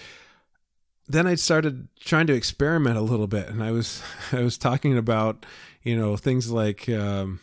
then 1.07 1.25
I 1.25 1.35
started 1.35 1.87
trying 1.99 2.27
to 2.27 2.33
experiment 2.33 2.97
a 2.97 3.01
little 3.01 3.27
bit, 3.27 3.47
and 3.47 3.63
I 3.63 3.71
was 3.71 4.03
I 4.31 4.41
was 4.41 4.57
talking 4.57 4.97
about 4.97 5.45
you 5.83 5.95
know 5.95 6.17
things 6.17 6.51
like 6.51 6.89
um, 6.89 7.39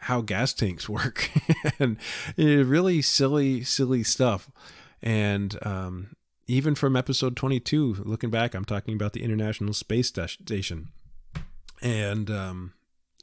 how 0.00 0.20
gas 0.20 0.52
tanks 0.54 0.88
work 0.88 1.30
and 1.78 1.96
you 2.36 2.56
know, 2.56 2.62
really 2.62 3.02
silly 3.02 3.62
silly 3.62 4.02
stuff, 4.02 4.50
and 5.02 5.58
um, 5.62 6.16
even 6.46 6.74
from 6.74 6.94
episode 6.94 7.36
22, 7.36 8.02
looking 8.04 8.30
back, 8.30 8.54
I'm 8.54 8.64
talking 8.64 8.94
about 8.94 9.12
the 9.12 9.22
International 9.22 9.72
Space 9.72 10.08
Station, 10.08 10.88
and 11.82 12.30
um, 12.30 12.72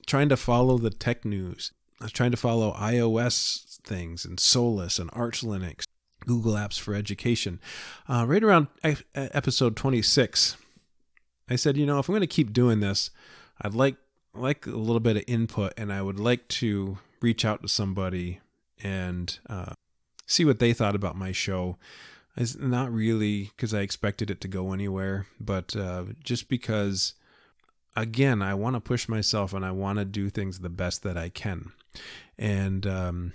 trying 0.05 0.29
to 0.29 0.37
follow 0.37 0.77
the 0.77 0.89
tech 0.89 1.25
news. 1.25 1.71
I 1.99 2.05
was 2.05 2.11
trying 2.11 2.31
to 2.31 2.37
follow 2.37 2.73
iOS 2.73 3.79
things 3.81 4.25
and 4.25 4.39
Solus 4.39 4.99
and 4.99 5.09
Arch 5.13 5.41
Linux 5.41 5.85
Google 6.25 6.53
Apps 6.53 6.79
for 6.79 6.93
Education. 6.93 7.59
Uh, 8.07 8.25
right 8.27 8.43
around 8.43 8.67
episode 9.15 9.75
26, 9.75 10.57
I 11.49 11.55
said, 11.55 11.77
you 11.77 11.85
know, 11.85 11.99
if 11.99 12.07
I'm 12.07 12.13
going 12.13 12.21
to 12.21 12.27
keep 12.27 12.53
doing 12.53 12.79
this, 12.79 13.09
I'd 13.61 13.73
like 13.73 13.95
like 14.33 14.65
a 14.65 14.71
little 14.71 15.01
bit 15.01 15.17
of 15.17 15.23
input, 15.27 15.73
and 15.75 15.91
I 15.91 16.01
would 16.01 16.19
like 16.19 16.47
to 16.47 16.99
reach 17.19 17.43
out 17.43 17.61
to 17.61 17.67
somebody 17.67 18.39
and 18.81 19.37
uh, 19.49 19.73
see 20.25 20.45
what 20.45 20.59
they 20.59 20.71
thought 20.71 20.95
about 20.95 21.17
my 21.17 21.33
show. 21.33 21.77
It's 22.37 22.55
not 22.57 22.91
really 22.93 23.51
because 23.55 23.73
I 23.73 23.81
expected 23.81 24.31
it 24.31 24.39
to 24.41 24.47
go 24.47 24.71
anywhere, 24.71 25.27
but 25.39 25.75
uh, 25.75 26.05
just 26.23 26.47
because, 26.47 27.13
again, 27.95 28.41
I 28.41 28.53
want 28.53 28.75
to 28.75 28.79
push 28.79 29.07
myself 29.07 29.53
and 29.53 29.65
I 29.65 29.71
want 29.71 29.99
to 29.99 30.05
do 30.05 30.29
things 30.29 30.59
the 30.59 30.69
best 30.69 31.03
that 31.03 31.17
I 31.17 31.29
can. 31.29 31.71
And 32.37 32.85
um, 32.87 33.33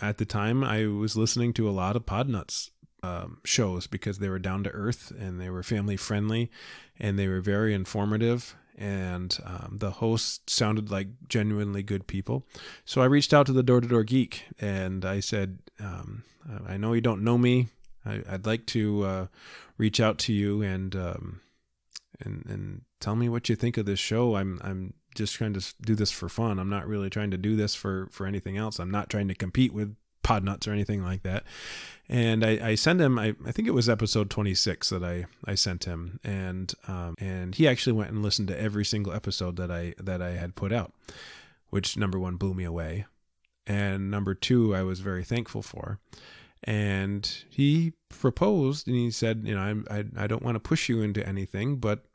at 0.00 0.18
the 0.18 0.24
time, 0.24 0.62
I 0.62 0.86
was 0.86 1.16
listening 1.16 1.52
to 1.54 1.68
a 1.68 1.72
lot 1.72 1.96
of 1.96 2.06
Podnuts 2.06 2.70
um, 3.02 3.38
shows 3.44 3.86
because 3.86 4.18
they 4.18 4.28
were 4.28 4.38
down 4.38 4.64
to 4.64 4.70
earth 4.70 5.12
and 5.18 5.40
they 5.40 5.50
were 5.50 5.62
family 5.62 5.96
friendly 5.96 6.50
and 6.98 7.18
they 7.18 7.28
were 7.28 7.40
very 7.40 7.74
informative 7.74 8.56
and 8.76 9.38
um, 9.44 9.76
the 9.78 9.92
hosts 9.92 10.52
sounded 10.52 10.90
like 10.90 11.08
genuinely 11.28 11.82
good 11.82 12.06
people. 12.06 12.46
So 12.84 13.02
I 13.02 13.06
reached 13.06 13.32
out 13.32 13.46
to 13.46 13.52
the 13.52 13.62
Door 13.62 13.82
to 13.82 13.88
Door 13.88 14.04
Geek 14.04 14.44
and 14.58 15.04
I 15.04 15.20
said, 15.20 15.58
um, 15.78 16.24
I 16.66 16.76
know 16.76 16.92
you 16.92 17.00
don't 17.00 17.22
know 17.22 17.38
me. 17.38 17.68
I, 18.06 18.22
would 18.32 18.46
like 18.46 18.66
to 18.66 19.04
uh, 19.04 19.26
reach 19.78 20.00
out 20.00 20.18
to 20.20 20.32
you 20.32 20.62
and 20.62 20.94
um, 20.94 21.40
and 22.20 22.44
and 22.46 22.82
tell 23.04 23.14
me 23.14 23.28
what 23.28 23.50
you 23.50 23.54
think 23.54 23.76
of 23.76 23.84
this 23.84 24.00
show. 24.00 24.36
I'm 24.36 24.58
I'm 24.64 24.94
just 25.14 25.34
trying 25.34 25.52
to 25.52 25.74
do 25.82 25.94
this 25.94 26.10
for 26.10 26.28
fun. 26.28 26.58
I'm 26.58 26.70
not 26.70 26.88
really 26.88 27.10
trying 27.10 27.30
to 27.32 27.36
do 27.36 27.54
this 27.54 27.74
for 27.74 28.08
for 28.10 28.26
anything 28.26 28.56
else. 28.56 28.78
I'm 28.78 28.90
not 28.90 29.10
trying 29.10 29.28
to 29.28 29.34
compete 29.34 29.74
with 29.74 29.94
Podnuts 30.24 30.66
or 30.66 30.72
anything 30.72 31.04
like 31.04 31.22
that. 31.22 31.44
And 32.08 32.42
I, 32.42 32.70
I 32.70 32.74
sent 32.76 33.02
him. 33.02 33.18
I, 33.18 33.34
I 33.46 33.52
think 33.52 33.68
it 33.68 33.72
was 33.72 33.90
episode 33.90 34.30
26 34.30 34.88
that 34.88 35.04
I, 35.04 35.26
I 35.44 35.54
sent 35.54 35.84
him, 35.84 36.18
and 36.24 36.72
um, 36.88 37.14
and 37.18 37.54
he 37.54 37.68
actually 37.68 37.92
went 37.92 38.10
and 38.10 38.22
listened 38.22 38.48
to 38.48 38.58
every 38.58 38.86
single 38.86 39.12
episode 39.12 39.56
that 39.56 39.70
I 39.70 39.94
that 39.98 40.22
I 40.22 40.30
had 40.30 40.56
put 40.56 40.72
out, 40.72 40.94
which 41.68 41.98
number 41.98 42.18
one 42.18 42.36
blew 42.36 42.54
me 42.54 42.64
away, 42.64 43.04
and 43.66 44.10
number 44.10 44.34
two 44.34 44.74
I 44.74 44.82
was 44.82 45.00
very 45.00 45.24
thankful 45.24 45.60
for, 45.60 45.98
and 46.62 47.44
he 47.50 47.92
proposed 48.08 48.88
and 48.88 48.96
he 48.96 49.10
said, 49.10 49.42
you 49.44 49.54
know, 49.54 49.84
I 49.90 49.98
I, 49.98 50.04
I 50.16 50.26
don't 50.26 50.42
want 50.42 50.54
to 50.54 50.60
push 50.60 50.88
you 50.88 51.02
into 51.02 51.26
anything, 51.26 51.76
but 51.76 52.06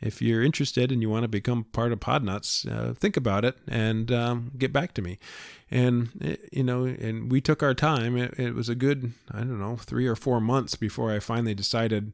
if 0.00 0.22
you're 0.22 0.42
interested 0.42 0.92
and 0.92 1.02
you 1.02 1.10
want 1.10 1.24
to 1.24 1.28
become 1.28 1.64
part 1.64 1.92
of 1.92 2.00
Podnuts, 2.00 2.70
uh, 2.70 2.94
think 2.94 3.16
about 3.16 3.44
it 3.44 3.56
and 3.66 4.12
um, 4.12 4.52
get 4.56 4.72
back 4.72 4.94
to 4.94 5.02
me. 5.02 5.18
And 5.70 6.10
it, 6.20 6.40
eh, 6.42 6.48
you 6.52 6.62
know, 6.62 6.84
and 6.84 7.30
we 7.30 7.40
took 7.40 7.62
our 7.62 7.74
time. 7.74 8.16
It, 8.16 8.38
it, 8.38 8.54
was 8.54 8.68
a 8.68 8.74
good, 8.74 9.12
I 9.30 9.38
don't 9.38 9.58
know, 9.58 9.76
three 9.76 10.06
or 10.06 10.16
four 10.16 10.40
months 10.40 10.76
before 10.76 11.12
I 11.12 11.18
finally 11.18 11.54
decided, 11.54 12.12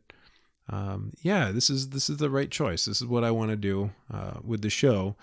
um, 0.68 1.12
yeah, 1.20 1.52
this 1.52 1.68
is 1.68 1.90
this 1.90 2.08
is 2.08 2.16
the 2.16 2.30
right 2.30 2.50
choice. 2.50 2.86
This 2.86 3.02
is 3.02 3.06
what 3.06 3.22
I 3.22 3.30
want 3.30 3.50
to 3.50 3.56
do 3.56 3.90
uh, 4.10 4.38
with 4.42 4.62
the 4.62 4.70
show, 4.70 5.14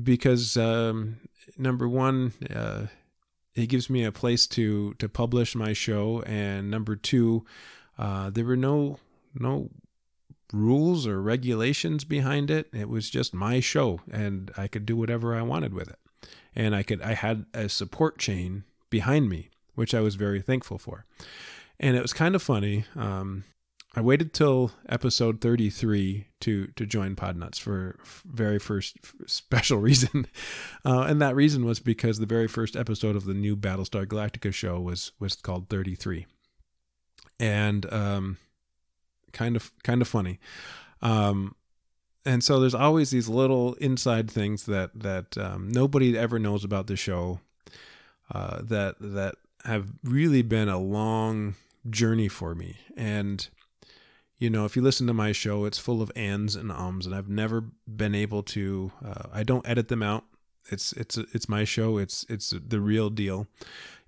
because 0.00 0.56
um, 0.58 1.16
number 1.56 1.88
one, 1.88 2.34
uh, 2.54 2.86
it 3.54 3.68
gives 3.68 3.88
me 3.88 4.04
a 4.04 4.12
place 4.12 4.46
to 4.48 4.92
to 4.94 5.08
publish 5.08 5.54
my 5.54 5.72
show, 5.72 6.22
and 6.26 6.70
number 6.70 6.94
two, 6.94 7.46
uh, 7.96 8.28
there 8.28 8.44
were 8.44 8.56
no 8.56 8.98
no 9.34 9.70
rules 10.52 11.06
or 11.06 11.20
regulations 11.20 12.04
behind 12.04 12.50
it. 12.50 12.68
It 12.72 12.88
was 12.88 13.10
just 13.10 13.34
my 13.34 13.60
show 13.60 14.00
and 14.10 14.50
I 14.56 14.68
could 14.68 14.86
do 14.86 14.96
whatever 14.96 15.34
I 15.34 15.42
wanted 15.42 15.74
with 15.74 15.88
it. 15.88 15.98
And 16.54 16.74
I 16.74 16.82
could 16.82 17.02
I 17.02 17.14
had 17.14 17.46
a 17.52 17.68
support 17.68 18.18
chain 18.18 18.64
behind 18.90 19.28
me, 19.28 19.50
which 19.74 19.94
I 19.94 20.00
was 20.00 20.14
very 20.14 20.40
thankful 20.40 20.78
for. 20.78 21.04
And 21.78 21.96
it 21.96 22.02
was 22.02 22.12
kind 22.12 22.34
of 22.34 22.42
funny. 22.42 22.86
Um, 22.94 23.44
I 23.96 24.02
waited 24.02 24.34
till 24.34 24.72
episode 24.90 25.40
33 25.40 26.26
to 26.40 26.66
to 26.66 26.86
join 26.86 27.16
Podnuts 27.16 27.58
for 27.58 27.98
very 28.26 28.58
first 28.58 28.98
special 29.26 29.78
reason, 29.88 30.26
uh, 30.84 31.06
and 31.08 31.20
that 31.22 31.34
reason 31.34 31.64
was 31.64 31.80
because 31.80 32.18
the 32.18 32.26
very 32.26 32.46
first 32.46 32.76
episode 32.76 33.16
of 33.16 33.24
the 33.24 33.32
new 33.32 33.56
Battlestar 33.56 34.04
Galactica 34.04 34.52
show 34.52 34.78
was 34.80 35.12
was 35.18 35.34
called 35.36 35.70
33, 35.70 36.26
and 37.40 37.90
um, 37.90 38.36
kind 39.36 39.54
of 39.54 39.70
kind 39.84 40.00
of 40.02 40.08
funny. 40.08 40.40
Um, 41.02 41.54
and 42.24 42.42
so 42.42 42.58
there's 42.58 42.74
always 42.74 43.10
these 43.10 43.28
little 43.28 43.74
inside 43.74 44.30
things 44.30 44.64
that 44.66 44.90
that 44.98 45.38
um, 45.38 45.68
nobody 45.70 46.18
ever 46.18 46.38
knows 46.38 46.64
about 46.64 46.86
the 46.86 46.96
show 46.96 47.40
uh, 48.32 48.62
that 48.62 48.96
that 48.98 49.36
have 49.64 49.92
really 50.02 50.42
been 50.42 50.68
a 50.68 50.78
long 50.78 51.54
journey 51.88 52.28
for 52.28 52.54
me. 52.54 52.78
And 52.96 53.46
you 54.38 54.50
know, 54.50 54.64
if 54.64 54.74
you 54.74 54.82
listen 54.82 55.06
to 55.06 55.14
my 55.14 55.32
show, 55.32 55.64
it's 55.64 55.78
full 55.78 56.02
of 56.02 56.10
ands 56.16 56.56
and 56.56 56.72
ums, 56.72 57.06
and 57.06 57.14
I've 57.14 57.28
never 57.28 57.64
been 57.86 58.14
able 58.14 58.42
to. 58.44 58.92
Uh, 59.04 59.28
I 59.32 59.42
don't 59.42 59.68
edit 59.68 59.88
them 59.88 60.02
out. 60.02 60.24
It's 60.70 60.92
it's 60.92 61.16
it's 61.16 61.48
my 61.48 61.64
show. 61.64 61.98
It's 61.98 62.24
it's 62.28 62.50
the 62.50 62.80
real 62.80 63.10
deal, 63.10 63.46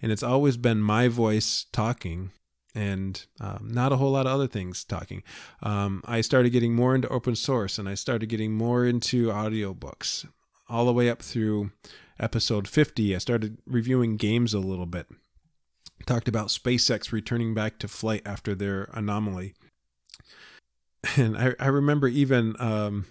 and 0.03 0.11
it's 0.11 0.23
always 0.23 0.57
been 0.57 0.81
my 0.81 1.09
voice 1.09 1.67
talking 1.71 2.33
and 2.79 3.27
um, 3.41 3.69
not 3.73 3.93
a 3.93 3.97
whole 3.97 4.13
lot 4.13 4.27
of 4.27 4.33
other 4.33 4.47
things 4.47 4.85
talking. 4.85 5.25
Um, 5.63 6.01
I 6.07 6.21
started 6.21 6.51
getting 6.51 6.77
more 6.77 6.95
into 6.95 7.09
open 7.09 7.35
source 7.35 7.77
and 7.77 7.89
I 7.89 7.95
started 7.95 8.29
getting 8.29 8.53
more 8.53 8.87
into 8.87 9.27
audiobooks 9.27 10.29
all 10.69 10.87
the 10.87 10.93
way 10.93 11.11
up 11.11 11.21
through 11.21 11.73
episode 12.21 12.69
50. 12.69 13.17
I 13.17 13.19
started 13.19 13.59
reviewing 13.67 14.17
games 14.17 14.55
a 14.55 14.61
little 14.61 14.87
bit. 14.87 15.09
Talked 16.07 16.29
about 16.29 16.49
SpaceX 16.49 17.11
returning 17.11 17.53
back 17.53 17.81
to 17.81 17.89
flight 17.89 18.23
after 18.25 18.55
their 18.55 18.89
anomaly. 18.93 19.55
And 21.17 21.37
I, 21.37 21.55
I 21.59 21.69
remember 21.69 22.07
even 22.07 22.55
um, 22.61 23.07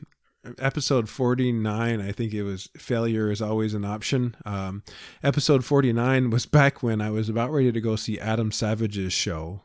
episode 0.60 1.10
49 1.10 2.02
i 2.02 2.12
think 2.12 2.34
it 2.34 2.44
was 2.44 2.70
failure 2.78 3.32
is 3.32 3.42
always 3.42 3.74
an 3.74 3.86
option. 3.86 4.36
Um, 4.46 4.84
episode 5.24 5.66
49 5.66 6.30
was 6.30 6.46
back 6.46 6.82
when 6.84 7.02
i 7.02 7.10
was 7.10 7.30
about 7.30 7.52
ready 7.52 7.72
to 7.72 7.82
go 7.82 7.96
see 7.96 8.20
adam 8.20 8.52
savage's 8.52 9.14
show 9.14 9.62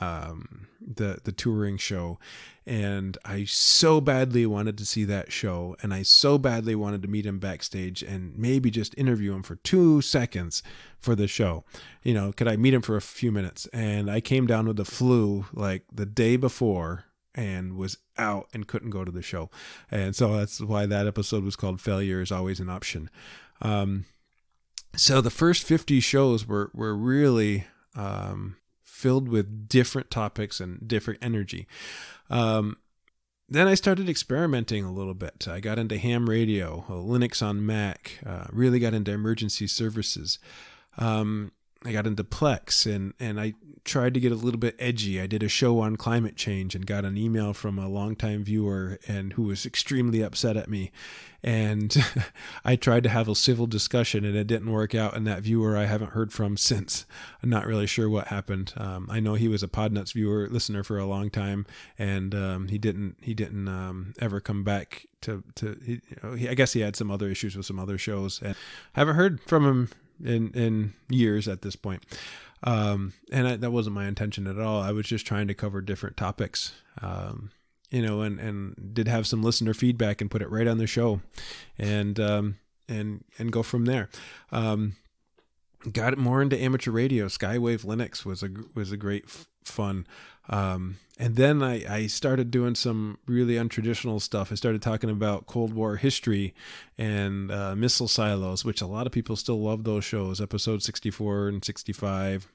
um, 0.00 0.66
the 0.80 1.18
the 1.24 1.32
touring 1.32 1.76
show. 1.76 2.18
And 2.68 3.16
i 3.24 3.44
so 3.44 4.00
badly 4.00 4.44
wanted 4.44 4.76
to 4.78 4.86
see 4.86 5.04
that 5.04 5.30
show 5.30 5.76
and 5.82 5.94
i 5.94 6.02
so 6.02 6.36
badly 6.36 6.74
wanted 6.74 7.00
to 7.02 7.08
meet 7.08 7.24
him 7.24 7.38
backstage 7.38 8.02
and 8.02 8.36
maybe 8.36 8.70
just 8.70 8.98
interview 8.98 9.34
him 9.34 9.42
for 9.42 9.56
two 9.56 10.02
seconds 10.02 10.62
for 10.98 11.14
the 11.14 11.28
show. 11.28 11.64
You 12.02 12.14
know 12.14 12.32
could 12.32 12.48
i 12.48 12.56
meet 12.56 12.74
him 12.74 12.82
for 12.82 12.96
a 12.96 13.02
few 13.02 13.30
minutes? 13.30 13.66
And 13.72 14.10
i 14.10 14.20
came 14.20 14.46
down 14.46 14.66
with 14.66 14.76
the 14.76 14.84
flu 14.84 15.46
like 15.52 15.84
the 15.92 16.06
day 16.06 16.36
before 16.36 17.04
and 17.36 17.76
was 17.76 17.98
out 18.16 18.48
and 18.52 18.66
couldn't 18.66 18.90
go 18.90 19.04
to 19.04 19.12
the 19.12 19.22
show. 19.22 19.50
And 19.90 20.16
so 20.16 20.36
that's 20.36 20.60
why 20.60 20.86
that 20.86 21.06
episode 21.06 21.44
was 21.44 21.54
called 21.54 21.80
Failure 21.80 22.22
is 22.22 22.32
Always 22.32 22.58
an 22.58 22.70
Option. 22.70 23.10
Um, 23.60 24.06
so 24.96 25.20
the 25.20 25.30
first 25.30 25.62
50 25.64 26.00
shows 26.00 26.48
were, 26.48 26.70
were 26.74 26.96
really 26.96 27.66
um, 27.94 28.56
filled 28.82 29.28
with 29.28 29.68
different 29.68 30.10
topics 30.10 30.58
and 30.58 30.88
different 30.88 31.20
energy. 31.22 31.66
Um, 32.30 32.78
then 33.48 33.68
I 33.68 33.74
started 33.74 34.08
experimenting 34.08 34.84
a 34.84 34.92
little 34.92 35.14
bit. 35.14 35.46
I 35.48 35.60
got 35.60 35.78
into 35.78 35.98
ham 35.98 36.28
radio, 36.28 36.84
Linux 36.88 37.46
on 37.46 37.64
Mac, 37.64 38.18
uh, 38.26 38.46
really 38.50 38.80
got 38.80 38.94
into 38.94 39.12
emergency 39.12 39.68
services. 39.68 40.38
Um, 40.98 41.52
I 41.84 41.92
got 41.92 42.06
into 42.06 42.24
Plex 42.24 42.92
and, 42.92 43.14
and 43.20 43.40
I 43.40 43.54
tried 43.86 44.14
to 44.14 44.20
get 44.20 44.32
a 44.32 44.36
little 44.36 44.58
bit 44.58 44.74
edgy. 44.78 45.20
I 45.20 45.26
did 45.26 45.42
a 45.42 45.48
show 45.48 45.78
on 45.78 45.96
climate 45.96 46.36
change 46.36 46.74
and 46.74 46.86
got 46.86 47.04
an 47.04 47.16
email 47.16 47.54
from 47.54 47.78
a 47.78 47.88
longtime 47.88 48.42
viewer 48.42 48.98
and 49.06 49.34
who 49.34 49.44
was 49.44 49.64
extremely 49.64 50.20
upset 50.22 50.56
at 50.56 50.68
me. 50.68 50.90
And 51.42 51.96
I 52.64 52.74
tried 52.74 53.04
to 53.04 53.08
have 53.08 53.28
a 53.28 53.34
civil 53.34 53.66
discussion 53.68 54.24
and 54.24 54.36
it 54.36 54.48
didn't 54.48 54.72
work 54.72 54.94
out. 54.94 55.16
And 55.16 55.26
that 55.26 55.42
viewer 55.42 55.76
I 55.76 55.84
haven't 55.84 56.10
heard 56.10 56.32
from 56.32 56.56
since. 56.56 57.06
I'm 57.42 57.48
not 57.48 57.66
really 57.66 57.86
sure 57.86 58.10
what 58.10 58.28
happened. 58.28 58.74
Um, 58.76 59.06
I 59.10 59.20
know 59.20 59.34
he 59.34 59.48
was 59.48 59.62
a 59.62 59.68
Podnuts 59.68 60.12
viewer 60.12 60.48
listener 60.50 60.82
for 60.82 60.98
a 60.98 61.06
long 61.06 61.30
time, 61.30 61.66
and 61.98 62.34
um, 62.34 62.68
he 62.68 62.78
didn't 62.78 63.16
he 63.20 63.34
didn't 63.34 63.68
um, 63.68 64.14
ever 64.18 64.40
come 64.40 64.64
back 64.64 65.06
to 65.20 65.44
to. 65.56 65.78
He, 65.84 65.92
you 65.92 66.16
know, 66.22 66.34
he, 66.34 66.48
I 66.48 66.54
guess 66.54 66.72
he 66.72 66.80
had 66.80 66.96
some 66.96 67.10
other 67.10 67.28
issues 67.28 67.56
with 67.56 67.66
some 67.66 67.78
other 67.78 67.98
shows, 67.98 68.40
and 68.42 68.56
I 68.96 69.00
haven't 69.00 69.16
heard 69.16 69.40
from 69.42 69.64
him 69.64 69.88
in 70.24 70.50
in 70.52 70.94
years 71.08 71.48
at 71.48 71.62
this 71.62 71.76
point. 71.76 72.04
Um, 72.64 73.12
and 73.30 73.46
I, 73.46 73.56
that 73.56 73.70
wasn't 73.70 73.94
my 73.94 74.06
intention 74.06 74.46
at 74.46 74.58
all. 74.58 74.80
I 74.80 74.92
was 74.92 75.06
just 75.06 75.26
trying 75.26 75.48
to 75.48 75.54
cover 75.54 75.80
different 75.80 76.16
topics. 76.16 76.72
Um, 77.00 77.50
you 77.90 78.02
know, 78.02 78.22
and 78.22 78.40
and 78.40 78.94
did 78.94 79.08
have 79.08 79.26
some 79.26 79.42
listener 79.42 79.74
feedback 79.74 80.20
and 80.20 80.30
put 80.30 80.42
it 80.42 80.50
right 80.50 80.66
on 80.66 80.78
the 80.78 80.86
show, 80.86 81.20
and 81.78 82.18
um, 82.18 82.56
and 82.88 83.24
and 83.38 83.52
go 83.52 83.62
from 83.62 83.84
there. 83.84 84.08
Um, 84.50 84.96
got 85.92 86.16
more 86.18 86.42
into 86.42 86.60
amateur 86.60 86.90
radio. 86.90 87.26
Skywave 87.26 87.84
Linux 87.84 88.24
was 88.24 88.42
a 88.42 88.48
was 88.74 88.90
a 88.90 88.96
great 88.96 89.24
f- 89.26 89.46
fun. 89.62 90.06
Um, 90.48 90.98
and 91.18 91.36
then 91.36 91.62
I, 91.62 91.94
I 91.94 92.06
started 92.08 92.50
doing 92.50 92.74
some 92.74 93.18
really 93.26 93.54
untraditional 93.54 94.20
stuff. 94.20 94.52
I 94.52 94.54
started 94.54 94.82
talking 94.82 95.08
about 95.08 95.46
Cold 95.46 95.72
War 95.72 95.96
history 95.96 96.54
and 96.98 97.50
uh, 97.50 97.74
missile 97.74 98.08
silos, 98.08 98.64
which 98.64 98.82
a 98.82 98.86
lot 98.86 99.06
of 99.06 99.12
people 99.12 99.34
still 99.34 99.60
love 99.60 99.84
those 99.84 100.04
shows, 100.04 100.40
episode 100.42 100.82
64 100.82 101.48
and 101.48 101.64
65. 101.64 102.48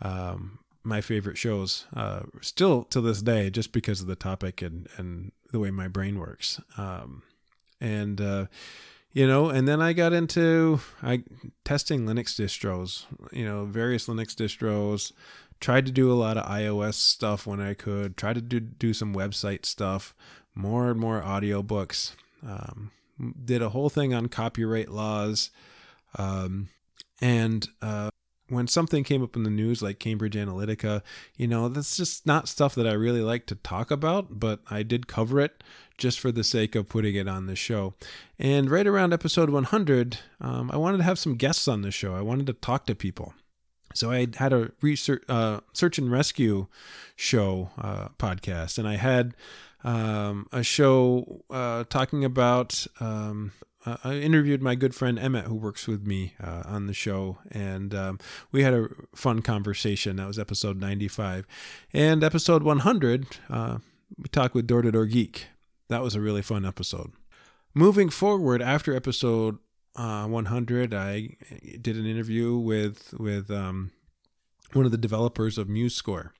Um, 0.00 0.58
my 0.82 1.00
favorite 1.00 1.38
shows, 1.38 1.86
uh, 1.94 2.22
still 2.40 2.82
to 2.84 3.00
this 3.00 3.22
day, 3.22 3.48
just 3.48 3.72
because 3.72 4.00
of 4.00 4.08
the 4.08 4.16
topic 4.16 4.60
and, 4.60 4.88
and 4.96 5.30
the 5.52 5.60
way 5.60 5.70
my 5.70 5.86
brain 5.86 6.18
works. 6.18 6.60
Um, 6.76 7.22
and, 7.80 8.20
uh, 8.20 8.46
you 9.14 9.26
know 9.26 9.50
and 9.50 9.68
then 9.68 9.82
i 9.82 9.92
got 9.92 10.14
into 10.14 10.80
i 11.02 11.22
testing 11.64 12.06
linux 12.06 12.34
distros 12.34 13.04
you 13.30 13.44
know 13.44 13.66
various 13.66 14.06
linux 14.06 14.34
distros 14.34 15.12
tried 15.62 15.86
to 15.86 15.92
do 15.92 16.12
a 16.12 16.14
lot 16.14 16.36
of 16.36 16.44
ios 16.46 16.94
stuff 16.94 17.46
when 17.46 17.60
i 17.60 17.72
could 17.72 18.16
tried 18.16 18.34
to 18.34 18.42
do, 18.42 18.60
do 18.60 18.92
some 18.92 19.14
website 19.14 19.64
stuff 19.64 20.14
more 20.54 20.90
and 20.90 21.00
more 21.00 21.22
audiobooks 21.22 22.14
um, 22.46 22.90
did 23.44 23.62
a 23.62 23.70
whole 23.70 23.88
thing 23.88 24.12
on 24.12 24.26
copyright 24.26 24.90
laws 24.90 25.50
um, 26.18 26.68
and 27.22 27.68
uh, 27.80 28.10
when 28.52 28.66
something 28.66 29.02
came 29.02 29.22
up 29.22 29.34
in 29.34 29.44
the 29.44 29.50
news 29.50 29.82
like 29.82 29.98
Cambridge 29.98 30.34
Analytica, 30.34 31.02
you 31.36 31.48
know, 31.48 31.68
that's 31.68 31.96
just 31.96 32.26
not 32.26 32.48
stuff 32.48 32.74
that 32.74 32.86
I 32.86 32.92
really 32.92 33.22
like 33.22 33.46
to 33.46 33.54
talk 33.54 33.90
about, 33.90 34.38
but 34.38 34.60
I 34.70 34.82
did 34.82 35.06
cover 35.06 35.40
it 35.40 35.64
just 35.96 36.20
for 36.20 36.30
the 36.30 36.44
sake 36.44 36.74
of 36.74 36.88
putting 36.88 37.14
it 37.14 37.28
on 37.28 37.46
the 37.46 37.56
show. 37.56 37.94
And 38.38 38.70
right 38.70 38.86
around 38.86 39.14
episode 39.14 39.50
100, 39.50 40.18
um, 40.40 40.70
I 40.70 40.76
wanted 40.76 40.98
to 40.98 41.04
have 41.04 41.18
some 41.18 41.36
guests 41.36 41.66
on 41.66 41.82
the 41.82 41.90
show. 41.90 42.14
I 42.14 42.20
wanted 42.20 42.46
to 42.48 42.52
talk 42.52 42.86
to 42.86 42.94
people. 42.94 43.34
So 43.94 44.10
I 44.10 44.28
had 44.36 44.52
a 44.52 44.72
research, 44.80 45.22
uh, 45.28 45.60
search 45.72 45.98
and 45.98 46.10
rescue 46.10 46.66
show 47.16 47.70
uh, 47.78 48.08
podcast, 48.18 48.78
and 48.78 48.88
I 48.88 48.96
had 48.96 49.34
um, 49.84 50.48
a 50.52 50.62
show 50.62 51.42
uh, 51.50 51.84
talking 51.84 52.24
about 52.24 52.86
um, 53.00 53.52
uh, 53.84 53.96
I 54.04 54.14
interviewed 54.14 54.62
my 54.62 54.74
good 54.74 54.94
friend 54.94 55.18
Emmett, 55.18 55.46
who 55.46 55.54
works 55.54 55.88
with 55.88 56.06
me 56.06 56.34
uh, 56.42 56.62
on 56.66 56.86
the 56.86 56.94
show, 56.94 57.38
and 57.50 57.94
um, 57.94 58.18
we 58.52 58.62
had 58.62 58.74
a 58.74 58.88
fun 59.14 59.42
conversation. 59.42 60.16
That 60.16 60.28
was 60.28 60.38
episode 60.38 60.80
95. 60.80 61.46
And 61.92 62.22
episode 62.22 62.62
100, 62.62 63.26
uh, 63.50 63.78
we 64.16 64.28
talked 64.28 64.54
with 64.54 64.66
Door 64.66 64.82
to 64.82 64.92
Door 64.92 65.06
Geek. 65.06 65.46
That 65.88 66.02
was 66.02 66.14
a 66.14 66.20
really 66.20 66.42
fun 66.42 66.64
episode. 66.64 67.12
Moving 67.74 68.08
forward, 68.08 68.62
after 68.62 68.94
episode 68.94 69.58
uh, 69.96 70.26
100, 70.26 70.94
I 70.94 71.36
did 71.80 71.96
an 71.96 72.06
interview 72.06 72.56
with, 72.56 73.14
with 73.18 73.50
um, 73.50 73.92
one 74.72 74.86
of 74.86 74.92
the 74.92 74.98
developers 74.98 75.58
of 75.58 75.68
MuseScore. 75.68 76.30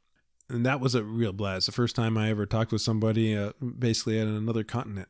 And 0.49 0.67
that 0.67 0.81
was 0.81 0.95
a 0.95 1.03
real 1.03 1.33
blast. 1.33 1.67
The 1.67 1.73
first 1.73 1.97
time 1.97 2.19
I 2.19 2.31
ever 2.31 2.47
talked 2.47 2.73
with 2.73 2.83
somebody 2.83 3.37
uh, 3.37 3.53
basically 3.61 4.19
at 4.19 4.27
another 4.27 4.65
continent. 4.65 5.09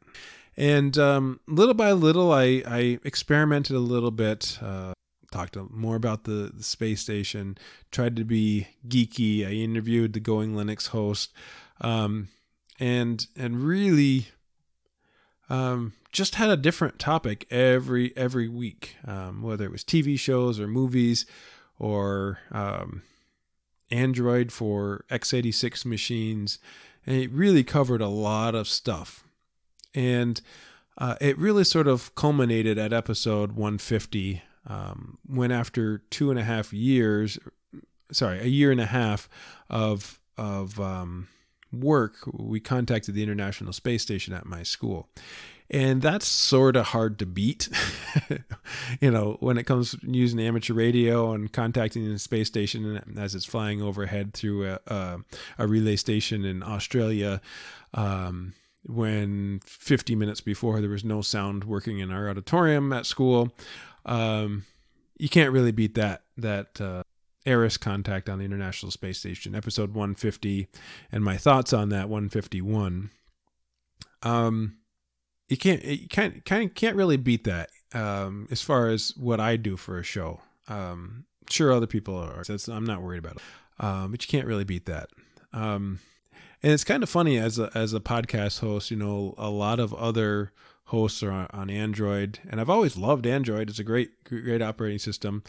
And 0.57 0.97
um, 0.99 1.41
little 1.49 1.75
by 1.75 1.93
little, 1.93 2.33
I, 2.33 2.63
I 2.67 2.99
experimented 3.05 3.75
a 3.75 3.81
little 3.81 4.11
bit, 4.11 4.59
uh, 4.61 4.93
talked 5.31 5.57
more 5.71 5.97
about 5.97 6.25
the, 6.25 6.53
the, 6.55 6.63
space 6.63 7.01
station, 7.01 7.57
tried 7.91 8.17
to 8.17 8.25
be 8.25 8.69
geeky. 8.87 9.47
I 9.47 9.53
interviewed 9.53 10.13
the 10.13 10.21
Going 10.21 10.55
Linux 10.55 10.89
host, 10.89 11.33
um, 11.81 12.29
and 12.79 13.27
and 13.35 13.65
really 13.65 14.27
um, 15.49 15.95
just 16.13 16.37
had 16.37 16.51
a 16.51 16.57
different 16.57 16.99
topic 16.99 17.47
every 17.51 18.17
every 18.17 18.49
week, 18.49 18.97
um, 19.07 19.43
whether 19.43 19.65
it 19.65 19.73
was 19.73 19.83
TV 19.83 20.19
shows 20.19 20.61
or 20.61 20.69
movies 20.69 21.27
or 21.79 22.39
um, 22.53 23.03
Android 23.91 24.53
for 24.53 25.05
x86 25.11 25.85
machines. 25.85 26.59
And 27.05 27.17
it 27.17 27.33
really 27.33 27.65
covered 27.65 28.01
a 28.01 28.09
lot 28.09 28.55
of 28.55 28.69
stuff. 28.69 29.25
And 29.95 30.41
uh, 30.99 31.17
it 31.21 31.37
really 31.37 31.65
sort 31.65 31.89
of 31.89 32.15
culminated 32.15 32.79
at 32.79 32.93
episode 32.93 33.53
150 33.53 34.43
um, 34.67 35.19
when, 35.27 35.51
after 35.51 35.99
two 36.11 36.31
and 36.31 36.39
a 36.39 36.45
half 36.45 36.73
years, 36.73 37.39
sorry, 38.13 38.39
a 38.41 38.47
year 38.47 38.71
and 38.71 38.81
a 38.81 38.87
half 38.87 39.29
of 39.69 40.21
of 40.39 40.79
um, 40.81 41.29
work, 41.73 42.15
we 42.33 42.61
contacted 42.61 43.15
the 43.15 43.23
International 43.23 43.73
Space 43.73 44.03
Station 44.03 44.33
at 44.33 44.47
my 44.47 44.63
school. 44.63 45.09
And 45.73 46.03
that's 46.03 46.27
sort 46.27 46.77
of 46.77 46.89
hard 46.89 47.19
to 47.21 47.27
beat, 47.27 47.71
you 49.01 49.11
know, 49.11 49.39
when 49.41 49.57
it 49.57 49.65
comes 49.65 49.97
using 50.03 50.39
amateur 50.39 50.75
radio 50.75 51.33
and 51.33 51.51
contacting 51.51 52.07
the 52.13 52.19
space 52.19 52.49
station 52.49 53.17
as 53.17 53.35
it's 53.35 53.47
flying 53.47 53.81
overhead 53.81 54.35
through 54.35 54.69
a, 54.69 54.81
a, 54.87 55.19
a 55.59 55.67
relay 55.67 55.97
station 55.97 56.45
in 56.45 56.63
Australia. 56.63 57.41
Um, 57.95 58.53
when 58.85 59.61
50 59.65 60.15
minutes 60.17 60.41
before 60.41 60.81
there 60.81 60.91
was 60.91 61.05
no 61.05 61.23
sound 61.23 61.65
working 61.65 62.01
in 62.01 62.11
our 62.11 62.29
auditorium 62.29 62.93
at 62.93 63.07
school. 63.07 63.55
Um, 64.05 64.65
you 65.19 65.29
can't 65.29 65.53
really 65.53 65.73
beat 65.73 65.95
that 65.95 66.23
that 66.37 66.81
uh, 66.81 67.05
ARISS 67.47 67.79
contact 67.79 68.29
on 68.29 68.39
the 68.39 68.45
International 68.45 68.91
Space 68.91 69.19
Station, 69.19 69.55
episode 69.55 69.91
150, 69.95 70.69
and 71.13 71.25
my 71.25 71.37
thoughts 71.37 71.73
on 71.73 71.91
that 71.91 72.09
151. 72.09 73.11
Um, 74.23 74.79
you 75.53 75.59
can't 75.59 75.85
you 75.85 76.09
can't 76.09 76.45
can't 76.47 76.75
can't 76.75 76.97
really 76.97 77.19
beat 77.19 77.45
that 77.45 77.69
um, 77.93 78.49
as 78.51 78.63
far 78.63 78.89
as 78.89 79.13
what 79.19 79.39
I 79.39 79.57
do 79.57 79.77
for 79.77 79.99
a 79.99 80.03
show. 80.03 80.41
Um, 80.67 81.27
sure, 81.51 81.71
other 81.71 81.87
people 81.87 82.17
are. 82.17 82.43
So 82.43 82.73
I'm 82.73 82.87
not 82.87 83.03
worried 83.03 83.19
about 83.19 83.37
it, 83.37 83.43
um, 83.79 84.13
but 84.13 84.25
you 84.25 84.29
can't 84.31 84.47
really 84.47 84.65
beat 84.65 84.87
that. 84.87 85.11
Um, 85.53 85.99
and 86.63 86.73
it's 86.73 86.85
kind 86.85 87.03
of 87.03 87.11
funny 87.11 87.37
as 87.37 87.59
a 87.59 87.71
as 87.75 87.93
a 87.93 88.01
podcast 88.01 88.61
host 88.61 88.91
you 88.91 88.97
know 88.97 89.35
a 89.37 89.51
lot 89.51 89.79
of 89.79 89.93
other 89.93 90.53
hosts 90.87 91.23
are 91.23 91.31
on, 91.31 91.47
on 91.53 91.71
android 91.71 92.39
and 92.49 92.61
i've 92.61 92.71
always 92.71 92.97
loved 92.97 93.27
android 93.27 93.69
it's 93.69 93.79
a 93.79 93.85
great 93.85 94.25
great 94.25 94.63
operating 94.63 94.99
system 94.99 95.43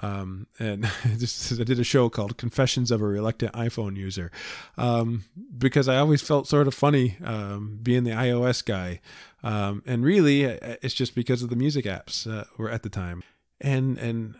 um, 0.00 0.46
and 0.58 0.84
just 1.18 1.52
I 1.58 1.64
did 1.64 1.78
a 1.78 1.84
show 1.84 2.08
called 2.08 2.36
Confessions 2.36 2.90
of 2.90 3.00
a 3.00 3.06
Reluctant 3.06 3.52
iPhone 3.52 3.96
User 3.96 4.30
um, 4.76 5.24
because 5.56 5.88
I 5.88 5.96
always 5.98 6.22
felt 6.22 6.46
sort 6.46 6.66
of 6.66 6.74
funny 6.74 7.16
um, 7.24 7.78
being 7.82 8.04
the 8.04 8.10
iOS 8.10 8.64
guy, 8.64 9.00
um, 9.42 9.82
and 9.86 10.04
really 10.04 10.42
it's 10.42 10.94
just 10.94 11.14
because 11.14 11.42
of 11.42 11.50
the 11.50 11.56
music 11.56 11.84
apps 11.84 12.30
uh, 12.30 12.44
were 12.58 12.70
at 12.70 12.82
the 12.82 12.90
time, 12.90 13.22
and 13.60 13.98
and 13.98 14.34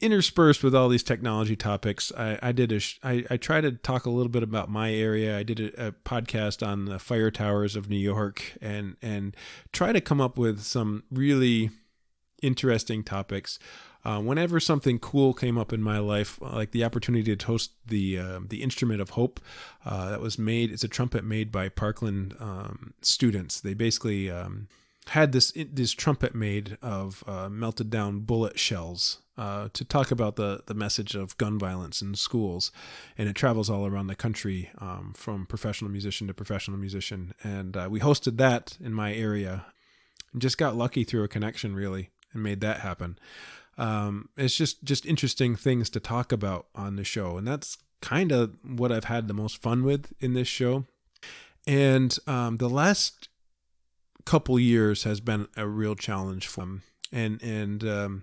interspersed 0.00 0.62
with 0.64 0.74
all 0.74 0.88
these 0.88 1.02
technology 1.02 1.56
topics, 1.56 2.10
I, 2.16 2.38
I 2.42 2.52
did 2.52 2.72
a 2.72 2.80
I, 3.02 3.24
I 3.30 3.36
tried 3.36 3.62
to 3.62 3.72
talk 3.72 4.06
a 4.06 4.10
little 4.10 4.30
bit 4.30 4.42
about 4.42 4.70
my 4.70 4.92
area. 4.92 5.36
I 5.36 5.42
did 5.42 5.60
a, 5.60 5.88
a, 5.88 5.92
podcast 5.92 6.66
on 6.66 6.86
the 6.86 6.98
fire 6.98 7.30
towers 7.30 7.76
of 7.76 7.88
New 7.88 7.98
York, 7.98 8.56
and 8.60 8.96
and 9.02 9.36
try 9.72 9.92
to 9.92 10.00
come 10.00 10.20
up 10.20 10.38
with 10.38 10.62
some 10.62 11.04
really 11.10 11.70
interesting 12.42 13.04
topics. 13.04 13.58
Uh, 14.04 14.20
whenever 14.20 14.58
something 14.60 14.98
cool 14.98 15.34
came 15.34 15.58
up 15.58 15.72
in 15.72 15.82
my 15.82 15.98
life, 15.98 16.40
like 16.40 16.70
the 16.70 16.84
opportunity 16.84 17.36
to 17.36 17.46
host 17.46 17.72
the 17.86 18.18
uh, 18.18 18.40
the 18.46 18.62
Instrument 18.62 19.00
of 19.00 19.10
Hope, 19.10 19.40
uh, 19.84 20.10
that 20.10 20.20
was 20.20 20.38
made. 20.38 20.70
It's 20.70 20.84
a 20.84 20.88
trumpet 20.88 21.24
made 21.24 21.52
by 21.52 21.68
Parkland 21.68 22.34
um, 22.40 22.94
students. 23.02 23.60
They 23.60 23.74
basically 23.74 24.30
um, 24.30 24.68
had 25.08 25.32
this 25.32 25.52
this 25.54 25.92
trumpet 25.92 26.34
made 26.34 26.78
of 26.80 27.24
uh, 27.26 27.48
melted 27.48 27.90
down 27.90 28.20
bullet 28.20 28.58
shells 28.58 29.18
uh, 29.40 29.68
to 29.72 29.84
talk 29.84 30.10
about 30.10 30.36
the, 30.36 30.62
the 30.66 30.74
message 30.74 31.14
of 31.14 31.36
gun 31.38 31.58
violence 31.58 32.02
in 32.02 32.14
schools. 32.14 32.70
And 33.16 33.28
it 33.28 33.34
travels 33.34 33.70
all 33.70 33.86
around 33.86 34.08
the 34.08 34.14
country 34.14 34.70
um, 34.78 35.14
from 35.16 35.46
professional 35.46 35.90
musician 35.90 36.26
to 36.26 36.34
professional 36.34 36.76
musician. 36.76 37.32
And 37.42 37.76
uh, 37.76 37.88
we 37.90 38.00
hosted 38.00 38.36
that 38.36 38.76
in 38.80 38.92
my 38.92 39.14
area 39.14 39.64
and 40.32 40.42
just 40.42 40.58
got 40.58 40.76
lucky 40.76 41.04
through 41.04 41.24
a 41.24 41.28
connection, 41.28 41.74
really, 41.74 42.10
and 42.34 42.42
made 42.42 42.60
that 42.60 42.80
happen. 42.80 43.18
Um, 43.80 44.28
it's 44.36 44.56
just, 44.56 44.84
just 44.84 45.06
interesting 45.06 45.56
things 45.56 45.90
to 45.90 46.00
talk 46.00 46.30
about 46.32 46.66
on 46.74 46.96
the 46.96 47.04
show. 47.04 47.36
And 47.36 47.48
that's 47.48 47.78
kind 48.00 48.30
of 48.30 48.56
what 48.64 48.92
I've 48.92 49.04
had 49.04 49.26
the 49.26 49.34
most 49.34 49.60
fun 49.60 49.82
with 49.82 50.12
in 50.20 50.34
this 50.34 50.48
show. 50.48 50.84
And 51.66 52.16
um, 52.26 52.58
the 52.58 52.68
last 52.68 53.28
couple 54.24 54.58
years 54.58 55.04
has 55.04 55.20
been 55.20 55.48
a 55.56 55.66
real 55.66 55.94
challenge 55.94 56.46
for 56.46 56.60
them 56.60 56.82
and 57.12 57.42
and 57.42 57.84
um, 57.84 58.22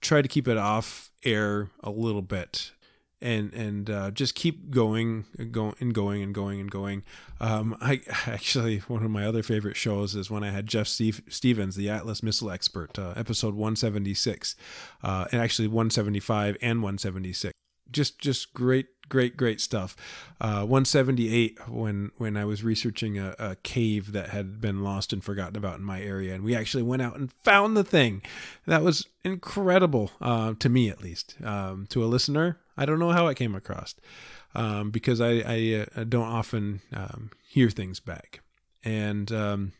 try 0.00 0.22
to 0.22 0.28
keep 0.28 0.48
it 0.48 0.56
off 0.56 1.10
air 1.24 1.68
a 1.82 1.90
little 1.90 2.22
bit 2.22 2.72
and 3.22 3.52
and 3.52 3.90
uh, 3.90 4.10
just 4.10 4.34
keep 4.34 4.70
going 4.70 5.26
and 5.38 5.52
going 5.52 5.74
and 5.80 5.94
going 5.94 6.22
and 6.22 6.34
going 6.34 6.60
and 6.60 6.70
going. 6.70 7.02
Um, 7.40 7.76
I 7.80 8.00
actually 8.26 8.78
one 8.80 9.04
of 9.04 9.10
my 9.10 9.26
other 9.26 9.42
favorite 9.42 9.76
shows 9.76 10.14
is 10.14 10.30
when 10.30 10.44
I 10.44 10.50
had 10.50 10.66
Jeff 10.66 10.86
Steve, 10.86 11.22
Stevens, 11.28 11.76
the 11.76 11.90
Atlas 11.90 12.22
missile 12.22 12.50
expert, 12.50 12.98
uh, 12.98 13.14
episode 13.16 13.54
176, 13.54 14.56
uh, 15.02 15.26
and 15.32 15.40
actually 15.40 15.68
175 15.68 16.56
and 16.62 16.82
176 16.82 17.52
just 17.92 18.18
just 18.18 18.52
great 18.54 18.86
great 19.08 19.36
great 19.36 19.60
stuff. 19.60 19.96
Uh, 20.40 20.64
178 20.64 21.68
when 21.68 22.10
when 22.16 22.36
i 22.36 22.44
was 22.44 22.62
researching 22.62 23.18
a, 23.18 23.34
a, 23.38 23.56
cave 23.56 24.12
that 24.12 24.30
had 24.30 24.60
been 24.60 24.82
lost 24.82 25.12
and 25.12 25.22
forgotten 25.24 25.56
about 25.56 25.78
in 25.78 25.84
my 25.84 26.00
area 26.00 26.34
and 26.34 26.44
we 26.44 26.54
actually 26.54 26.82
went 26.82 27.02
out 27.02 27.16
and 27.16 27.32
found 27.32 27.76
the 27.76 27.84
thing. 27.84 28.22
That 28.66 28.82
was 28.82 29.06
incredible 29.24 30.12
uh, 30.20 30.54
to 30.58 30.68
me 30.68 30.88
at 30.88 31.02
least. 31.02 31.36
Um, 31.44 31.86
to 31.90 32.04
a 32.04 32.06
listener 32.06 32.58
i 32.80 32.84
don't 32.84 32.98
know 32.98 33.12
how 33.12 33.28
it 33.28 33.36
came 33.36 33.54
across 33.54 33.94
um, 34.54 34.90
because 34.90 35.20
i, 35.20 35.42
I 35.46 35.86
uh, 35.96 36.04
don't 36.04 36.26
often 36.26 36.80
um, 36.92 37.30
hear 37.50 37.68
things 37.68 37.98
back. 37.98 38.40
And 38.84 39.30
um, 39.32 39.72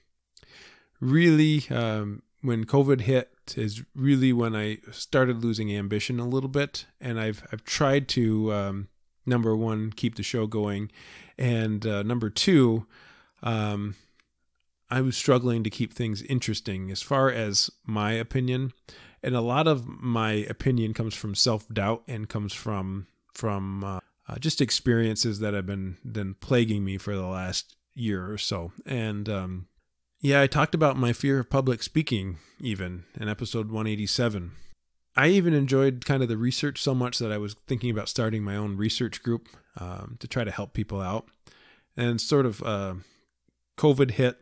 really 1.00 1.64
um, 1.70 2.22
when 2.42 2.66
covid 2.66 3.02
hit 3.02 3.30
is 3.56 3.82
really 3.94 4.32
when 4.32 4.54
I 4.54 4.78
started 4.92 5.42
losing 5.42 5.74
ambition 5.74 6.20
a 6.20 6.28
little 6.28 6.48
bit, 6.48 6.86
and 7.00 7.18
I've 7.18 7.42
I've 7.52 7.64
tried 7.64 8.06
to 8.10 8.52
um, 8.52 8.88
number 9.26 9.56
one 9.56 9.92
keep 9.92 10.14
the 10.14 10.22
show 10.22 10.46
going, 10.46 10.90
and 11.36 11.84
uh, 11.84 12.04
number 12.04 12.30
two, 12.30 12.86
um, 13.42 13.96
I 14.88 15.00
was 15.00 15.16
struggling 15.16 15.64
to 15.64 15.70
keep 15.70 15.92
things 15.92 16.22
interesting. 16.22 16.92
As 16.92 17.02
far 17.02 17.28
as 17.30 17.70
my 17.84 18.12
opinion, 18.12 18.72
and 19.22 19.34
a 19.34 19.40
lot 19.40 19.66
of 19.66 19.86
my 19.86 20.32
opinion 20.32 20.94
comes 20.94 21.14
from 21.14 21.34
self 21.34 21.68
doubt 21.68 22.02
and 22.08 22.28
comes 22.28 22.52
from 22.52 23.06
from 23.32 23.84
uh, 23.84 24.00
uh, 24.28 24.38
just 24.38 24.60
experiences 24.60 25.40
that 25.40 25.54
have 25.54 25.66
been 25.66 25.96
been 26.04 26.34
plaguing 26.34 26.84
me 26.84 26.98
for 26.98 27.14
the 27.14 27.26
last 27.26 27.76
year 27.94 28.30
or 28.30 28.38
so. 28.38 28.72
And 28.86 29.28
um, 29.28 29.66
yeah, 30.20 30.40
I 30.40 30.46
talked 30.46 30.74
about 30.74 30.96
my 30.96 31.12
fear 31.12 31.40
of 31.40 31.50
public 31.50 31.82
speaking 31.82 32.38
even 32.60 33.04
in 33.18 33.28
episode 33.28 33.66
187. 33.66 34.52
I 35.16 35.28
even 35.28 35.54
enjoyed 35.54 36.04
kind 36.06 36.22
of 36.22 36.28
the 36.28 36.36
research 36.36 36.80
so 36.80 36.94
much 36.94 37.18
that 37.18 37.32
I 37.32 37.38
was 37.38 37.56
thinking 37.66 37.90
about 37.90 38.08
starting 38.08 38.44
my 38.44 38.56
own 38.56 38.76
research 38.76 39.22
group 39.22 39.48
um, 39.78 40.16
to 40.20 40.28
try 40.28 40.44
to 40.44 40.50
help 40.50 40.72
people 40.72 41.00
out. 41.00 41.26
And 41.96 42.20
sort 42.20 42.46
of 42.46 42.62
uh, 42.62 42.94
COVID 43.76 44.12
hit, 44.12 44.38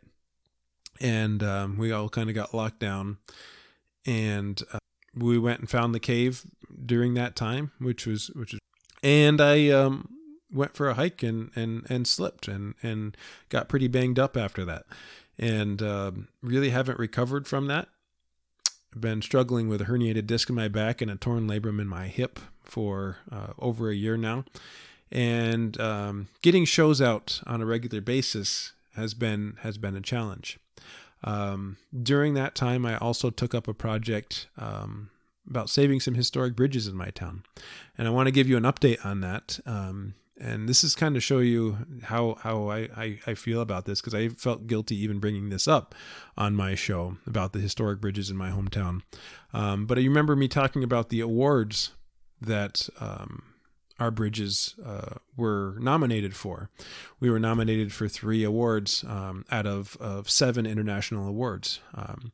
and 1.01 1.43
um, 1.43 1.79
we 1.79 1.91
all 1.91 2.09
kind 2.09 2.29
of 2.29 2.35
got 2.35 2.53
locked 2.53 2.79
down. 2.79 3.17
And 4.07 4.63
uh, 4.73 4.79
we 5.15 5.39
went 5.39 5.61
and 5.61 5.71
found 5.71 5.95
the 5.95 6.01
cave 6.01 6.45
during 6.85 7.15
that 7.15 7.37
time, 7.37 7.73
which 7.79 8.07
was 8.07 8.29
which 8.35 8.53
was, 8.53 8.61
and 9.03 9.41
I 9.41 9.69
um, 9.71 10.09
went 10.53 10.75
for 10.75 10.89
a 10.89 10.95
hike 10.95 11.23
and 11.23 11.51
and 11.55 11.87
and 11.91 12.07
slipped 12.07 12.49
and 12.49 12.75
and 12.83 13.17
got 13.49 13.69
pretty 13.69 13.89
banged 13.89 14.19
up 14.19 14.37
after 14.37 14.65
that, 14.65 14.85
and 15.39 15.83
um, 15.83 16.29
really 16.43 16.71
haven't 16.71 16.99
recovered 16.99 17.47
from 17.47 17.67
that 17.67 17.89
been 18.97 19.23
struggling 19.23 19.69
with 19.69 19.81
a 19.81 19.85
herniated 19.85 20.27
disc 20.27 20.49
in 20.49 20.55
my 20.55 20.69
back 20.69 21.01
and 21.01 21.11
a 21.11 21.17
torn 21.17 21.47
labrum 21.47 21.81
in 21.81 21.87
my 21.87 22.09
hip 22.09 22.39
for 22.63 23.19
uh, 23.31 23.53
over 23.59 23.91
a 23.91 23.95
year 23.95 24.17
now. 24.17 24.45
And 25.11 25.81
um, 25.81 26.29
getting 26.43 26.65
shows 26.65 27.01
out 27.01 27.41
on 27.47 27.63
a 27.63 27.67
regular 27.67 28.01
basis 28.01 28.73
has 28.95 29.15
been 29.15 29.57
has 29.61 29.79
been 29.79 29.97
a 29.97 30.01
challenge. 30.01 30.59
Um, 31.25 31.77
during 32.03 32.35
that 32.35 32.55
time, 32.55 32.87
I 32.87 32.97
also 32.99 33.31
took 33.31 33.55
up 33.55 33.69
a 33.69 33.75
project 33.75 34.49
um, 34.57 35.11
about 35.49 35.71
saving 35.71 36.01
some 36.01 36.15
historic 36.15 36.55
bridges 36.55 36.87
in 36.87 36.97
my 36.97 37.11
town, 37.11 37.43
and 37.97 38.07
I 38.07 38.11
want 38.11 38.27
to 38.27 38.33
give 38.33 38.49
you 38.49 38.57
an 38.57 38.65
update 38.65 39.05
on 39.05 39.21
that. 39.21 39.61
Um, 39.67 40.15
and 40.41 40.69
this 40.69 40.85
is 40.85 40.95
kind 40.95 41.17
of 41.17 41.23
show 41.23 41.39
you 41.39 41.79
how 42.05 42.37
how 42.43 42.69
I, 42.69 42.89
I, 42.97 43.19
I 43.27 43.35
feel 43.35 43.61
about 43.61 43.85
this 43.85 44.01
because 44.01 44.15
I 44.15 44.29
felt 44.29 44.67
guilty 44.67 44.97
even 44.97 45.19
bringing 45.19 45.49
this 45.49 45.67
up 45.67 45.95
on 46.37 46.55
my 46.55 46.75
show 46.75 47.17
about 47.27 47.53
the 47.53 47.59
historic 47.59 48.01
bridges 48.01 48.31
in 48.31 48.37
my 48.37 48.51
hometown. 48.51 49.03
Um, 49.53 49.87
but 49.87 49.99
I 49.99 50.03
remember 50.03 50.37
me 50.37 50.49
talking 50.49 50.85
about 50.85 51.09
the 51.09 51.21
awards 51.21 51.91
that 52.41 52.89
um, 53.01 53.43
our 53.99 54.11
bridges 54.11 54.75
uh, 54.85 55.17
were 55.37 55.77
nominated 55.81 56.35
for. 56.35 56.71
We 57.19 57.31
were 57.31 57.41
nominated 57.41 57.93
for 57.93 58.07
three 58.07 58.45
awards 58.45 59.05
um, 59.05 59.45
out 59.51 59.67
of, 59.67 59.97
of 60.01 60.31
seven 60.31 60.67
international 60.67 61.27
awards. 61.27 61.81
Um, 61.95 62.33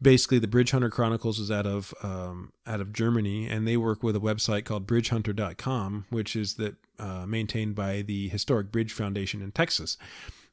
basically, 0.00 0.38
the 0.38 0.48
Bridge 0.48 0.70
Hunter 0.70 0.88
Chronicles 0.88 1.38
is 1.38 1.50
out 1.50 1.66
of 1.66 1.92
um, 2.02 2.52
out 2.66 2.80
of 2.80 2.92
Germany, 2.92 3.46
and 3.46 3.68
they 3.68 3.76
work 3.76 4.02
with 4.02 4.16
a 4.16 4.20
website 4.20 4.64
called 4.64 4.86
BridgeHunter.com, 4.86 6.06
which 6.10 6.34
is 6.34 6.54
that 6.54 6.76
uh, 6.98 7.26
maintained 7.26 7.74
by 7.74 8.02
the 8.02 8.28
Historic 8.28 8.72
Bridge 8.72 8.92
Foundation 8.92 9.42
in 9.42 9.52
Texas, 9.52 9.98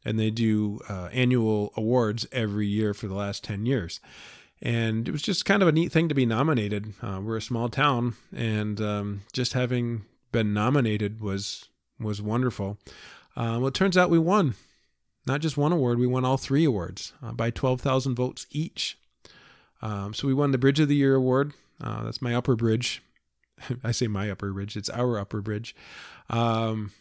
and 0.04 0.20
they 0.20 0.30
do 0.30 0.82
uh, 0.90 1.10
annual 1.14 1.72
awards 1.78 2.28
every 2.32 2.68
year 2.68 2.94
for 2.94 3.08
the 3.08 3.16
last 3.16 3.44
ten 3.44 3.66
years 3.66 4.00
and 4.62 5.08
it 5.08 5.12
was 5.12 5.22
just 5.22 5.46
kind 5.46 5.62
of 5.62 5.70
a 5.70 5.72
neat 5.72 5.90
thing 5.90 6.10
to 6.10 6.16
be 6.16 6.26
nominated. 6.26 6.94
Uh, 7.02 7.22
we're 7.24 7.38
a 7.38 7.42
small 7.42 7.70
town, 7.70 8.16
and 8.36 8.82
um, 8.82 9.22
just 9.32 9.54
having 9.54 10.04
been 10.32 10.54
nominated 10.54 11.22
was 11.22 11.66
was 12.00 12.22
wonderful. 12.22 12.78
Uh, 13.36 13.58
well, 13.60 13.68
it 13.68 13.74
turns 13.74 13.98
out 13.98 14.10
we 14.10 14.20
won, 14.20 14.56
not 15.26 15.42
just 15.42 15.58
one 15.58 15.72
award, 15.72 16.00
we 16.00 16.08
won 16.08 16.26
all 16.26 16.38
three 16.38 16.66
awards 16.66 17.14
uh, 17.24 17.32
by 17.32 17.50
twelve 17.50 17.82
thousand 17.82 18.16
votes 18.16 18.46
each. 18.52 18.98
Um, 19.82 20.14
so 20.14 20.28
we 20.28 20.34
won 20.34 20.52
the 20.52 20.58
Bridge 20.58 20.80
of 20.80 20.88
the 20.88 20.96
Year 20.96 21.16
award. 21.16 21.54
Uh, 21.82 22.04
that's 22.04 22.22
my 22.22 22.36
upper 22.36 22.56
bridge. 22.56 23.02
I 23.84 23.92
say 23.92 24.08
my 24.08 24.30
upper 24.30 24.52
bridge. 24.52 24.76
It's 24.76 24.90
our 24.90 25.18
upper 25.18 25.42
bridge. 25.42 25.76
Um, 26.30 26.92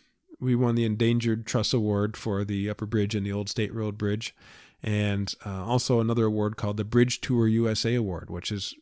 we 0.41 0.55
won 0.55 0.77
the 0.77 0.85
Endangered 0.85 1.47
Truss 1.47 1.73
Award 1.73 2.17
for 2.17 2.45
the 2.45 2.71
upper 2.71 2.87
bridge 2.87 3.14
and 3.14 3.27
the 3.27 3.33
Old 3.33 3.49
State 3.49 3.75
Road 3.75 3.99
Bridge, 3.99 4.35
and 4.83 5.35
uh, 5.45 5.64
also 5.64 5.99
another 5.99 6.27
award 6.27 6.57
called 6.57 6.77
the 6.77 6.85
Bridge 6.85 7.21
Tour 7.21 7.49
USA 7.49 7.95
Award, 7.95 8.31
which 8.31 8.53
is 8.53 8.75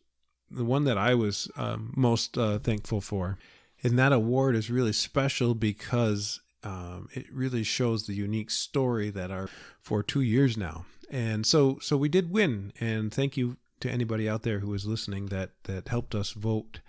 the 0.51 0.65
one 0.65 0.85
that 0.85 0.99
I 0.99 1.15
was 1.15 1.51
um, 1.57 1.93
most 1.97 2.37
uh, 2.37 2.59
thankful 2.59 3.01
for. 3.01 3.39
And 3.87 3.97
that 4.01 4.13
award 4.13 4.57
is 4.57 4.69
really 4.69 4.93
special 4.93 5.55
because 5.55 6.41
um, 6.65 7.09
it 7.13 7.33
really 7.33 7.63
shows 7.63 8.05
the 8.05 8.15
unique 8.15 8.51
story 8.51 9.11
that 9.11 9.31
are 9.31 9.49
for 9.79 10.03
two 10.03 10.23
years 10.23 10.57
now. 10.57 10.87
And 11.09 11.47
so, 11.47 11.79
so 11.81 11.97
we 11.97 12.09
did 12.09 12.33
win. 12.33 12.73
And 12.81 13.15
thank 13.15 13.37
you 13.37 13.59
to 13.79 13.89
anybody 13.89 14.29
out 14.29 14.43
there 14.43 14.59
who 14.59 14.71
was 14.71 14.87
listening 14.87 15.27
that 15.27 15.51
that 15.65 15.87
helped 15.87 16.17
us 16.17 16.33
vote 16.33 16.81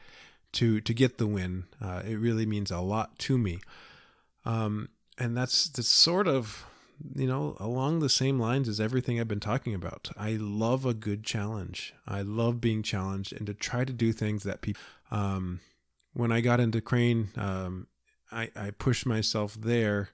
to 0.54 0.82
to 0.82 0.92
get 0.92 1.20
the 1.20 1.28
win. 1.28 1.66
Uh, 1.80 2.02
it 2.04 2.16
really 2.16 2.48
means 2.48 2.72
a 2.72 2.80
lot 2.80 3.20
to 3.20 3.38
me. 3.38 3.60
Um, 4.44 4.90
and 5.20 5.38
that's 5.38 5.70
that's 5.70 5.88
sort 5.88 6.28
of 6.28 6.66
you 7.14 7.28
know 7.28 7.58
along 7.60 8.00
the 8.00 8.10
same 8.10 8.40
lines 8.40 8.68
as 8.68 8.80
everything 8.80 9.20
I've 9.20 9.28
been 9.28 9.40
talking 9.40 9.76
about. 9.76 10.10
I 10.18 10.32
love 10.40 10.84
a 10.84 10.96
good 10.96 11.24
challenge. 11.24 11.94
I 12.08 12.24
love 12.24 12.60
being 12.60 12.82
challenged 12.82 13.34
and 13.34 13.46
to 13.46 13.54
try 13.54 13.86
to 13.86 13.94
do 13.94 14.12
things 14.12 14.42
that 14.46 14.62
people. 14.62 14.82
Um, 15.12 15.60
when 16.18 16.32
I 16.32 16.42
got 16.42 16.60
into 16.60 16.82
Crane, 16.82 17.30
um, 17.38 17.86
I, 18.32 18.50
I 18.56 18.72
pushed 18.72 19.06
myself 19.06 19.54
there 19.54 20.10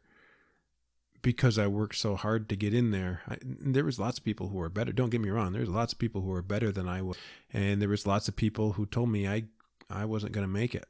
because 1.22 1.58
I 1.58 1.68
worked 1.68 1.96
so 1.96 2.18
hard 2.18 2.50
to 2.50 2.58
get 2.58 2.74
in 2.74 2.92
there. 2.92 3.22
I, 3.26 3.38
there 3.42 3.86
was 3.86 4.00
lots 4.00 4.18
of 4.18 4.26
people 4.26 4.50
who 4.50 4.58
were 4.58 4.68
better. 4.70 4.92
Don't 4.92 5.12
get 5.12 5.22
me 5.22 5.30
wrong. 5.30 5.54
There's 5.54 5.70
lots 5.70 5.94
of 5.94 6.00
people 6.00 6.22
who 6.22 6.32
were 6.32 6.42
better 6.42 6.74
than 6.74 6.90
I 6.90 7.02
was, 7.02 7.18
and 7.54 7.82
there 7.82 7.88
was 7.88 8.06
lots 8.06 8.28
of 8.28 8.36
people 8.36 8.74
who 8.74 8.86
told 8.86 9.10
me 9.10 9.28
I 9.28 9.46
I 9.90 10.04
wasn't 10.04 10.34
going 10.34 10.46
to 10.46 10.52
make 10.52 10.76
it. 10.76 10.86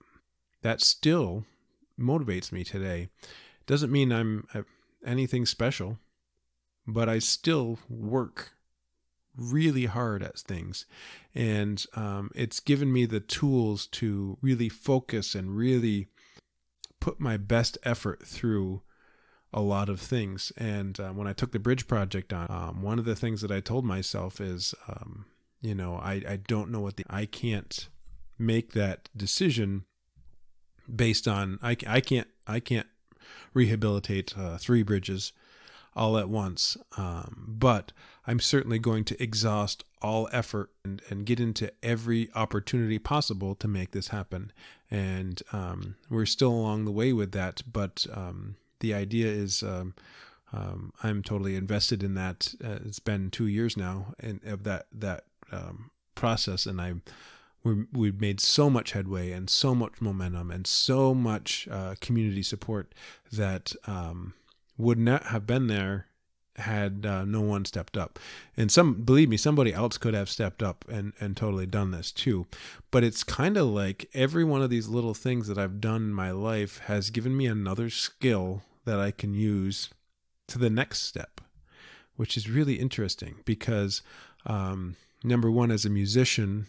That 0.63 0.81
still 0.81 1.45
motivates 1.99 2.51
me 2.51 2.63
today. 2.63 3.09
Doesn't 3.67 3.91
mean 3.91 4.11
I'm 4.11 4.47
uh, 4.55 4.63
anything 5.05 5.45
special, 5.45 5.99
but 6.87 7.07
I 7.07 7.19
still 7.19 7.77
work 7.87 8.53
really 9.35 9.85
hard 9.85 10.23
at 10.23 10.39
things. 10.39 10.85
And 11.33 11.83
um, 11.95 12.31
it's 12.35 12.59
given 12.59 12.91
me 12.91 13.05
the 13.05 13.19
tools 13.19 13.87
to 13.87 14.37
really 14.41 14.69
focus 14.69 15.35
and 15.35 15.55
really 15.55 16.07
put 16.99 17.19
my 17.19 17.37
best 17.37 17.77
effort 17.83 18.25
through 18.25 18.81
a 19.53 19.61
lot 19.61 19.89
of 19.89 19.99
things. 19.99 20.51
And 20.57 20.99
uh, 20.99 21.09
when 21.09 21.27
I 21.27 21.33
took 21.33 21.51
the 21.51 21.59
bridge 21.59 21.87
project 21.87 22.33
on, 22.33 22.47
um, 22.49 22.81
one 22.81 22.99
of 22.99 23.05
the 23.05 23.15
things 23.15 23.41
that 23.41 23.51
I 23.51 23.59
told 23.59 23.85
myself 23.85 24.41
is, 24.41 24.73
um, 24.87 25.25
you 25.61 25.75
know, 25.75 25.95
I, 25.95 26.23
I 26.27 26.35
don't 26.47 26.71
know 26.71 26.79
what 26.79 26.97
the, 26.97 27.05
I 27.09 27.25
can't 27.25 27.87
make 28.39 28.73
that 28.73 29.09
decision 29.15 29.85
based 30.93 31.27
on, 31.27 31.59
I, 31.61 31.77
I 31.87 32.01
can't, 32.01 32.27
I 32.47 32.59
can't 32.59 32.87
rehabilitate 33.53 34.37
uh, 34.37 34.57
three 34.57 34.83
bridges 34.83 35.33
all 35.95 36.17
at 36.17 36.29
once. 36.29 36.77
Um, 36.97 37.45
but 37.47 37.91
I'm 38.25 38.39
certainly 38.39 38.79
going 38.79 39.03
to 39.05 39.21
exhaust 39.21 39.83
all 40.01 40.29
effort 40.31 40.69
and, 40.83 41.01
and 41.09 41.25
get 41.25 41.39
into 41.39 41.71
every 41.81 42.29
opportunity 42.35 42.99
possible 42.99 43.55
to 43.55 43.67
make 43.67 43.91
this 43.91 44.09
happen. 44.09 44.51
And 44.89 45.41
um, 45.51 45.95
we're 46.09 46.25
still 46.25 46.51
along 46.51 46.85
the 46.85 46.91
way 46.91 47.13
with 47.13 47.31
that, 47.31 47.63
but 47.71 48.05
um, 48.13 48.55
the 48.79 48.93
idea 48.93 49.27
is 49.27 49.63
um, 49.63 49.93
um, 50.51 50.93
I'm 51.01 51.23
totally 51.23 51.55
invested 51.55 52.03
in 52.03 52.13
that. 52.15 52.53
Uh, 52.63 52.79
it's 52.85 52.99
been 52.99 53.31
two 53.31 53.47
years 53.47 53.75
now 53.75 54.13
and 54.19 54.43
of 54.45 54.63
that 54.63 54.85
that 54.93 55.23
um, 55.51 55.89
process, 56.15 56.65
and 56.65 56.79
I 56.79 56.93
we 57.63 58.07
have 58.07 58.19
made 58.19 58.41
so 58.41 58.69
much 58.69 58.91
headway 58.91 59.31
and 59.31 59.49
so 59.49 59.73
much 59.73 60.01
momentum 60.01 60.51
and 60.51 60.67
so 60.67 61.13
much 61.13 61.67
uh, 61.71 61.95
community 62.01 62.43
support 62.43 62.93
that 63.31 63.73
would 64.77 64.97
not 64.97 65.27
have 65.27 65.45
been 65.45 65.67
there 65.67 66.07
had 66.57 67.05
uh, 67.05 67.25
no 67.25 67.41
one 67.41 67.65
stepped 67.65 67.97
up. 67.97 68.19
And 68.55 68.71
some, 68.71 69.01
believe 69.01 69.29
me, 69.29 69.37
somebody 69.37 69.73
else 69.73 69.97
could 69.97 70.13
have 70.13 70.29
stepped 70.29 70.61
up 70.61 70.85
and, 70.87 71.13
and 71.19 71.35
totally 71.35 71.65
done 71.65 71.91
this 71.91 72.11
too. 72.11 72.45
But 72.91 73.03
it's 73.03 73.23
kind 73.23 73.57
of 73.57 73.67
like 73.67 74.09
every 74.13 74.43
one 74.43 74.61
of 74.61 74.69
these 74.69 74.87
little 74.87 75.13
things 75.13 75.47
that 75.47 75.57
I've 75.57 75.81
done 75.81 76.03
in 76.03 76.13
my 76.13 76.31
life 76.31 76.79
has 76.85 77.09
given 77.09 77.35
me 77.35 77.47
another 77.47 77.89
skill 77.89 78.61
that 78.85 78.99
I 78.99 79.11
can 79.11 79.33
use 79.33 79.89
to 80.47 80.59
the 80.59 80.69
next 80.69 81.01
step, 81.01 81.41
which 82.15 82.37
is 82.37 82.49
really 82.49 82.75
interesting 82.75 83.37
because, 83.45 84.01
um, 84.45 84.95
number 85.23 85.49
one, 85.49 85.71
as 85.71 85.85
a 85.85 85.89
musician, 85.89 86.67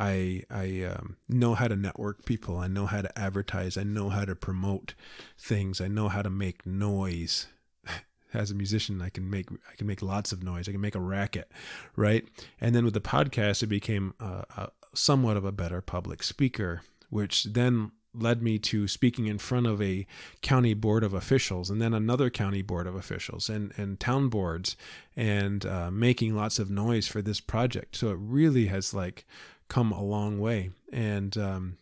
I 0.00 0.44
I 0.50 0.82
um, 0.84 1.16
know 1.28 1.54
how 1.54 1.68
to 1.68 1.76
network 1.76 2.24
people. 2.24 2.56
I 2.56 2.66
know 2.66 2.86
how 2.86 3.02
to 3.02 3.18
advertise. 3.18 3.76
I 3.76 3.82
know 3.82 4.08
how 4.08 4.24
to 4.24 4.34
promote 4.34 4.94
things. 5.38 5.80
I 5.80 5.88
know 5.88 6.08
how 6.08 6.22
to 6.22 6.30
make 6.30 6.64
noise. 6.64 7.46
As 8.32 8.50
a 8.50 8.54
musician, 8.54 9.02
I 9.02 9.10
can 9.10 9.28
make 9.28 9.50
I 9.52 9.76
can 9.76 9.86
make 9.86 10.00
lots 10.02 10.32
of 10.32 10.42
noise. 10.42 10.68
I 10.68 10.72
can 10.72 10.80
make 10.80 10.94
a 10.94 11.00
racket, 11.00 11.52
right? 11.96 12.26
And 12.60 12.74
then 12.74 12.84
with 12.84 12.94
the 12.94 13.00
podcast, 13.00 13.62
it 13.62 13.66
became 13.66 14.14
uh, 14.18 14.44
a, 14.56 14.68
somewhat 14.94 15.36
of 15.36 15.44
a 15.44 15.52
better 15.52 15.82
public 15.82 16.22
speaker, 16.22 16.82
which 17.10 17.44
then 17.44 17.92
led 18.12 18.42
me 18.42 18.58
to 18.58 18.88
speaking 18.88 19.26
in 19.26 19.38
front 19.38 19.66
of 19.66 19.80
a 19.80 20.06
county 20.42 20.74
board 20.74 21.04
of 21.04 21.14
officials 21.14 21.70
and 21.70 21.80
then 21.80 21.94
another 21.94 22.28
county 22.28 22.60
board 22.60 22.88
of 22.88 22.96
officials 22.96 23.48
and, 23.48 23.72
and 23.76 24.00
town 24.00 24.28
boards 24.28 24.76
and 25.14 25.64
uh, 25.64 25.92
making 25.92 26.34
lots 26.34 26.58
of 26.58 26.68
noise 26.68 27.06
for 27.06 27.22
this 27.22 27.40
project. 27.40 27.94
So 27.94 28.10
it 28.10 28.18
really 28.20 28.66
has 28.66 28.92
like 28.92 29.24
come 29.70 29.92
a 29.92 30.02
long 30.02 30.38
way. 30.38 30.70
And, 30.92 31.34
um, 31.38 31.78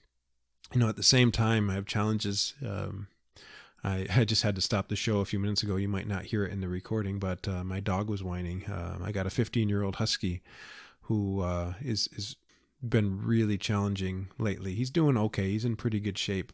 you 0.73 0.79
know, 0.79 0.89
at 0.89 0.95
the 0.95 1.03
same 1.03 1.33
time, 1.33 1.71
I 1.71 1.75
have 1.75 1.87
challenges. 1.87 2.55
Um, 2.65 3.09
I, 3.83 4.07
I 4.15 4.25
just 4.25 4.45
had 4.45 4.55
to 4.55 4.61
stop 4.61 4.87
the 4.87 4.95
show 4.95 5.19
a 5.19 5.25
few 5.25 5.41
minutes 5.41 5.65
ago. 5.65 5.75
You 5.75 5.89
might 5.89 6.07
not 6.07 6.27
hear 6.27 6.45
it 6.45 6.53
in 6.53 6.61
the 6.61 6.69
recording, 6.69 7.19
but 7.19 7.49
uh, 7.49 7.65
my 7.65 7.81
dog 7.81 8.09
was 8.09 8.23
whining. 8.23 8.65
Uh, 8.67 8.99
I 9.03 9.11
got 9.11 9.27
a 9.27 9.31
15 9.31 9.69
year 9.69 9.83
old 9.83 9.97
husky 9.97 10.43
who 11.03 11.41
uh, 11.41 11.73
is 11.81 12.09
is 12.13 12.37
been 12.87 13.21
really 13.25 13.59
challenging 13.59 14.29
lately. 14.39 14.75
He's 14.75 14.91
doing 14.91 15.17
okay. 15.17 15.51
He's 15.51 15.65
in 15.65 15.75
pretty 15.75 15.99
good 15.99 16.19
shape, 16.19 16.53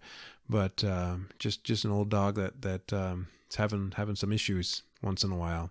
but 0.49 0.82
uh, 0.82 1.16
just 1.39 1.64
just 1.64 1.85
an 1.85 1.91
old 1.91 2.09
dog 2.09 2.37
that 2.37 2.62
that 2.62 2.93
um, 2.93 3.26
is 3.51 3.57
having 3.57 3.93
having 3.97 4.14
some 4.14 4.32
issues 4.32 4.82
once 5.03 5.24
in 5.24 5.32
a 5.32 5.37
while, 5.37 5.70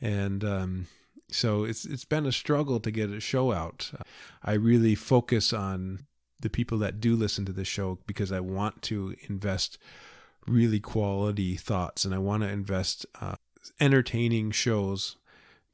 and 0.00 0.44
um, 0.44 0.86
so 1.32 1.64
it's 1.64 1.84
it's 1.84 2.04
been 2.04 2.26
a 2.26 2.32
struggle 2.32 2.80
to 2.80 2.90
get 2.90 3.10
a 3.10 3.20
show 3.20 3.52
out. 3.52 3.90
I 4.42 4.52
really 4.52 4.94
focus 4.94 5.52
on 5.52 6.06
the 6.40 6.50
people 6.50 6.78
that 6.78 7.00
do 7.00 7.14
listen 7.16 7.44
to 7.46 7.52
the 7.52 7.64
show 7.64 7.98
because 8.06 8.32
I 8.32 8.40
want 8.40 8.82
to 8.82 9.14
invest 9.28 9.78
really 10.46 10.80
quality 10.80 11.56
thoughts 11.56 12.04
and 12.04 12.14
I 12.14 12.18
want 12.18 12.42
to 12.42 12.48
invest 12.48 13.06
uh, 13.20 13.34
entertaining 13.78 14.50
shows 14.50 15.16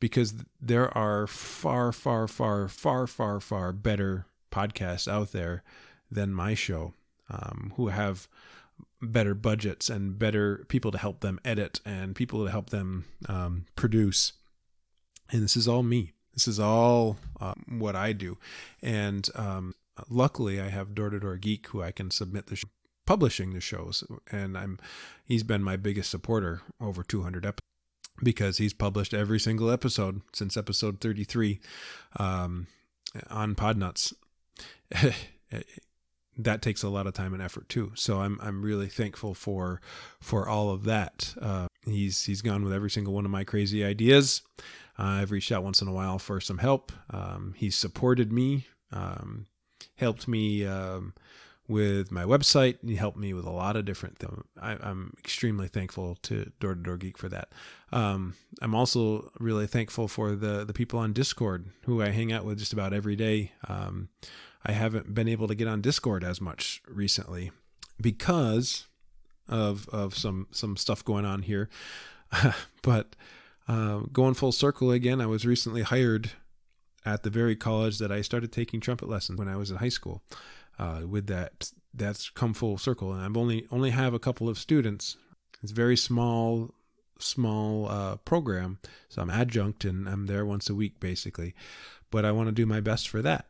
because 0.00 0.34
there 0.60 0.96
are 0.96 1.26
far, 1.26 1.92
far, 1.92 2.28
far, 2.28 2.68
far, 2.68 3.06
far, 3.06 3.40
far 3.40 3.72
better 3.72 4.26
podcasts 4.50 5.08
out 5.08 5.32
there 5.32 5.62
than 6.10 6.34
my 6.34 6.54
show 6.54 6.94
um, 7.30 7.72
who 7.76 7.88
have 7.88 8.28
better 9.00 9.34
budgets 9.34 9.88
and 9.88 10.18
better 10.18 10.64
people 10.68 10.90
to 10.90 10.98
help 10.98 11.20
them 11.20 11.40
edit 11.44 11.80
and 11.84 12.14
people 12.14 12.44
to 12.44 12.50
help 12.50 12.70
them 12.70 13.04
um, 13.28 13.66
produce. 13.76 14.32
And 15.30 15.42
this 15.42 15.56
is 15.56 15.66
all 15.66 15.82
me. 15.82 16.12
This 16.34 16.46
is 16.46 16.60
all 16.60 17.16
uh, 17.40 17.54
what 17.68 17.96
I 17.96 18.12
do. 18.12 18.38
And 18.82 19.28
um, 19.34 19.74
luckily, 20.08 20.60
I 20.60 20.68
have 20.68 20.94
Door 20.94 21.10
to 21.10 21.20
Door 21.20 21.36
Geek 21.38 21.66
who 21.68 21.82
I 21.82 21.90
can 21.90 22.10
submit 22.10 22.46
the 22.46 22.56
sh- 22.56 22.64
publishing 23.06 23.54
the 23.54 23.60
shows, 23.60 24.04
and 24.30 24.58
I'm 24.58 24.78
he's 25.24 25.42
been 25.42 25.62
my 25.62 25.76
biggest 25.76 26.10
supporter 26.10 26.62
over 26.80 27.02
200 27.02 27.46
episodes 27.46 27.60
because 28.22 28.58
he's 28.58 28.74
published 28.74 29.14
every 29.14 29.38
single 29.40 29.70
episode 29.70 30.22
since 30.32 30.56
episode 30.56 31.00
33 31.00 31.60
um, 32.18 32.66
on 33.30 33.54
Podnuts. 33.54 34.12
that 36.38 36.62
takes 36.62 36.82
a 36.82 36.88
lot 36.88 37.06
of 37.06 37.14
time 37.14 37.32
and 37.32 37.42
effort 37.42 37.68
too. 37.68 37.92
So 37.94 38.20
I'm 38.20 38.38
I'm 38.42 38.62
really 38.62 38.88
thankful 38.88 39.34
for 39.34 39.80
for 40.20 40.48
all 40.48 40.70
of 40.70 40.84
that. 40.84 41.34
Uh, 41.40 41.66
he's 41.86 42.24
he's 42.24 42.42
gone 42.42 42.64
with 42.64 42.72
every 42.72 42.90
single 42.90 43.12
one 43.12 43.24
of 43.24 43.30
my 43.30 43.44
crazy 43.44 43.84
ideas. 43.84 44.42
Uh, 44.98 45.20
I've 45.20 45.30
reached 45.30 45.52
out 45.52 45.64
once 45.64 45.82
in 45.82 45.88
a 45.88 45.92
while 45.92 46.18
for 46.18 46.40
some 46.40 46.58
help. 46.58 46.92
Um, 47.10 47.54
he's 47.56 47.76
supported 47.76 48.32
me, 48.32 48.66
um, 48.92 49.46
helped 49.96 50.26
me 50.26 50.64
um, 50.64 51.14
with 51.68 52.10
my 52.10 52.24
website. 52.24 52.78
He 52.82 52.96
helped 52.96 53.18
me 53.18 53.34
with 53.34 53.44
a 53.44 53.50
lot 53.50 53.76
of 53.76 53.84
different 53.84 54.18
things. 54.18 54.42
I, 54.60 54.72
am 54.72 55.14
extremely 55.18 55.68
thankful 55.68 56.16
to 56.22 56.50
Door 56.60 56.76
to 56.76 56.82
Door 56.82 56.96
Geek 56.98 57.18
for 57.18 57.28
that. 57.28 57.52
Um, 57.92 58.34
I'm 58.62 58.74
also 58.74 59.30
really 59.38 59.66
thankful 59.66 60.08
for 60.08 60.34
the 60.34 60.64
the 60.64 60.74
people 60.74 60.98
on 60.98 61.12
Discord 61.12 61.66
who 61.84 62.02
I 62.02 62.10
hang 62.10 62.32
out 62.32 62.44
with 62.44 62.58
just 62.58 62.72
about 62.72 62.92
every 62.92 63.16
day. 63.16 63.52
Um, 63.68 64.08
I 64.64 64.72
haven't 64.72 65.14
been 65.14 65.28
able 65.28 65.46
to 65.48 65.54
get 65.54 65.68
on 65.68 65.80
Discord 65.80 66.24
as 66.24 66.40
much 66.40 66.82
recently 66.88 67.52
because 68.00 68.86
of 69.48 69.88
of 69.90 70.16
some 70.16 70.48
some 70.50 70.76
stuff 70.76 71.04
going 71.04 71.24
on 71.24 71.42
here. 71.42 71.68
but 72.82 73.16
uh, 73.68 74.00
going 74.12 74.34
full 74.34 74.52
circle 74.52 74.90
again, 74.90 75.20
I 75.20 75.26
was 75.26 75.46
recently 75.46 75.82
hired 75.82 76.32
at 77.04 77.22
the 77.22 77.30
very 77.30 77.54
college 77.56 77.98
that 77.98 78.10
I 78.10 78.20
started 78.20 78.52
taking 78.52 78.80
trumpet 78.80 79.08
lessons 79.08 79.38
when 79.38 79.48
I 79.48 79.56
was 79.56 79.70
in 79.70 79.76
high 79.76 79.88
school. 79.88 80.22
Uh, 80.78 81.02
with 81.08 81.26
that 81.26 81.70
that's 81.94 82.28
come 82.28 82.52
full 82.52 82.76
circle. 82.76 83.12
And 83.12 83.22
i've 83.22 83.36
only 83.36 83.66
only 83.70 83.90
have 83.90 84.12
a 84.12 84.18
couple 84.18 84.48
of 84.48 84.58
students. 84.58 85.16
It's 85.62 85.72
very 85.72 85.96
small 85.96 86.74
small 87.18 87.88
uh, 87.88 88.16
program. 88.16 88.78
So 89.08 89.22
i'm 89.22 89.30
adjunct 89.30 89.84
and 89.84 90.06
i'm 90.06 90.26
there 90.26 90.44
once 90.44 90.68
a 90.68 90.74
week 90.74 91.00
basically. 91.00 91.54
But 92.10 92.26
i 92.26 92.32
want 92.32 92.48
to 92.48 92.52
do 92.52 92.66
my 92.66 92.80
best 92.80 93.08
for 93.08 93.22
that. 93.22 93.46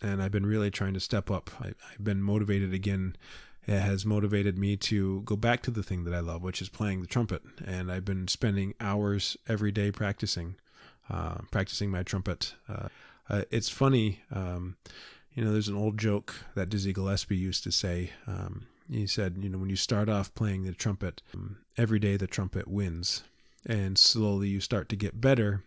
And 0.00 0.22
i've 0.22 0.32
been 0.32 0.46
really 0.46 0.70
trying 0.70 0.94
to 0.94 1.00
step 1.00 1.30
up. 1.30 1.50
I, 1.60 1.72
i've 1.92 2.02
been 2.02 2.22
motivated 2.22 2.72
again 2.72 3.16
it 3.66 3.80
has 3.80 4.06
motivated 4.06 4.58
me 4.58 4.76
to 4.76 5.20
go 5.22 5.36
back 5.36 5.62
to 5.62 5.70
the 5.70 5.82
thing 5.82 6.04
that 6.04 6.14
i 6.14 6.20
love 6.20 6.42
which 6.42 6.62
is 6.62 6.68
playing 6.68 7.00
the 7.00 7.06
trumpet. 7.06 7.42
And 7.64 7.90
i've 7.90 8.04
been 8.04 8.28
spending 8.28 8.74
hours 8.80 9.36
every 9.48 9.72
day 9.72 9.90
practicing 9.90 10.56
uh, 11.08 11.38
practicing 11.50 11.90
my 11.90 12.04
trumpet. 12.04 12.54
Uh, 12.68 12.88
uh 13.28 13.42
it's 13.50 13.68
funny 13.68 14.20
um, 14.30 14.76
you 15.34 15.44
know, 15.44 15.52
there's 15.52 15.68
an 15.68 15.76
old 15.76 15.98
joke 15.98 16.34
that 16.54 16.70
Dizzy 16.70 16.92
Gillespie 16.92 17.36
used 17.36 17.62
to 17.64 17.72
say. 17.72 18.10
Um, 18.26 18.66
he 18.90 19.06
said, 19.06 19.36
you 19.40 19.48
know, 19.48 19.58
when 19.58 19.70
you 19.70 19.76
start 19.76 20.08
off 20.08 20.34
playing 20.34 20.64
the 20.64 20.72
trumpet, 20.72 21.22
um, 21.34 21.58
every 21.76 21.98
day 21.98 22.16
the 22.16 22.26
trumpet 22.26 22.66
wins, 22.66 23.22
and 23.64 23.96
slowly 23.96 24.48
you 24.48 24.60
start 24.60 24.88
to 24.88 24.96
get 24.96 25.20
better, 25.20 25.62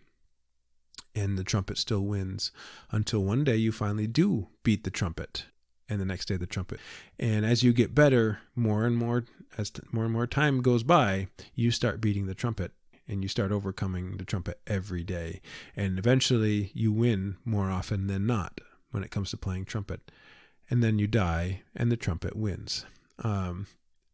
and 1.14 1.38
the 1.38 1.44
trumpet 1.44 1.78
still 1.78 2.02
wins 2.02 2.50
until 2.90 3.24
one 3.24 3.44
day 3.44 3.56
you 3.56 3.72
finally 3.72 4.06
do 4.06 4.48
beat 4.62 4.84
the 4.84 4.90
trumpet, 4.90 5.46
and 5.88 6.00
the 6.00 6.04
next 6.04 6.26
day 6.26 6.36
the 6.36 6.46
trumpet. 6.46 6.80
And 7.18 7.44
as 7.44 7.62
you 7.62 7.72
get 7.72 7.94
better, 7.94 8.40
more 8.54 8.84
and 8.86 8.96
more 8.96 9.24
as 9.56 9.70
t- 9.70 9.82
more 9.92 10.04
and 10.04 10.12
more 10.12 10.26
time 10.26 10.62
goes 10.62 10.82
by, 10.82 11.28
you 11.54 11.70
start 11.70 12.00
beating 12.00 12.26
the 12.26 12.34
trumpet 12.34 12.72
and 13.06 13.22
you 13.22 13.28
start 13.28 13.52
overcoming 13.52 14.16
the 14.16 14.24
trumpet 14.24 14.60
every 14.66 15.04
day. 15.04 15.40
And 15.76 15.98
eventually 15.98 16.70
you 16.74 16.92
win 16.92 17.36
more 17.44 17.70
often 17.70 18.06
than 18.06 18.26
not 18.26 18.60
when 18.90 19.02
it 19.02 19.10
comes 19.10 19.30
to 19.30 19.36
playing 19.36 19.66
trumpet. 19.66 20.10
And 20.70 20.82
then 20.82 20.98
you 20.98 21.06
die, 21.06 21.62
and 21.76 21.92
the 21.92 21.96
trumpet 21.96 22.34
wins. 22.34 22.86
Um, 23.22 23.66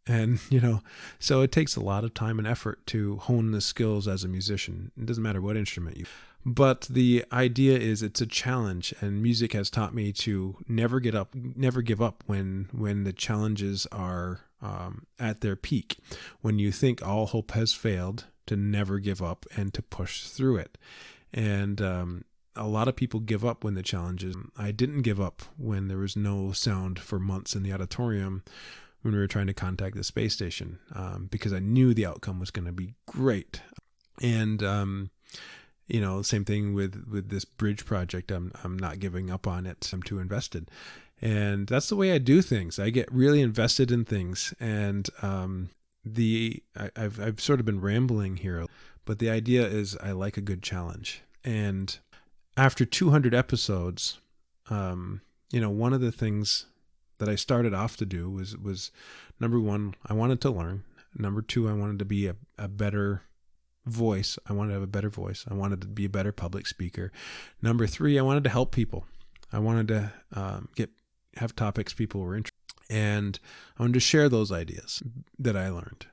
and, 0.06 0.40
you 0.50 0.60
know, 0.60 0.82
so 1.18 1.42
it 1.42 1.52
takes 1.52 1.76
a 1.76 1.80
lot 1.80 2.04
of 2.04 2.12
time 2.14 2.38
and 2.38 2.48
effort 2.48 2.84
to 2.88 3.16
hone 3.18 3.52
the 3.52 3.60
skills 3.60 4.08
as 4.08 4.24
a 4.24 4.28
musician. 4.28 4.90
It 4.96 5.06
doesn't 5.06 5.22
matter 5.22 5.40
what 5.40 5.56
instrument 5.56 5.96
you. 5.96 6.06
But 6.44 6.82
the 6.82 7.24
idea 7.30 7.78
is 7.78 8.02
it's 8.02 8.20
a 8.20 8.26
challenge, 8.26 8.94
and 9.00 9.22
music 9.22 9.52
has 9.52 9.68
taught 9.68 9.94
me 9.94 10.12
to 10.12 10.56
never 10.66 10.98
get 10.98 11.14
up, 11.14 11.34
never 11.34 11.82
give 11.82 12.00
up 12.00 12.24
when 12.26 12.68
when 12.72 13.04
the 13.04 13.12
challenges 13.12 13.86
are 13.92 14.40
um, 14.62 15.06
at 15.18 15.42
their 15.42 15.56
peak. 15.56 15.98
When 16.40 16.58
you 16.58 16.72
think 16.72 17.06
all 17.06 17.26
hope 17.26 17.50
has 17.52 17.74
failed, 17.74 18.24
to 18.50 18.56
never 18.56 18.98
give 18.98 19.22
up 19.22 19.46
and 19.56 19.72
to 19.72 19.80
push 19.80 20.24
through 20.24 20.56
it. 20.56 20.76
And 21.32 21.80
um, 21.80 22.24
a 22.56 22.66
lot 22.66 22.88
of 22.88 22.96
people 22.96 23.20
give 23.20 23.44
up 23.44 23.62
when 23.62 23.74
the 23.74 23.82
challenges. 23.82 24.34
I 24.56 24.72
didn't 24.72 25.02
give 25.02 25.20
up 25.20 25.42
when 25.56 25.86
there 25.86 25.98
was 25.98 26.16
no 26.16 26.50
sound 26.50 26.98
for 26.98 27.20
months 27.20 27.54
in 27.54 27.62
the 27.62 27.72
auditorium 27.72 28.42
when 29.02 29.14
we 29.14 29.20
were 29.20 29.28
trying 29.28 29.46
to 29.46 29.54
contact 29.54 29.94
the 29.94 30.02
space 30.02 30.34
station 30.34 30.80
um, 30.96 31.28
because 31.30 31.52
I 31.52 31.60
knew 31.60 31.94
the 31.94 32.06
outcome 32.06 32.40
was 32.40 32.50
going 32.50 32.66
to 32.66 32.72
be 32.72 32.94
great. 33.06 33.62
And 34.20 34.64
um, 34.64 35.10
you 35.92 36.00
know, 36.00 36.22
same 36.22 36.44
thing 36.44 36.74
with 36.74 37.06
with 37.10 37.28
this 37.28 37.44
bridge 37.44 37.84
project. 37.84 38.30
I'm 38.30 38.52
I'm 38.62 38.78
not 38.78 39.00
giving 39.00 39.30
up 39.30 39.46
on 39.46 39.66
it. 39.66 39.90
I'm 39.92 40.02
too 40.02 40.18
invested, 40.18 40.70
and 41.20 41.66
that's 41.66 41.88
the 41.88 41.96
way 41.96 42.12
I 42.12 42.18
do 42.18 42.42
things. 42.42 42.78
I 42.78 42.90
get 42.90 43.12
really 43.12 43.40
invested 43.40 43.90
in 43.90 44.04
things, 44.04 44.54
and 44.60 45.08
um, 45.22 45.70
the 46.04 46.62
I, 46.76 46.90
I've 46.96 47.20
I've 47.20 47.40
sort 47.40 47.60
of 47.60 47.66
been 47.66 47.80
rambling 47.80 48.38
here, 48.38 48.66
but 49.04 49.18
the 49.18 49.30
idea 49.30 49.66
is 49.66 49.96
I 50.02 50.12
like 50.12 50.36
a 50.36 50.42
good 50.42 50.62
challenge, 50.62 51.22
and 51.44 51.98
after 52.56 52.84
200 52.84 53.34
episodes, 53.34 54.18
um, 54.68 55.22
you 55.50 55.60
know, 55.60 55.70
one 55.70 55.92
of 55.92 56.00
the 56.00 56.12
things 56.12 56.66
that 57.18 57.28
I 57.28 57.34
started 57.34 57.74
off 57.74 57.96
to 57.98 58.06
do 58.06 58.30
was 58.30 58.56
was 58.56 58.90
number 59.38 59.60
one, 59.60 59.94
I 60.06 60.14
wanted 60.14 60.40
to 60.42 60.50
learn. 60.50 60.84
Number 61.16 61.42
two, 61.42 61.68
I 61.68 61.72
wanted 61.72 61.98
to 61.98 62.04
be 62.04 62.28
a, 62.28 62.36
a 62.56 62.68
better 62.68 63.22
voice. 63.86 64.38
I 64.48 64.52
wanted 64.52 64.68
to 64.68 64.74
have 64.74 64.82
a 64.82 64.86
better 64.86 65.10
voice. 65.10 65.44
I 65.50 65.54
wanted 65.54 65.80
to 65.82 65.88
be 65.88 66.04
a 66.04 66.10
better 66.10 66.32
public 66.32 66.66
speaker. 66.66 67.12
Number 67.62 67.86
three, 67.86 68.18
I 68.18 68.22
wanted 68.22 68.44
to 68.44 68.50
help 68.50 68.72
people. 68.72 69.06
I 69.52 69.58
wanted 69.58 69.88
to 69.88 70.12
um, 70.34 70.68
get 70.74 70.90
have 71.36 71.54
topics 71.54 71.92
people 71.92 72.20
were 72.20 72.36
interested, 72.36 72.58
and 72.88 73.38
I 73.78 73.82
wanted 73.82 73.94
to 73.94 74.00
share 74.00 74.28
those 74.28 74.50
ideas 74.52 75.02
that 75.38 75.56
I 75.56 75.70
learned. 75.70 76.06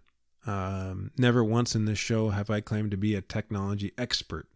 Um, 0.45 1.11
never 1.17 1.43
once 1.43 1.75
in 1.75 1.85
this 1.85 1.99
show 1.99 2.29
have 2.29 2.49
I 2.49 2.61
claimed 2.61 2.91
to 2.91 2.97
be 2.97 3.15
a 3.15 3.21
technology 3.21 3.91
expert. 3.97 4.47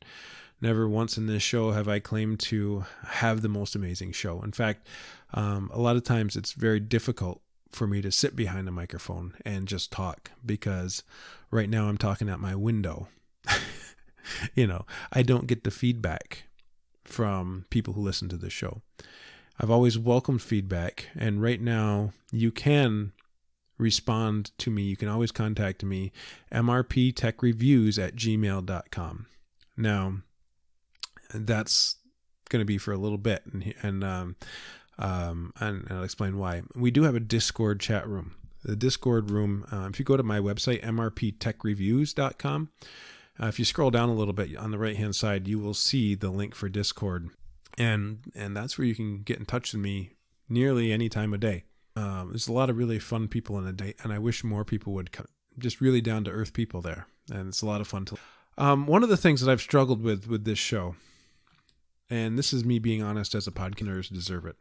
Never 0.62 0.88
once 0.88 1.18
in 1.18 1.26
this 1.26 1.44
show 1.44 1.72
have 1.72 1.88
I 1.88 2.00
claimed 2.00 2.40
to 2.42 2.86
have 3.04 3.42
the 3.42 3.50
most 3.50 3.76
amazing 3.76 4.12
show. 4.12 4.42
In 4.44 4.52
fact, 4.52 4.88
um, 5.34 5.70
a 5.74 5.80
lot 5.80 5.96
of 5.96 6.04
times 6.04 6.36
it's 6.36 6.54
very 6.54 6.80
difficult 6.80 7.42
for 7.72 7.88
me 7.88 8.02
to 8.02 8.12
sit 8.12 8.36
behind 8.36 8.68
a 8.68 8.72
microphone 8.72 9.34
and 9.46 9.68
just 9.68 9.92
talk 9.92 10.32
because 10.46 11.04
right 11.50 11.70
now 11.70 11.88
I'm 11.88 11.98
talking 11.98 12.30
at 12.30 12.40
my 12.40 12.56
window. 12.56 13.08
you 14.56 14.68
know, 14.68 14.86
I 15.12 15.22
don't 15.22 15.48
get 15.48 15.64
the 15.64 15.72
feedback 15.72 16.44
from 17.04 17.66
people 17.70 17.94
who 17.94 18.02
listen 18.02 18.30
to 18.30 18.38
the 18.38 18.50
show. 18.50 18.82
I've 19.60 19.72
always 19.72 19.98
welcomed 19.98 20.42
feedback, 20.42 21.10
and 21.16 21.42
right 21.42 21.62
now 21.62 22.14
you 22.32 22.52
can 22.52 23.12
respond 23.78 24.52
to 24.60 24.72
me. 24.72 24.84
You 24.84 24.98
can 24.98 25.08
always 25.08 25.32
contact 25.32 25.84
me, 25.84 26.12
mrptechreviews 26.52 28.04
at 28.04 28.16
gmail.com. 28.16 29.26
Now, 29.78 30.18
that's 31.34 31.96
going 32.50 32.62
to 32.62 32.66
be 32.66 32.78
for 32.78 32.92
a 32.92 32.98
little 32.98 33.18
bit, 33.18 33.44
and 33.46 33.74
and 33.82 34.04
um, 34.04 34.36
um, 35.02 35.52
and, 35.60 35.88
and, 35.90 35.98
I'll 35.98 36.04
explain 36.04 36.38
why. 36.38 36.62
We 36.76 36.92
do 36.92 37.04
have 37.04 37.16
a 37.16 37.20
Discord 37.20 37.80
chat 37.80 38.08
room. 38.08 38.36
The 38.64 38.76
Discord 38.76 39.32
room, 39.32 39.66
uh, 39.72 39.88
if 39.92 39.98
you 39.98 40.06
go 40.06 40.16
to 40.16 40.24
my 40.24 40.40
website, 40.40 40.84
mrptechreviews.com, 40.84 42.70
uh, 43.42 43.48
if 43.48 43.58
you 43.58 43.66
scroll 43.66 43.90
down 43.90 44.10
a 44.10 44.14
little 44.14 44.34
bit 44.34 44.56
on 44.56 44.70
the 44.70 44.78
right 44.78 44.96
hand 44.96 45.16
side, 45.16 45.48
you 45.48 45.58
will 45.58 45.74
see 45.74 46.14
the 46.14 46.30
link 46.30 46.54
for 46.54 46.70
Discord, 46.70 47.30
and 47.78 48.20
and 48.36 48.56
that's 48.56 48.78
where 48.78 48.86
you 48.86 48.94
can 48.94 49.24
get 49.24 49.40
in 49.40 49.46
touch 49.46 49.74
with 49.74 49.82
me 49.82 50.12
nearly 50.48 50.92
any 50.92 51.10
time 51.10 51.34
of 51.34 51.40
day. 51.40 51.64
Um, 51.96 52.30
there's 52.30 52.48
a 52.48 52.54
lot 52.54 52.70
of 52.70 52.78
really 52.78 53.00
fun 53.00 53.28
people 53.28 53.58
in 53.58 53.66
the 53.66 53.74
day, 53.74 53.96
and 54.04 54.14
I 54.14 54.20
wish 54.20 54.44
more 54.44 54.64
people 54.64 54.94
would 54.94 55.12
come. 55.12 55.26
Just 55.58 55.82
really 55.82 56.02
down 56.02 56.24
to 56.26 56.32
earth 56.32 56.54
people 56.54 56.82
there, 56.82 57.08
and 57.32 57.48
it's 57.48 57.64
a 57.64 57.66
lot 57.66 57.82
of 57.82 57.88
fun 57.88 58.06
to. 58.06 58.18
Um, 58.58 58.86
one 58.86 59.02
of 59.02 59.10
the 59.10 59.18
things 59.18 59.42
that 59.42 59.52
I've 59.52 59.62
struggled 59.62 60.04
with 60.04 60.28
with 60.28 60.44
this 60.44 60.60
show, 60.60 60.96
and 62.12 62.38
this 62.38 62.54
is 62.54 62.64
me 62.64 62.78
being 62.78 63.02
honest 63.02 63.34
as 63.34 63.48
a 63.48 63.52
podcaster, 63.52 64.14
deserve 64.14 64.46
it. 64.46 64.58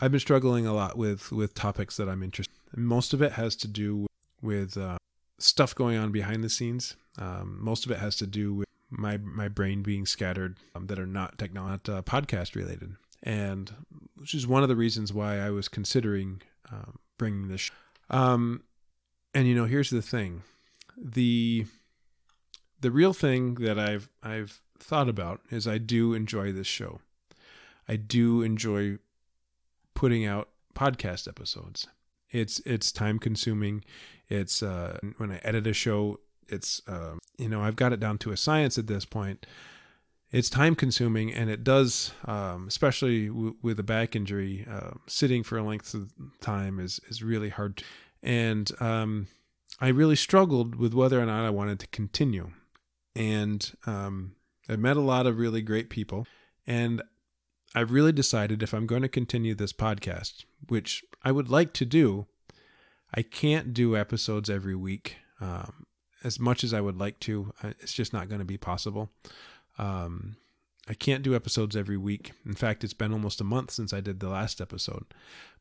I've 0.00 0.10
been 0.10 0.20
struggling 0.20 0.66
a 0.66 0.72
lot 0.72 0.96
with 0.96 1.30
with 1.30 1.54
topics 1.54 1.96
that 1.96 2.08
I'm 2.08 2.22
interested. 2.22 2.54
In. 2.76 2.84
Most 2.84 3.12
of 3.12 3.22
it 3.22 3.32
has 3.32 3.56
to 3.56 3.68
do 3.68 4.06
with 4.40 4.76
uh, 4.76 4.96
stuff 5.38 5.74
going 5.74 5.98
on 5.98 6.12
behind 6.12 6.42
the 6.42 6.50
scenes. 6.50 6.96
Um, 7.18 7.58
most 7.60 7.84
of 7.84 7.90
it 7.90 7.98
has 7.98 8.16
to 8.16 8.26
do 8.26 8.54
with 8.54 8.68
my 8.90 9.18
my 9.18 9.48
brain 9.48 9.82
being 9.82 10.06
scattered 10.06 10.56
um, 10.74 10.86
that 10.86 10.98
are 10.98 11.06
not 11.06 11.38
technology 11.38 11.92
uh, 11.92 12.02
podcast 12.02 12.54
related 12.54 12.96
and 13.22 13.72
which 14.16 14.34
is 14.34 14.46
one 14.46 14.62
of 14.62 14.68
the 14.68 14.76
reasons 14.76 15.12
why 15.12 15.38
I 15.38 15.50
was 15.50 15.68
considering 15.68 16.42
um, 16.70 16.98
bringing 17.18 17.48
this. 17.48 17.70
Um, 18.08 18.62
and 19.34 19.46
you 19.46 19.54
know, 19.54 19.66
here's 19.66 19.90
the 19.90 20.02
thing: 20.02 20.42
the 20.96 21.66
the 22.80 22.90
real 22.90 23.12
thing 23.12 23.54
that 23.54 23.78
I've 23.78 24.08
I've 24.22 24.60
thought 24.78 25.08
about 25.08 25.40
is 25.50 25.66
I 25.66 25.78
do 25.78 26.14
enjoy 26.14 26.52
this 26.52 26.66
show. 26.66 27.00
I 27.88 27.96
do 27.96 28.42
enjoy 28.42 28.98
putting 30.00 30.24
out 30.24 30.48
podcast 30.74 31.28
episodes. 31.28 31.86
It's 32.30 32.58
it's 32.60 32.90
time 32.90 33.18
consuming. 33.18 33.84
It's 34.28 34.62
uh, 34.62 34.98
when 35.18 35.30
I 35.30 35.36
edit 35.42 35.66
a 35.66 35.74
show, 35.74 36.20
it's 36.48 36.80
uh, 36.88 37.16
you 37.36 37.50
know 37.50 37.60
I've 37.60 37.76
got 37.76 37.92
it 37.92 38.00
down 38.00 38.16
to 38.18 38.32
a 38.32 38.36
science 38.36 38.78
at 38.78 38.86
this 38.86 39.04
point 39.04 39.44
it's 40.32 40.48
time 40.48 40.76
consuming 40.76 41.34
and 41.34 41.50
it 41.50 41.64
does 41.64 42.12
um, 42.24 42.68
especially 42.68 43.26
w- 43.26 43.56
with 43.62 43.80
a 43.80 43.82
back 43.82 44.14
injury 44.14 44.64
uh, 44.70 44.92
sitting 45.08 45.42
for 45.42 45.58
a 45.58 45.62
length 45.62 45.92
of 45.92 46.12
time 46.40 46.78
is 46.78 47.00
is 47.08 47.20
really 47.20 47.48
hard 47.48 47.82
and 48.22 48.70
um, 48.80 49.26
i 49.80 49.88
really 49.88 50.14
struggled 50.14 50.76
with 50.76 50.94
whether 50.94 51.20
or 51.20 51.26
not 51.26 51.44
i 51.44 51.50
wanted 51.50 51.80
to 51.80 51.88
continue 51.88 52.52
and 53.16 53.72
um, 53.86 54.36
i've 54.68 54.78
met 54.78 54.96
a 54.96 55.00
lot 55.00 55.26
of 55.26 55.36
really 55.36 55.62
great 55.62 55.90
people 55.90 56.28
and 56.64 57.02
i've 57.74 57.92
really 57.92 58.12
decided 58.12 58.62
if 58.62 58.72
i'm 58.72 58.86
going 58.86 59.02
to 59.02 59.08
continue 59.08 59.54
this 59.54 59.72
podcast 59.72 60.44
which 60.68 61.04
i 61.24 61.32
would 61.32 61.48
like 61.48 61.72
to 61.72 61.84
do 61.84 62.26
i 63.14 63.22
can't 63.22 63.72
do 63.74 63.96
episodes 63.96 64.50
every 64.50 64.74
week 64.74 65.16
um, 65.40 65.86
as 66.24 66.38
much 66.38 66.62
as 66.64 66.74
i 66.74 66.80
would 66.80 66.98
like 66.98 67.18
to 67.20 67.52
it's 67.62 67.92
just 67.92 68.12
not 68.12 68.28
going 68.28 68.40
to 68.40 68.44
be 68.44 68.58
possible 68.58 69.10
um, 69.78 70.36
I 70.88 70.94
can't 70.94 71.22
do 71.22 71.36
episodes 71.36 71.76
every 71.76 71.96
week. 71.96 72.32
In 72.44 72.54
fact, 72.54 72.82
it's 72.82 72.94
been 72.94 73.12
almost 73.12 73.40
a 73.40 73.44
month 73.44 73.70
since 73.70 73.92
I 73.92 74.00
did 74.00 74.18
the 74.18 74.28
last 74.28 74.60
episode. 74.60 75.04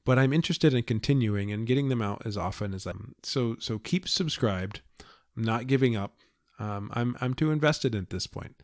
But 0.04 0.18
I'm 0.18 0.34
interested 0.34 0.74
in 0.74 0.84
continuing 0.84 1.52
and 1.52 1.68
getting 1.68 1.90
them 1.90 2.02
out 2.02 2.24
as 2.26 2.36
often 2.36 2.74
as 2.74 2.88
I'm. 2.88 3.16
So 3.22 3.56
so 3.60 3.78
keep 3.78 4.08
subscribed. 4.08 4.82
I'm 5.38 5.44
not 5.44 5.68
giving 5.68 5.96
up. 5.96 6.16
Um, 6.58 6.90
I'm 6.94 7.16
I'm 7.22 7.34
too 7.34 7.52
invested 7.52 7.94
at 7.96 8.10
this 8.10 8.26
point. 8.26 8.56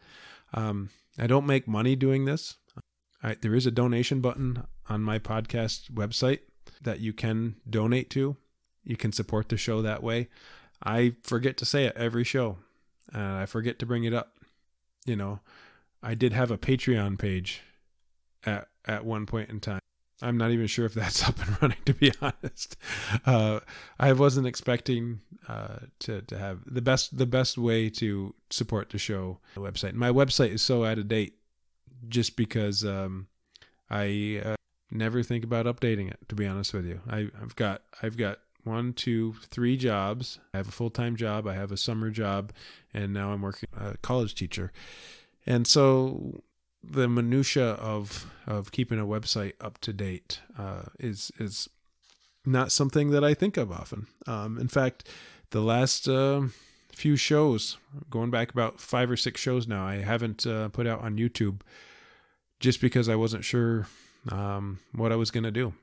Um, 0.54 0.90
I 1.20 1.28
don't 1.28 1.46
make 1.46 1.68
money 1.68 1.96
doing 1.96 2.26
this. 2.26 2.56
I, 3.26 3.36
there 3.42 3.56
is 3.56 3.66
a 3.66 3.72
donation 3.72 4.22
button 4.22 4.64
on 4.88 5.02
my 5.02 5.20
podcast 5.20 5.92
website 5.92 6.40
that 6.84 7.00
you 7.00 7.14
can 7.14 7.56
donate 7.70 8.10
to. 8.12 8.38
You 8.84 8.98
can 8.98 9.12
support 9.12 9.50
the 9.50 9.58
show 9.58 9.82
that 9.82 10.04
way. 10.04 10.30
I 10.84 11.16
forget 11.24 11.58
to 11.58 11.66
say 11.66 11.86
it 11.86 11.98
every 11.98 12.24
show. 12.24 12.58
Uh, 13.14 13.36
I 13.42 13.46
forget 13.46 13.80
to 13.80 13.86
bring 13.86 14.04
it 14.04 14.14
up 14.14 14.36
you 15.06 15.16
know, 15.16 15.40
I 16.04 16.16
did 16.16 16.34
have 16.34 16.52
a 16.52 16.58
Patreon 16.58 17.18
page 17.18 17.62
at 18.46 18.68
at 18.86 19.06
one 19.06 19.26
point 19.26 19.50
in 19.50 19.60
time. 19.60 19.80
I'm 20.22 20.38
not 20.38 20.52
even 20.52 20.68
sure 20.68 20.86
if 20.86 20.94
that's 20.94 21.24
up 21.28 21.40
and 21.40 21.62
running, 21.62 21.78
to 21.86 21.94
be 21.94 22.12
honest. 22.22 22.76
Uh, 23.26 23.60
I 24.00 24.14
wasn't 24.14 24.48
expecting 24.48 25.22
uh, 25.48 25.78
to 26.00 26.22
to 26.24 26.38
have 26.38 26.60
the 26.66 26.82
best 26.82 27.18
the 27.18 27.26
best 27.26 27.58
way 27.58 27.90
to 27.92 28.34
support 28.50 28.90
the 28.90 28.98
show. 28.98 29.40
The 29.54 29.62
website. 29.62 29.94
My 29.94 30.10
website 30.10 30.50
is 30.50 30.62
so 30.62 30.84
out 30.84 30.98
of 30.98 31.08
date, 31.08 31.38
just 32.08 32.36
because 32.36 32.84
um, 32.86 33.28
I 33.90 34.42
uh, 34.44 34.56
never 34.92 35.24
think 35.24 35.44
about 35.44 35.66
updating 35.66 36.10
it. 36.10 36.20
To 36.30 36.36
be 36.36 36.48
honest 36.48 36.74
with 36.74 36.86
you, 36.86 37.02
I, 37.10 37.30
I've 37.42 37.56
got 37.56 37.82
I've 38.02 38.18
got 38.18 38.40
one, 38.64 38.94
two, 38.94 39.36
three 39.50 39.78
jobs. 39.78 40.40
I 40.54 40.58
have 40.58 40.68
a 40.68 40.72
full 40.72 40.90
time 40.90 41.16
job, 41.16 41.48
I 41.48 41.54
have 41.54 41.72
a 41.72 41.78
summer 41.78 42.10
job, 42.10 42.52
and 42.94 43.14
now 43.14 43.32
I'm 43.32 43.42
working 43.42 43.70
a 43.80 43.98
college 43.98 44.36
teacher. 44.36 44.72
And 45.46 45.68
so 45.68 46.42
the 46.84 47.08
minutia 47.08 47.72
of 47.74 48.32
of 48.48 48.72
keeping 48.72 49.00
a 49.00 49.06
website 49.06 49.54
up 49.62 49.80
to 49.80 49.94
date 49.94 50.40
uh, 50.58 50.84
is 51.00 51.32
is 51.40 51.70
not 52.46 52.72
something 52.72 53.10
that 53.12 53.24
I 53.24 53.34
think 53.34 53.58
of 53.58 53.72
often. 53.72 54.08
Um, 54.28 54.60
in 54.60 54.68
fact, 54.68 55.08
the 55.52 55.62
last 55.62 56.08
uh, 56.08 56.44
few 56.96 57.16
shows, 57.16 57.78
going 58.10 58.32
back 58.32 58.52
about 58.52 58.80
five 58.80 59.12
or 59.12 59.18
six 59.18 59.42
shows 59.42 59.68
now, 59.68 59.86
I 59.86 59.98
haven't 59.98 60.48
uh, 60.48 60.70
put 60.70 60.88
out 60.88 61.02
on 61.02 61.18
YouTube 61.18 61.62
just 62.60 62.82
because 62.82 63.10
I 63.10 63.16
wasn't 63.16 63.44
sure 63.44 63.88
um, 64.32 64.80
what 64.94 65.12
I 65.12 65.16
was 65.16 65.30
going 65.30 65.44
to 65.44 65.52
do. 65.52 65.74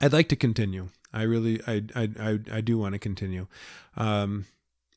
I'd 0.00 0.12
like 0.12 0.28
to 0.28 0.36
continue. 0.36 0.90
I 1.12 1.22
really, 1.22 1.60
I, 1.66 1.84
I, 1.94 2.08
I, 2.20 2.38
I 2.52 2.60
do 2.60 2.78
want 2.78 2.92
to 2.92 2.98
continue, 2.98 3.46
um, 3.96 4.46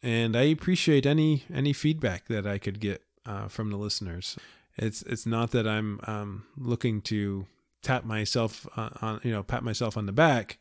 and 0.03 0.35
I 0.35 0.43
appreciate 0.43 1.05
any 1.05 1.45
any 1.53 1.73
feedback 1.73 2.27
that 2.27 2.45
I 2.45 2.57
could 2.57 2.79
get 2.79 3.01
uh, 3.25 3.47
from 3.47 3.69
the 3.69 3.77
listeners. 3.77 4.37
It's 4.77 5.01
it's 5.03 5.25
not 5.25 5.51
that 5.51 5.65
I'm 5.65 6.01
um, 6.05 6.43
looking 6.57 7.01
to 7.03 7.47
tap 7.81 8.03
myself 8.03 8.67
on, 8.75 8.97
on, 9.01 9.21
you 9.23 9.31
know 9.31 9.41
pat 9.41 9.63
myself 9.63 9.95
on 9.95 10.05
the 10.05 10.11
back 10.11 10.57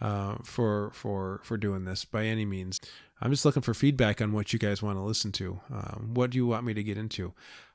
uh, 0.00 0.36
for 0.44 0.90
for 0.94 1.40
for 1.42 1.56
doing 1.56 1.84
this 1.84 2.04
by 2.04 2.24
any 2.24 2.44
means. 2.44 2.80
I'm 3.20 3.30
just 3.30 3.44
looking 3.44 3.62
for 3.62 3.74
feedback 3.74 4.20
on 4.20 4.32
what 4.32 4.52
you 4.52 4.58
guys 4.58 4.82
want 4.82 4.98
to 4.98 5.02
listen 5.02 5.32
to. 5.32 5.60
Um, 5.72 6.10
what 6.14 6.30
do 6.30 6.36
you 6.36 6.46
want 6.46 6.66
me 6.66 6.74
to 6.74 6.82
get 6.82 6.98
into? 6.98 7.32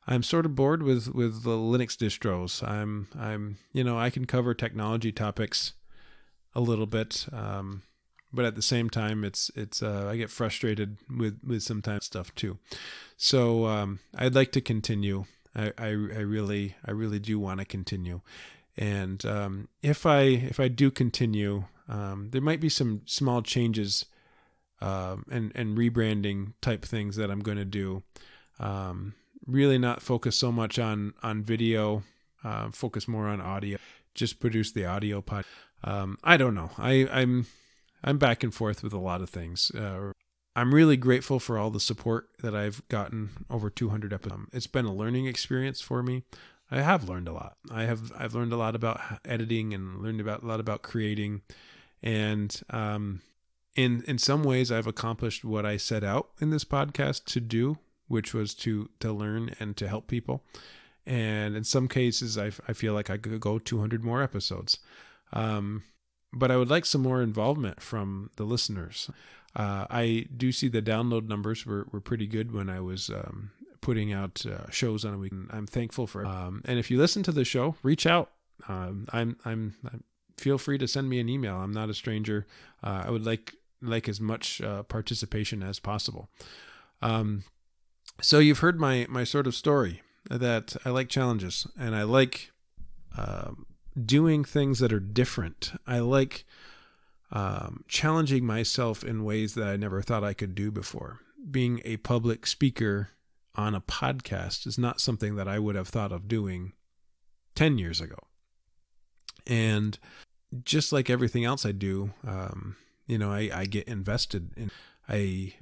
I'm 0.08 0.24
sort 0.24 0.46
of 0.46 0.56
bored 0.56 0.84
with 0.84 1.08
with 1.14 1.44
the 1.44 1.52
Linux 1.52 1.96
distros. 1.96 2.68
I'm 2.68 3.08
I'm 3.18 3.58
you 3.74 3.84
know 3.84 3.98
I 3.98 4.10
can 4.10 4.26
cover 4.26 4.54
technology 4.54 5.12
topics 5.12 5.74
a 6.54 6.62
little 6.62 6.86
bit. 6.86 7.28
Um, 7.32 7.84
but 8.34 8.46
at 8.46 8.56
the 8.56 8.62
same 8.62 8.90
time, 8.90 9.24
it's 9.24 9.52
it's 9.56 9.84
uh, 9.84 10.08
I 10.10 10.16
get 10.18 10.30
frustrated 10.30 10.98
with 11.10 11.40
with 11.46 11.64
sometimes 11.64 12.06
stuff 12.06 12.34
too. 12.36 12.58
So 13.18 13.66
um, 13.66 14.00
I'd 14.16 14.36
like 14.36 14.52
to 14.54 14.62
continue. 14.62 15.26
I, 15.56 15.74
I, 15.78 15.88
I 15.88 15.92
really 15.92 16.76
I 16.86 16.92
really 16.92 17.20
do 17.20 17.38
want 17.38 17.60
to 17.60 17.66
continue, 17.66 18.22
and 18.78 19.26
um, 19.26 19.68
if 19.82 20.06
I 20.06 20.22
if 20.22 20.60
I 20.60 20.70
do 20.70 20.92
continue, 20.92 21.66
um, 21.90 22.30
there 22.32 22.42
might 22.42 22.62
be 22.62 22.70
some 22.70 23.02
small 23.06 23.42
changes 23.42 24.06
um, 24.82 25.26
and 25.32 25.52
and 25.56 25.78
rebranding 25.78 26.54
type 26.62 26.84
things 26.84 27.16
that 27.16 27.32
I'm 27.32 27.42
going 27.42 27.58
to 27.58 27.66
do. 27.66 28.04
Um, 28.60 29.16
really 29.48 29.78
not 29.78 30.02
focus 30.02 30.36
so 30.36 30.52
much 30.52 30.80
on 30.80 31.14
on 31.24 31.44
video, 31.44 32.04
uh, 32.44 32.72
focus 32.72 33.08
more 33.08 33.28
on 33.28 33.42
audio. 33.42 33.78
Just 34.14 34.40
produce 34.40 34.72
the 34.72 34.86
audio 34.86 35.22
pod 35.22 35.46
um, 35.84 36.18
I 36.24 36.38
don't 36.38 36.56
know. 36.56 36.72
I, 36.78 37.08
I'm 37.12 37.48
I'm 38.04 38.18
back 38.18 38.44
and 38.44 38.54
forth 38.54 38.84
with 38.84 38.94
a 38.94 39.00
lot 39.00 39.22
of 39.22 39.30
things. 39.30 39.72
Uh, 39.72 40.12
I'm 40.56 40.74
really 40.74 40.98
grateful 40.98 41.40
for 41.40 41.58
all 41.58 41.70
the 41.70 41.80
support 41.80 42.30
that 42.42 42.56
I've 42.56 42.88
gotten 42.90 43.46
over 43.50 43.70
200 43.70 44.12
episodes. 44.12 44.50
It's 44.52 44.68
been 44.68 44.86
a 44.86 44.94
learning 44.94 45.28
experience 45.28 45.82
for 45.82 46.04
me. 46.04 46.24
I 46.70 46.82
have 46.82 47.08
learned 47.08 47.28
a 47.28 47.34
lot. 47.34 47.58
I 47.72 47.84
have 47.84 48.12
I've 48.18 48.36
learned 48.36 48.54
a 48.54 48.58
lot 48.58 48.76
about 48.76 49.02
editing 49.26 49.74
and 49.74 50.02
learned 50.02 50.22
about 50.22 50.44
a 50.44 50.48
lot 50.48 50.60
about 50.60 50.84
creating, 50.84 51.42
and 52.02 52.62
um, 52.70 53.22
in 53.76 54.04
in 54.08 54.18
some 54.18 54.44
ways 54.44 54.72
I've 54.72 54.88
accomplished 54.88 55.44
what 55.44 55.66
I 55.66 55.78
set 55.78 56.04
out 56.04 56.30
in 56.40 56.50
this 56.50 56.66
podcast 56.66 57.26
to 57.26 57.40
do, 57.40 57.78
which 58.08 58.34
was 58.34 58.54
to 58.56 58.90
to 59.00 59.12
learn 59.12 59.56
and 59.60 59.76
to 59.78 59.88
help 59.88 60.08
people. 60.08 60.44
And 61.06 61.56
in 61.56 61.64
some 61.64 61.88
cases, 61.88 62.38
I, 62.38 62.52
I 62.68 62.74
feel 62.74 62.94
like 62.94 63.10
I 63.10 63.18
could 63.18 63.40
go 63.40 63.58
200 63.58 64.04
more 64.04 64.22
episodes. 64.22 64.78
Um, 65.34 65.84
but 66.32 66.52
I 66.52 66.58
would 66.58 66.70
like 66.70 66.86
some 66.86 67.02
more 67.02 67.22
involvement 67.22 67.82
from 67.82 68.30
the 68.36 68.44
listeners. 68.44 69.10
Uh, 69.56 69.86
I 69.90 70.28
do 70.36 70.52
see 70.52 70.70
the 70.70 70.82
download 70.82 71.28
numbers 71.28 71.66
were, 71.66 71.88
were 71.92 72.00
pretty 72.00 72.28
good 72.28 72.54
when 72.54 72.70
I 72.70 72.80
was 72.80 73.10
um, 73.10 73.52
putting 73.82 74.14
out 74.14 74.46
uh, 74.46 74.70
shows 74.70 75.04
on 75.04 75.14
a 75.14 75.18
week. 75.18 75.34
I'm 75.50 75.68
thankful 75.68 76.08
for. 76.08 76.26
Um, 76.26 76.62
and 76.66 76.80
if 76.80 76.90
you 76.90 76.98
listen 76.98 77.24
to 77.24 77.32
the 77.32 77.44
show, 77.44 77.76
reach 77.84 78.06
out. 78.06 78.32
Um, 78.70 79.08
I'm, 79.12 79.38
I'm, 79.44 79.76
I'm, 79.92 80.04
feel 80.38 80.58
free 80.58 80.78
to 80.78 80.88
send 80.88 81.10
me 81.10 81.20
an 81.20 81.28
email. 81.28 81.56
I'm 81.56 81.74
not 81.74 81.90
a 81.90 81.94
stranger. 81.94 82.46
Uh, 82.84 83.04
I 83.06 83.10
would 83.10 83.26
like 83.26 83.56
like 83.82 84.08
as 84.08 84.20
much 84.20 84.62
uh, 84.62 84.84
participation 84.84 85.64
as 85.64 85.80
possible. 85.80 86.30
Um, 87.02 87.44
so 88.22 88.40
you've 88.40 88.60
heard 88.60 88.80
my 88.80 89.06
my 89.10 89.24
sort 89.24 89.48
of 89.48 89.56
story 89.56 90.02
that 90.30 90.76
I 90.86 90.90
like 90.90 91.10
challenges 91.10 91.68
and 91.80 91.96
I 91.96 92.04
like 92.04 92.52
um, 93.18 93.66
doing 94.06 94.44
things 94.44 94.80
that 94.80 94.94
are 94.94 95.00
different. 95.00 95.74
I 95.88 96.00
like 96.00 96.46
um, 97.32 97.84
challenging 97.88 98.46
myself 98.46 99.04
in 99.04 99.24
ways 99.24 99.56
that 99.56 99.68
I 99.68 99.78
never 99.78 100.02
thought 100.02 100.24
I 100.24 100.34
could 100.34 100.56
do 100.56 100.72
before. 100.72 101.20
Being 101.50 101.82
a 101.84 101.98
public 101.98 102.46
speaker 102.46 103.10
on 103.56 103.74
a 103.74 103.82
podcast 103.82 104.68
is 104.68 104.78
not 104.78 105.02
something 105.02 105.36
that 105.36 105.48
I 105.48 105.60
would 105.60 105.76
have 105.76 105.88
thought 105.88 106.12
of 106.12 106.28
doing 106.28 106.74
10 107.56 107.78
years 107.78 108.00
ago. 108.00 108.18
And 109.48 109.98
just 110.64 110.94
like 110.94 111.10
everything 111.10 111.46
else 111.46 111.66
I 111.66 111.72
do, 111.72 112.12
um, 112.26 112.76
you 113.12 113.18
know, 113.18 113.32
I, 113.32 113.50
I 113.54 113.66
get 113.66 113.90
invested 113.90 114.52
in, 114.56 114.72
I 115.08 115.56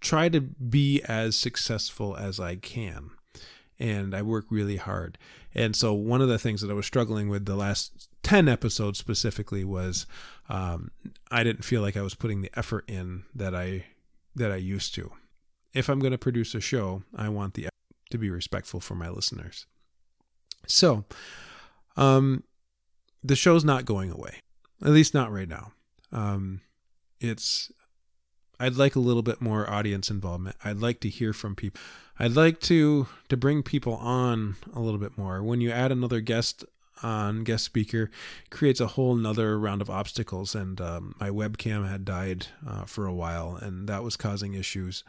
try 0.00 0.30
to 0.30 0.40
be 0.40 1.02
as 1.02 1.36
successful 1.36 2.16
as 2.16 2.40
I 2.40 2.56
can. 2.56 3.10
And 3.78 4.14
I 4.14 4.22
work 4.22 4.46
really 4.48 4.76
hard. 4.76 5.18
And 5.52 5.76
so, 5.76 5.92
one 5.92 6.22
of 6.22 6.28
the 6.28 6.38
things 6.38 6.60
that 6.62 6.70
I 6.70 6.74
was 6.74 6.86
struggling 6.86 7.28
with 7.28 7.44
the 7.44 7.56
last 7.56 8.08
10 8.22 8.48
episodes 8.48 8.98
specifically 8.98 9.64
was 9.64 10.06
um, 10.48 10.92
I 11.30 11.42
didn't 11.42 11.64
feel 11.64 11.82
like 11.82 11.96
I 11.96 12.02
was 12.02 12.14
putting 12.14 12.40
the 12.40 12.56
effort 12.56 12.88
in 12.88 13.24
that 13.34 13.54
I 13.54 13.86
that 14.36 14.52
I 14.52 14.56
used 14.56 14.94
to. 14.94 15.12
If 15.72 15.88
I'm 15.88 15.98
going 15.98 16.12
to 16.12 16.18
produce 16.18 16.54
a 16.54 16.60
show, 16.60 17.02
I 17.16 17.28
want 17.28 17.54
the 17.54 17.68
to 18.10 18.18
be 18.18 18.30
respectful 18.30 18.78
for 18.78 18.94
my 18.94 19.08
listeners. 19.08 19.66
So, 20.68 21.04
um, 21.96 22.44
the 23.24 23.36
show's 23.36 23.64
not 23.64 23.84
going 23.84 24.12
away, 24.12 24.36
at 24.82 24.90
least 24.90 25.14
not 25.14 25.32
right 25.32 25.48
now. 25.48 25.72
Um, 26.12 26.60
it's 27.28 27.72
I'd 28.60 28.76
like 28.76 28.96
a 28.96 29.00
little 29.00 29.22
bit 29.22 29.40
more 29.40 29.68
audience 29.68 30.10
involvement. 30.10 30.56
I'd 30.64 30.78
like 30.78 31.00
to 31.00 31.08
hear 31.08 31.32
from 31.32 31.56
people. 31.56 31.80
I'd 32.18 32.32
like 32.32 32.60
to 32.60 33.08
to 33.28 33.36
bring 33.36 33.62
people 33.62 33.94
on 33.94 34.56
a 34.72 34.80
little 34.80 35.00
bit 35.00 35.18
more. 35.18 35.42
When 35.42 35.60
you 35.60 35.70
add 35.70 35.92
another 35.92 36.20
guest 36.20 36.64
on 37.02 37.44
guest 37.44 37.64
speaker, 37.64 38.10
creates 38.50 38.80
a 38.80 38.88
whole 38.88 39.14
nother 39.16 39.58
round 39.58 39.82
of 39.82 39.90
obstacles. 39.90 40.54
And 40.54 40.80
um, 40.80 41.14
my 41.20 41.30
webcam 41.30 41.88
had 41.88 42.04
died 42.04 42.46
uh, 42.66 42.84
for 42.84 43.06
a 43.06 43.14
while, 43.14 43.56
and 43.60 43.88
that 43.88 44.02
was 44.02 44.16
causing 44.16 44.54
issues. 44.54 45.04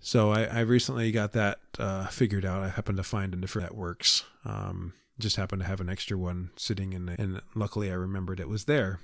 So 0.00 0.30
I, 0.30 0.44
I 0.44 0.60
recently 0.60 1.10
got 1.12 1.32
that 1.32 1.60
uh, 1.78 2.06
figured 2.08 2.44
out. 2.44 2.62
I 2.62 2.68
happened 2.68 2.98
to 2.98 3.02
find 3.02 3.32
a 3.32 3.38
different 3.38 3.70
that 3.70 3.76
works. 3.76 4.24
Um, 4.44 4.92
just 5.18 5.36
happened 5.36 5.62
to 5.62 5.68
have 5.68 5.80
an 5.80 5.88
extra 5.88 6.18
one 6.18 6.50
sitting 6.56 6.92
in, 6.92 7.08
and 7.08 7.40
luckily 7.54 7.90
I 7.90 7.94
remembered 7.94 8.40
it 8.40 8.48
was 8.48 8.64
there. 8.64 9.00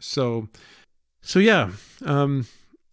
So, 0.00 0.48
so 1.24 1.38
yeah. 1.38 1.70
Um, 2.04 2.46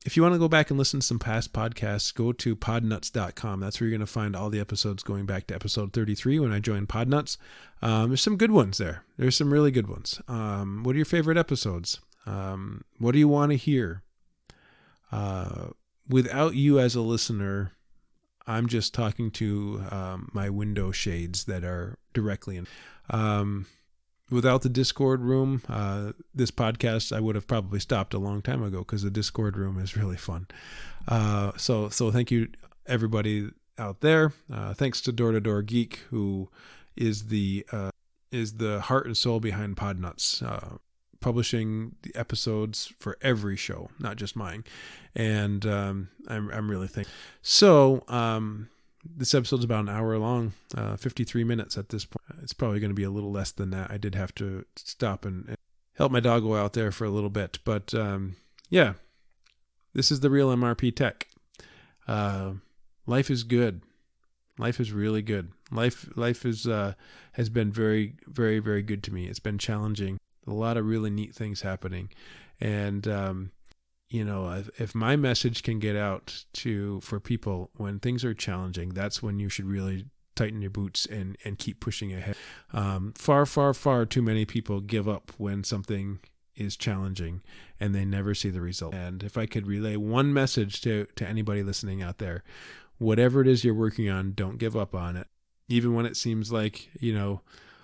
if 0.05 0.17
you 0.17 0.23
want 0.23 0.33
to 0.33 0.39
go 0.39 0.47
back 0.47 0.69
and 0.69 0.79
listen 0.79 0.99
to 0.99 1.05
some 1.05 1.19
past 1.19 1.53
podcasts, 1.53 2.13
go 2.13 2.31
to 2.31 2.55
podnuts.com. 2.55 3.59
That's 3.59 3.79
where 3.79 3.87
you're 3.87 3.97
going 3.97 4.05
to 4.05 4.11
find 4.11 4.35
all 4.35 4.49
the 4.49 4.59
episodes 4.59 5.03
going 5.03 5.27
back 5.27 5.47
to 5.47 5.55
episode 5.55 5.93
33 5.93 6.39
when 6.39 6.51
I 6.51 6.59
joined 6.59 6.89
Podnuts. 6.89 7.37
Um, 7.83 8.09
there's 8.09 8.21
some 8.21 8.37
good 8.37 8.51
ones 8.51 8.79
there. 8.79 9.03
There's 9.17 9.37
some 9.37 9.53
really 9.53 9.69
good 9.69 9.87
ones. 9.87 10.19
Um, 10.27 10.83
what 10.83 10.93
are 10.93 10.97
your 10.97 11.05
favorite 11.05 11.37
episodes? 11.37 11.99
Um, 12.25 12.83
what 12.97 13.11
do 13.11 13.19
you 13.19 13.27
want 13.27 13.51
to 13.51 13.57
hear? 13.57 14.01
Uh, 15.11 15.67
without 16.09 16.55
you 16.55 16.79
as 16.79 16.95
a 16.95 17.01
listener, 17.01 17.73
I'm 18.47 18.67
just 18.67 18.95
talking 18.95 19.29
to 19.31 19.83
um, 19.91 20.29
my 20.33 20.49
window 20.49 20.91
shades 20.91 21.45
that 21.45 21.63
are 21.63 21.99
directly 22.13 22.57
in. 22.57 22.67
Without 24.31 24.61
the 24.61 24.69
Discord 24.69 25.21
room, 25.21 25.61
uh, 25.67 26.13
this 26.33 26.51
podcast 26.51 27.15
I 27.15 27.19
would 27.19 27.35
have 27.35 27.47
probably 27.47 27.79
stopped 27.79 28.13
a 28.13 28.17
long 28.17 28.41
time 28.41 28.63
ago 28.63 28.79
because 28.79 29.03
the 29.03 29.11
Discord 29.11 29.57
room 29.57 29.77
is 29.77 29.97
really 29.97 30.17
fun. 30.17 30.47
Uh, 31.07 31.51
so 31.57 31.89
so 31.89 32.11
thank 32.11 32.31
you 32.31 32.47
everybody 32.85 33.49
out 33.77 33.99
there. 33.99 34.31
Uh, 34.51 34.73
thanks 34.73 35.01
to 35.01 35.11
Door 35.11 35.33
to 35.33 35.41
Door 35.41 35.63
Geek 35.63 35.99
who 36.09 36.49
is 36.95 37.27
the 37.27 37.65
uh, 37.71 37.91
is 38.31 38.53
the 38.53 38.79
heart 38.81 39.05
and 39.05 39.17
soul 39.17 39.39
behind 39.41 39.75
Podnuts. 39.75 40.41
Uh, 40.41 40.77
publishing 41.19 41.95
the 42.01 42.15
episodes 42.15 42.91
for 42.97 43.15
every 43.21 43.55
show, 43.55 43.89
not 43.99 44.15
just 44.15 44.35
mine, 44.35 44.63
and 45.13 45.65
um, 45.65 46.09
I'm 46.27 46.49
I'm 46.51 46.69
really 46.71 46.87
thankful. 46.87 47.13
So 47.41 48.03
um, 48.07 48.69
this 49.03 49.33
episode's 49.33 49.63
about 49.63 49.81
an 49.81 49.89
hour 49.89 50.17
long, 50.17 50.53
uh, 50.75 50.95
53 50.95 51.43
minutes 51.43 51.77
at 51.77 51.89
this 51.89 52.05
point. 52.05 52.39
It's 52.43 52.53
probably 52.53 52.79
going 52.79 52.91
to 52.91 52.95
be 52.95 53.03
a 53.03 53.09
little 53.09 53.31
less 53.31 53.51
than 53.51 53.71
that. 53.71 53.91
I 53.91 53.97
did 53.97 54.15
have 54.15 54.33
to 54.35 54.65
stop 54.75 55.25
and, 55.25 55.47
and 55.47 55.57
help 55.95 56.11
my 56.11 56.19
doggo 56.19 56.55
out 56.55 56.73
there 56.73 56.91
for 56.91 57.05
a 57.05 57.09
little 57.09 57.29
bit. 57.29 57.59
But 57.63 57.93
um, 57.93 58.35
yeah, 58.69 58.93
this 59.93 60.11
is 60.11 60.19
the 60.19 60.29
real 60.29 60.49
MRP 60.49 60.95
tech. 60.95 61.27
Uh, 62.07 62.53
life 63.05 63.29
is 63.29 63.43
good. 63.43 63.81
Life 64.57 64.79
is 64.79 64.91
really 64.91 65.21
good. 65.21 65.51
Life 65.71 66.09
life 66.15 66.45
is 66.45 66.67
uh, 66.67 66.93
has 67.33 67.49
been 67.49 67.71
very 67.71 68.15
very 68.27 68.59
very 68.59 68.83
good 68.83 69.01
to 69.03 69.13
me. 69.13 69.27
It's 69.27 69.39
been 69.39 69.57
challenging. 69.57 70.19
A 70.45 70.51
lot 70.51 70.77
of 70.77 70.85
really 70.85 71.09
neat 71.09 71.33
things 71.33 71.61
happening, 71.61 72.09
and 72.59 73.07
um, 73.07 73.51
you 74.11 74.23
know 74.23 74.51
if, 74.51 74.79
if 74.79 74.95
my 74.95 75.15
message 75.15 75.63
can 75.63 75.79
get 75.79 75.95
out 75.95 76.45
to 76.53 77.01
for 77.01 77.19
people 77.19 77.71
when 77.75 77.99
things 77.99 78.23
are 78.23 78.33
challenging 78.33 78.89
that's 78.89 79.23
when 79.23 79.39
you 79.39 79.49
should 79.49 79.65
really 79.65 80.05
tighten 80.35 80.61
your 80.61 80.71
boots 80.71 81.05
and 81.05 81.37
and 81.43 81.57
keep 81.57 81.79
pushing 81.79 82.13
ahead. 82.13 82.35
Um, 82.73 83.13
far 83.17 83.45
far 83.45 83.73
far 83.73 84.05
too 84.05 84.21
many 84.21 84.45
people 84.45 84.81
give 84.81 85.07
up 85.07 85.31
when 85.37 85.63
something 85.63 86.19
is 86.55 86.75
challenging 86.75 87.41
and 87.79 87.95
they 87.95 88.05
never 88.05 88.33
see 88.33 88.49
the 88.49 88.61
result. 88.61 88.93
And 88.93 89.23
if 89.23 89.37
i 89.37 89.45
could 89.45 89.67
relay 89.67 89.95
one 89.95 90.33
message 90.33 90.81
to 90.81 91.07
to 91.15 91.27
anybody 91.27 91.63
listening 91.63 92.01
out 92.01 92.17
there 92.17 92.43
whatever 92.97 93.41
it 93.41 93.47
is 93.47 93.63
you're 93.63 93.73
working 93.73 94.09
on 94.09 94.33
don't 94.33 94.57
give 94.57 94.75
up 94.75 94.95
on 94.95 95.15
it. 95.17 95.27
Even 95.67 95.93
when 95.93 96.05
it 96.05 96.17
seems 96.17 96.51
like 96.51 96.89
you 96.99 97.13
know 97.13 97.41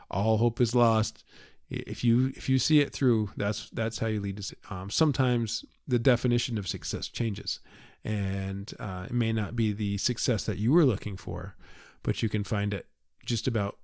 all 0.10 0.38
hope 0.38 0.62
is 0.62 0.74
lost 0.74 1.24
if 1.70 2.04
you 2.04 2.32
if 2.36 2.48
you 2.50 2.60
see 2.60 2.80
it 2.80 2.94
through 2.94 3.32
that's 3.36 3.70
that's 3.72 4.00
how 4.00 4.08
you 4.08 4.22
lead 4.22 4.38
to 4.38 4.56
um, 4.70 4.90
sometimes 4.90 5.66
the 5.88 6.00
definition 6.00 6.58
of 6.58 6.68
success 6.68 7.08
changes. 7.08 7.60
And 8.04 8.74
uh, 8.80 9.08
it 9.10 9.14
may 9.14 9.34
not 9.34 9.56
be 9.56 9.74
the 9.74 9.98
success 9.98 10.46
that 10.46 10.58
you 10.58 10.72
were 10.72 10.86
looking 10.86 11.18
for 11.18 11.56
but 12.04 12.24
you 12.24 12.30
can 12.30 12.44
find 12.44 12.74
it 12.74 12.88
just 13.26 13.48
about 13.48 13.78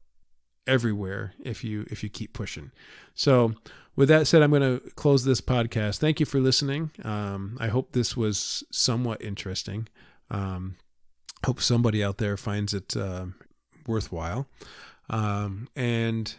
everywhere 0.66 1.34
if 1.44 1.64
you 1.64 1.86
if 1.92 2.04
you 2.04 2.10
keep 2.10 2.34
pushing. 2.34 2.72
So 3.14 3.54
with 3.96 4.10
that 4.10 4.26
said 4.28 4.42
i'm 4.42 4.50
going 4.50 4.62
to 4.80 4.90
close 4.92 5.26
this 5.26 5.42
podcast. 5.42 5.98
Thank 5.98 6.20
you 6.20 6.26
for 6.26 6.40
listening. 6.40 6.92
Um, 7.04 7.58
i 7.60 7.68
hope 7.68 7.92
this 7.92 8.16
was 8.16 8.64
somewhat 8.72 9.22
interesting. 9.22 9.88
Um, 10.30 10.78
hope 11.46 11.60
somebody 11.60 12.04
out 12.04 12.18
there 12.18 12.38
finds 12.38 12.74
it 12.74 12.96
uh, 12.96 13.26
worthwhile. 13.86 14.48
Um, 15.10 15.68
and 15.76 16.34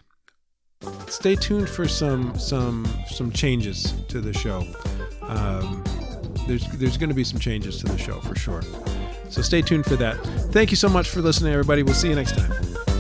stay 1.09 1.35
tuned 1.37 1.68
for 1.68 1.87
some 1.89 2.39
some 2.39 2.87
some 3.09 3.30
changes 3.30 3.95
to 4.09 4.20
the 4.20 4.32
show. 4.32 4.66
Um, 5.22 5.82
there's 6.47 6.66
there's 6.72 6.97
going 6.97 7.09
to 7.09 7.14
be 7.14 7.24
some 7.24 7.39
changes 7.39 7.78
to 7.80 7.87
the 7.87 7.99
show 7.99 8.20
for 8.20 8.35
sure. 8.35 8.62
So 9.28 9.43
stay 9.43 9.62
tuned 9.62 9.87
for 9.87 9.97
that. 9.97 10.16
Thank 10.53 10.70
you 10.70 10.76
so 10.76 10.89
much 10.89 11.09
for 11.09 11.20
listening, 11.20 11.53
everybody. 11.53 11.82
We'll 11.82 11.95
see 11.95 12.09
you 12.09 12.14
next 12.14 12.37
time. 12.37 12.93